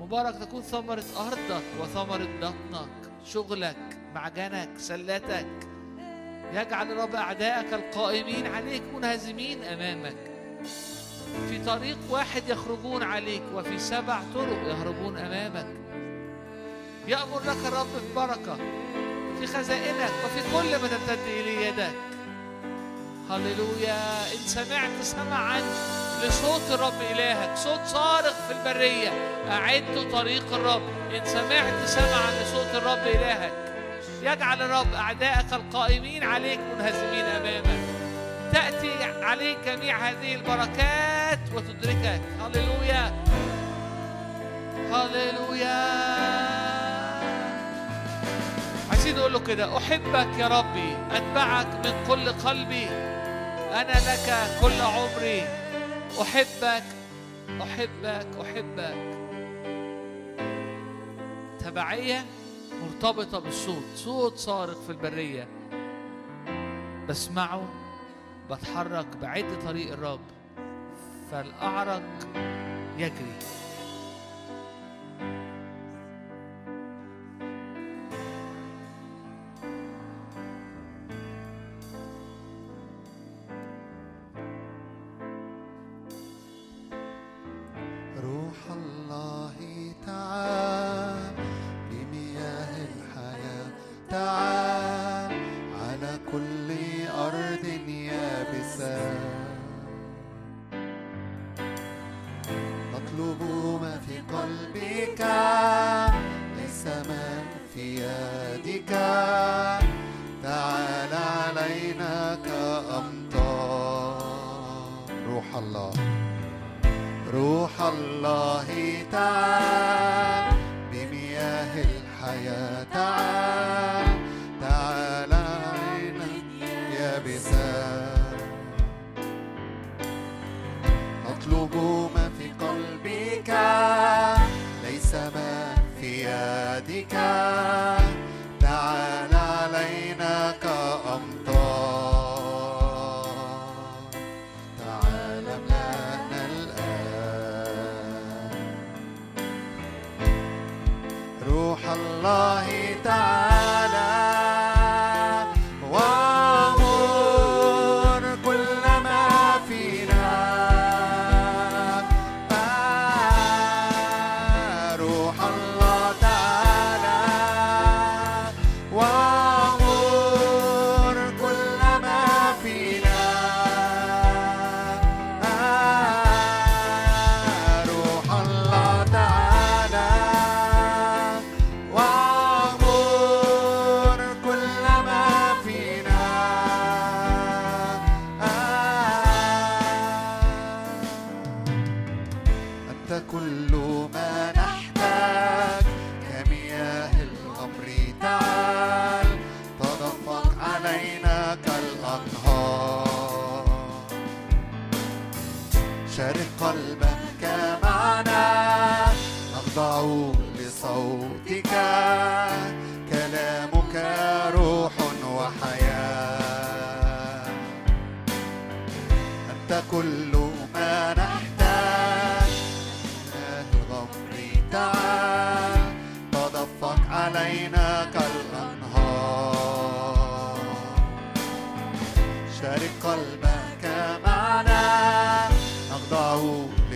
مبارك 0.00 0.36
تكون 0.36 0.62
ثمرة 0.62 1.04
أرضك 1.16 1.64
وثمرة 1.80 2.28
بطنك 2.40 3.12
شغلك 3.24 3.98
معجنك 4.14 4.70
سلتك. 4.76 5.68
يجعل 6.52 6.96
رب 6.96 7.14
أعدائك 7.14 7.74
القائمين 7.74 8.46
عليك 8.46 8.82
منهزمين 8.94 9.64
أمامك. 9.64 10.16
في 11.48 11.58
طريق 11.66 11.98
واحد 12.10 12.42
يخرجون 12.48 13.02
عليك 13.02 13.42
وفي 13.54 13.78
سبع 13.78 14.20
طرق 14.34 14.58
يهربون 14.66 15.16
أمامك. 15.16 15.66
يأمر 17.08 17.40
لك 17.40 17.66
الرب 17.66 17.86
ببركة 18.12 18.56
في 19.40 19.46
خزائنك 19.46 20.12
وفي 20.24 20.40
كل 20.52 20.82
ما 20.82 20.88
تمتد 20.88 21.26
إليه 21.26 21.66
يدك. 21.66 21.94
هللويا. 23.30 24.32
إن 24.32 24.46
سمعت 24.46 25.02
سمعا 25.02 25.60
لصوت 26.22 26.70
الرب 26.70 27.00
إلهك 27.10 27.56
صوت 27.56 27.80
صارخ 27.86 28.34
في 28.48 28.52
البرية. 28.52 29.08
أعدوا 29.50 30.10
طريق 30.12 30.54
الرب. 30.54 30.82
إن 31.14 31.24
سمعت 31.24 31.86
سمعا 31.86 32.42
لصوت 32.42 32.74
الرب 32.74 33.06
إلهك. 33.06 33.52
يجعل 34.22 34.62
الرب 34.62 34.94
أعدائك 34.94 35.52
القائمين 35.52 36.24
عليك 36.24 36.60
منهزمين 36.60 37.24
أمامك. 37.24 37.77
تأتي 38.52 39.04
عليك 39.04 39.58
جميع 39.66 39.96
هذه 40.10 40.34
البركات 40.34 41.38
وتدركك. 41.54 42.20
هللويا. 42.40 43.24
هللويا. 44.92 46.08
عايزين 48.90 49.16
نقول 49.16 49.32
له 49.32 49.38
كده 49.38 49.76
أحبك 49.76 50.38
يا 50.38 50.48
ربي 50.48 50.96
أتبعك 51.10 51.86
من 51.86 52.04
كل 52.08 52.32
قلبي. 52.32 52.88
أنا 53.72 53.92
لك 53.92 54.60
كل 54.60 54.80
عمري. 54.80 55.42
أحبك 56.22 56.84
أحبك 57.62 58.26
أحبك. 58.40 59.18
تبعية 61.58 62.24
مرتبطة 62.82 63.38
بالصوت 63.38 63.84
صوت 63.96 64.36
صارخ 64.36 64.80
في 64.86 64.92
البرية. 64.92 65.48
بسمعه. 67.08 67.87
بتحرك 68.50 69.06
بعد 69.22 69.44
طريق 69.64 69.92
الرب 69.92 70.20
فالأعرج 71.30 72.02
يجري. 72.98 73.32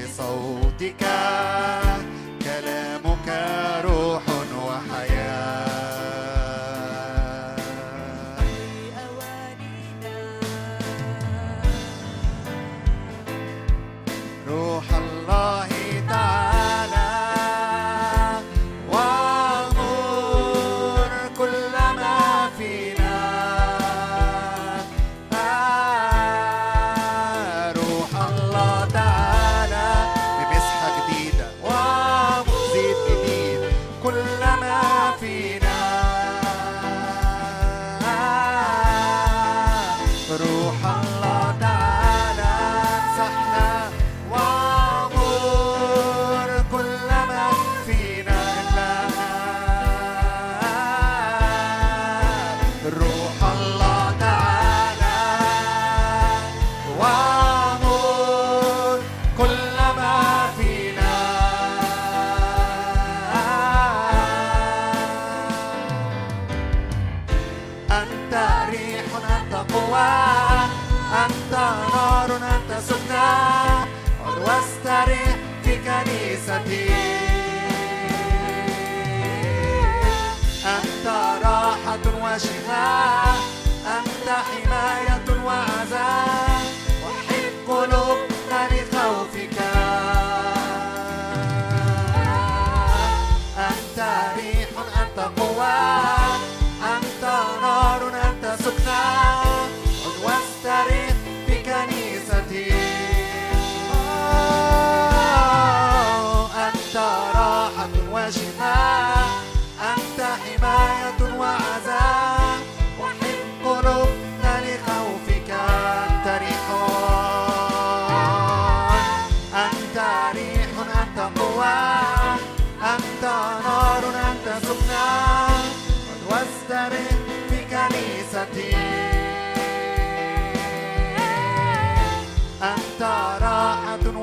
بصوتك 0.05 1.03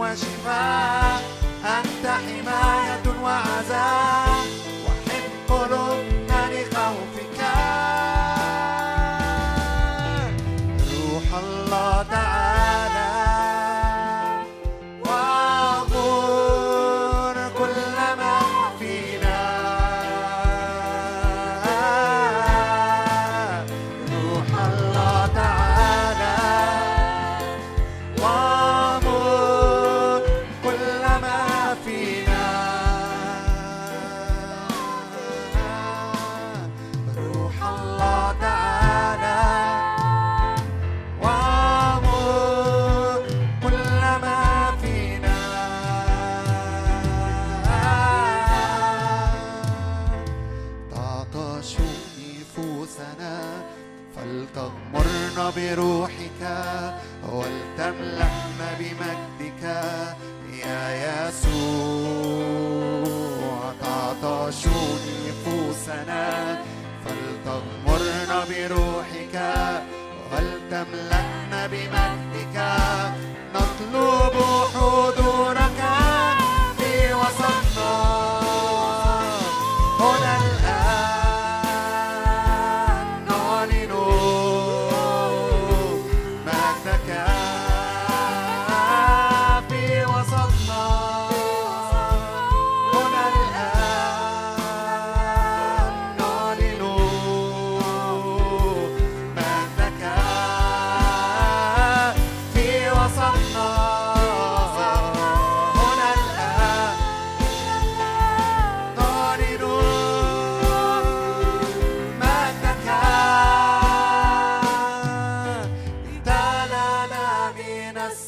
وشفاء 0.09 1.21
أنت 1.65 2.05
حماية 2.07 3.21
وعزاء 3.23 4.45
وحمق 4.85 5.67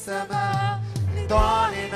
السماء 0.01 0.79
لتعلن 1.15 1.95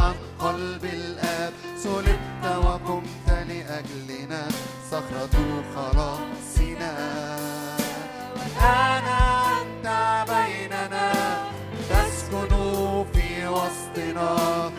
عن 0.00 0.14
قلب 0.38 0.84
الآب. 0.84 1.52
صلبت 1.84 2.56
وقمت 2.64 3.28
لأجلنا. 3.28 4.48
صخرة 4.90 5.64
خلاصنا. 5.76 6.94
والآن 8.36 9.04
أنت 9.60 9.86
بيننا. 10.30 11.12
تسكن 11.90 12.48
في 13.12 13.48
وسطنا. 13.48 14.70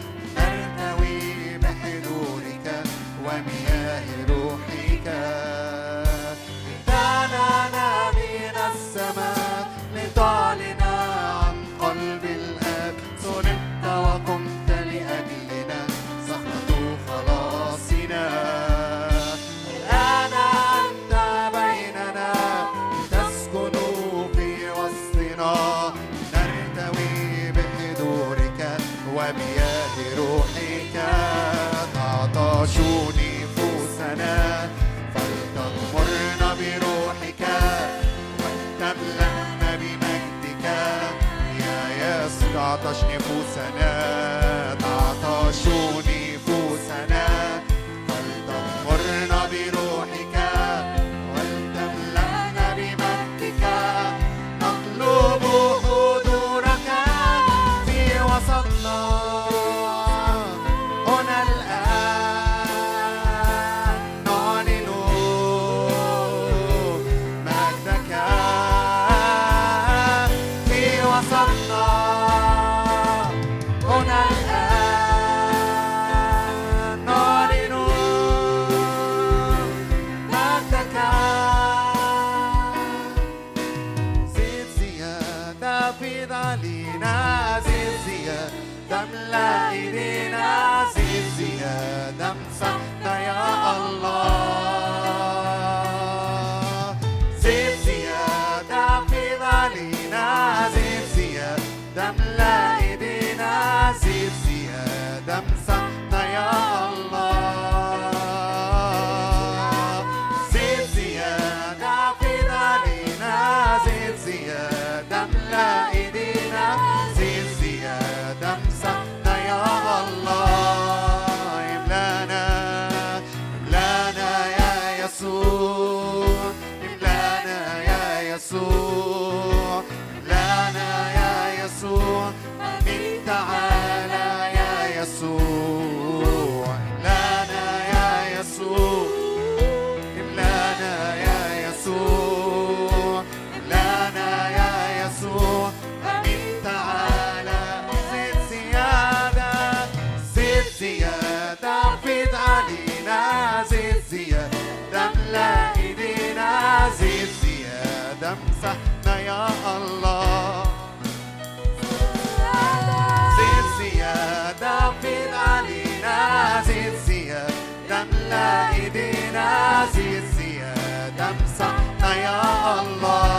زيد 166.70 166.94
زيادة 167.08 168.02
املا 168.02 168.70
إيدينا 168.76 169.86
زيد 169.96 170.24
زيادة 170.38 171.30
امسحنا 171.30 172.16
يا 172.16 172.82
الله. 172.82 173.39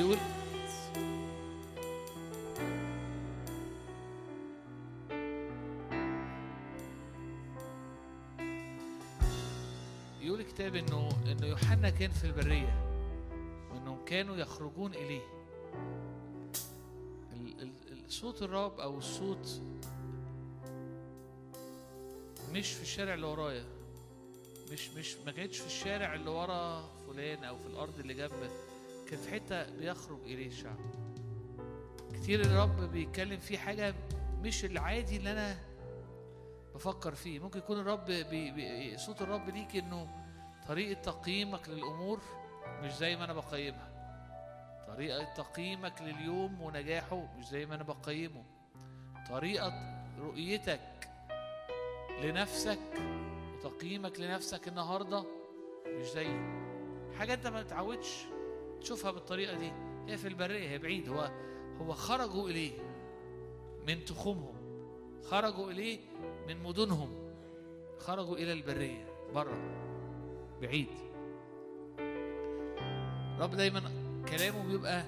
يقول 0.00 0.16
يقول 10.20 10.40
الكتاب 10.40 10.74
انه 10.74 11.08
إنه 11.26 11.46
يوحنا 11.46 11.90
كان 11.90 12.10
في 12.10 12.24
البرية 12.24 12.86
وانهم 13.72 14.04
كانوا 14.04 14.36
يخرجون 14.36 14.94
إليه. 14.94 15.22
ال- 17.32 17.60
ال- 17.62 18.04
الصوت 18.06 18.42
الرب 18.42 18.80
أو 18.80 18.98
الصوت 18.98 19.60
مش 22.52 22.72
في 22.72 22.82
الشارع 22.82 23.14
اللي 23.14 23.26
ورايا. 23.26 23.64
مش 24.72 24.88
مش 24.90 25.16
ما 25.26 25.32
كانتش 25.32 25.58
في 25.58 25.66
الشارع 25.66 26.14
اللي 26.14 26.30
ورا 26.30 26.88
فلان 27.06 27.44
أو 27.44 27.56
في 27.56 27.66
الأرض 27.66 27.98
اللي 27.98 28.14
جنبك. 28.14 28.50
في 29.16 29.30
حتة 29.30 29.70
بيخرج 29.70 30.20
إليه 30.24 30.46
الشعب 30.46 30.76
كتير 32.14 32.40
الرب 32.40 32.80
بيتكلم 32.80 33.40
فيه 33.40 33.58
حاجة 33.58 33.94
مش 34.42 34.64
العادي 34.64 35.16
اللي 35.16 35.32
أنا 35.32 35.56
بفكر 36.74 37.14
فيه. 37.14 37.38
ممكن 37.38 37.58
يكون 37.58 37.78
الرب 37.80 38.04
بي 38.04 38.50
بي 38.50 38.96
صوت 38.98 39.22
الرب 39.22 39.48
ليك 39.48 39.76
إنه 39.76 40.08
طريقة 40.68 41.00
تقييمك 41.02 41.68
للأمور 41.68 42.20
مش 42.82 42.92
زي 42.92 43.16
ما 43.16 43.24
أنا 43.24 43.32
بقيمها. 43.32 43.90
طريقة 44.88 45.34
تقييمك 45.34 46.02
لليوم 46.02 46.60
ونجاحه 46.62 47.26
مش 47.38 47.46
زي 47.48 47.66
ما 47.66 47.74
أنا 47.74 47.82
بقيمه. 47.82 48.44
طريقة 49.30 49.72
رؤيتك 50.18 51.08
لنفسك 52.22 52.78
وتقييمك 53.54 54.20
لنفسك 54.20 54.68
النهارده 54.68 55.24
مش 55.86 56.06
زي. 56.06 56.28
حاجة 57.18 57.34
أنت 57.34 57.46
ما 57.46 57.62
تتعودش 57.62 58.24
تشوفها 58.80 59.10
بالطريقة 59.10 59.58
دي. 59.58 59.72
هي 60.08 60.18
في 60.18 60.28
البرية 60.28 60.68
هي 60.68 60.78
بعيد. 60.78 61.08
هو 61.08 61.30
هو 61.80 61.92
خرجوا 61.92 62.48
إليه 62.48 62.72
من 63.86 64.04
تخومهم. 64.04 64.54
خرجوا 65.24 65.70
إليه 65.70 65.98
من 66.48 66.62
مدنهم. 66.62 67.32
خرجوا 67.98 68.36
إلى 68.36 68.52
البرية 68.52 69.06
بره 69.34 69.58
بعيد. 70.62 70.88
رب 73.38 73.50
دايما 73.50 73.82
كلامه 74.28 74.66
بيبقى 74.66 75.04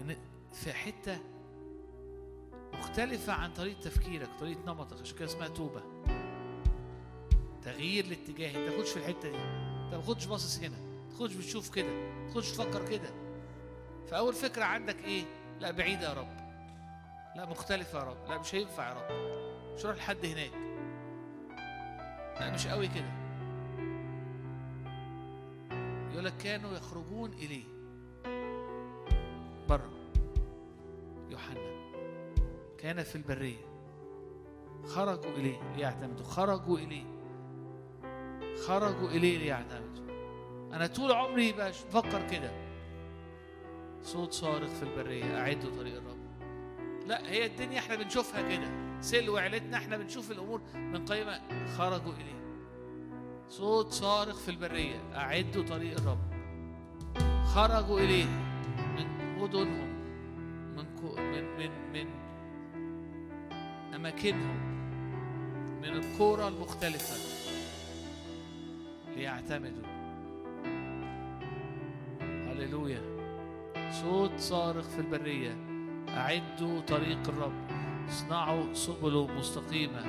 إن 0.00 0.16
في 0.52 0.72
حتة 0.72 1.18
مختلفة 2.72 3.32
عن 3.32 3.52
طريقة 3.52 3.80
تفكيرك 3.80 4.28
طريقة 4.40 4.60
نمطك. 4.66 5.00
عشان 5.00 5.16
كده 5.16 5.24
اسمها 5.24 5.48
توبة. 5.48 5.82
تغيير 7.62 8.04
الاتجاه. 8.04 8.48
انت 8.48 8.72
تاخدش 8.72 8.90
في 8.90 8.96
الحتة 8.96 9.30
دي. 9.30 9.36
انت 9.36 9.92
تاخدش 9.94 10.26
باصص 10.26 10.58
هنا. 10.58 10.91
تاخدش 11.22 11.44
بتشوف 11.44 11.74
كده 11.74 11.88
ما 11.88 12.28
تاخدش 12.28 12.50
تفكر 12.52 12.88
كده. 12.88 13.10
فأول 14.10 14.34
فكرة 14.34 14.64
عندك 14.64 15.04
إيه؟ 15.04 15.24
لا 15.60 15.70
بعيدة 15.70 16.08
يا 16.08 16.14
رب. 16.14 16.36
لا 17.36 17.46
مختلفة 17.46 17.98
يا 17.98 18.04
رب. 18.04 18.28
لا 18.28 18.38
مش 18.38 18.54
هينفع 18.54 18.88
يا 18.88 18.94
رب. 18.94 19.12
مش 19.74 19.86
هروح 19.86 19.96
لحد 19.96 20.24
هناك. 20.26 20.52
لا 22.40 22.50
مش 22.50 22.66
قوي 22.66 22.88
كده. 22.88 23.12
يقول 26.12 26.24
لك 26.24 26.36
كانوا 26.36 26.72
يخرجون 26.72 27.32
إليه. 27.32 27.64
بره. 29.68 29.90
يوحنا. 31.30 31.72
كان 32.78 33.02
في 33.02 33.16
البرية. 33.16 33.72
خرجوا 34.86 35.30
إليه 35.30 35.72
ليعتمدوا. 35.76 36.24
خرجوا 36.24 36.78
إليه. 36.78 37.04
خرجوا 38.66 39.08
إليه 39.08 39.38
ليعتمدوا. 39.38 40.01
أنا 40.72 40.86
طول 40.86 41.12
عمري 41.12 41.52
بفكر 41.52 42.28
كده. 42.30 42.50
صوت 44.02 44.32
صارخ 44.32 44.70
في 44.70 44.82
البرية. 44.82 45.40
أعدوا 45.40 45.76
طريق 45.76 45.96
الرب. 45.96 46.22
لا 47.06 47.30
هي 47.30 47.46
الدنيا 47.46 47.78
إحنا 47.78 47.96
بنشوفها 47.96 48.42
كده. 48.56 49.00
سلو 49.00 49.36
عيلتنا 49.36 49.76
إحنا 49.76 49.96
بنشوف 49.96 50.30
الأمور 50.30 50.60
من 50.74 51.04
قيمة 51.04 51.40
خرجوا 51.76 52.12
إليه. 52.12 52.42
صوت 53.48 53.92
صارخ 53.92 54.38
في 54.38 54.50
البرية. 54.50 54.96
أعدوا 55.14 55.62
طريق 55.62 55.98
الرب. 55.98 56.32
خرجوا 57.44 58.00
إليه 58.00 58.26
من 58.96 59.38
مدنهم 59.38 59.92
من 60.76 60.86
من 61.26 61.44
من 61.58 61.70
من 61.92 62.06
أماكنهم 63.94 64.72
من 65.82 65.88
القرى 65.88 66.48
المختلفة. 66.48 67.16
ليعتمدوا. 69.16 69.91
هللويا. 72.62 73.02
صوت 73.90 74.38
صارخ 74.38 74.88
في 74.88 74.98
البرية. 74.98 75.56
أعدوا 76.08 76.80
طريق 76.80 77.28
الرب. 77.28 77.66
اصنعوا 78.08 78.74
سبله 78.74 79.26
مستقيمة. 79.26 80.00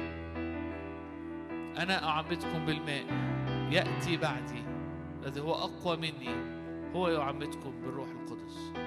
أنا 1.77 2.07
أعمدكم 2.07 2.65
بالماء. 2.65 3.05
يأتي 3.71 4.17
بعدي. 4.17 4.63
الذي 5.23 5.41
هو 5.41 5.53
أقوى 5.53 5.97
مني 5.97 6.35
هو 6.95 7.07
يعمدكم 7.07 7.73
بالروح 7.81 8.07
القدس. 8.09 8.82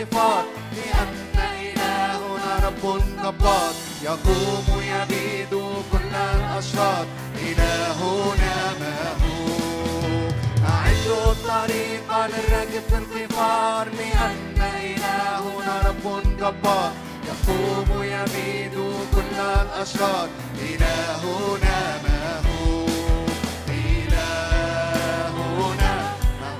الصفات 0.00 0.44
لأن 0.72 1.36
إلهنا 1.60 2.52
رب 2.66 2.84
جبار 3.22 3.72
يقوم 4.02 4.66
يبيد 4.82 5.50
كل 5.92 6.14
الأشرار. 6.14 7.06
إلهنا 7.36 8.56
مهوب 8.80 10.32
أعدوا 10.64 11.32
الطريق 11.32 12.08
للرجل 12.26 12.82
في 12.90 12.96
القفار 12.98 13.84
لأن 13.88 14.60
إلهنا 14.60 15.74
رب 15.86 16.04
جبار 16.38 16.92
يقوم 17.28 17.88
يبيد 18.02 18.76
كل 19.14 19.36
الأشرار. 19.40 20.28
إلهنا 20.58 21.78
مهوب 22.04 23.28
إلهنا 23.68 24.92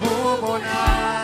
مهوبنا 0.03 1.20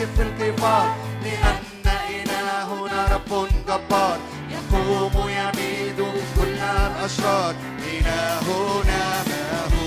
يقف 0.00 0.20
الكبار 0.20 0.94
لأن 1.24 1.86
إلهنا 2.10 3.00
رب 3.14 3.48
جبار. 3.68 4.18
يقوم 4.50 5.28
يميد 5.28 5.98
كل 6.36 6.58
الأشرار. 6.58 7.54
إلهنا 7.92 9.22
ما 9.28 9.64
هو 9.64 9.79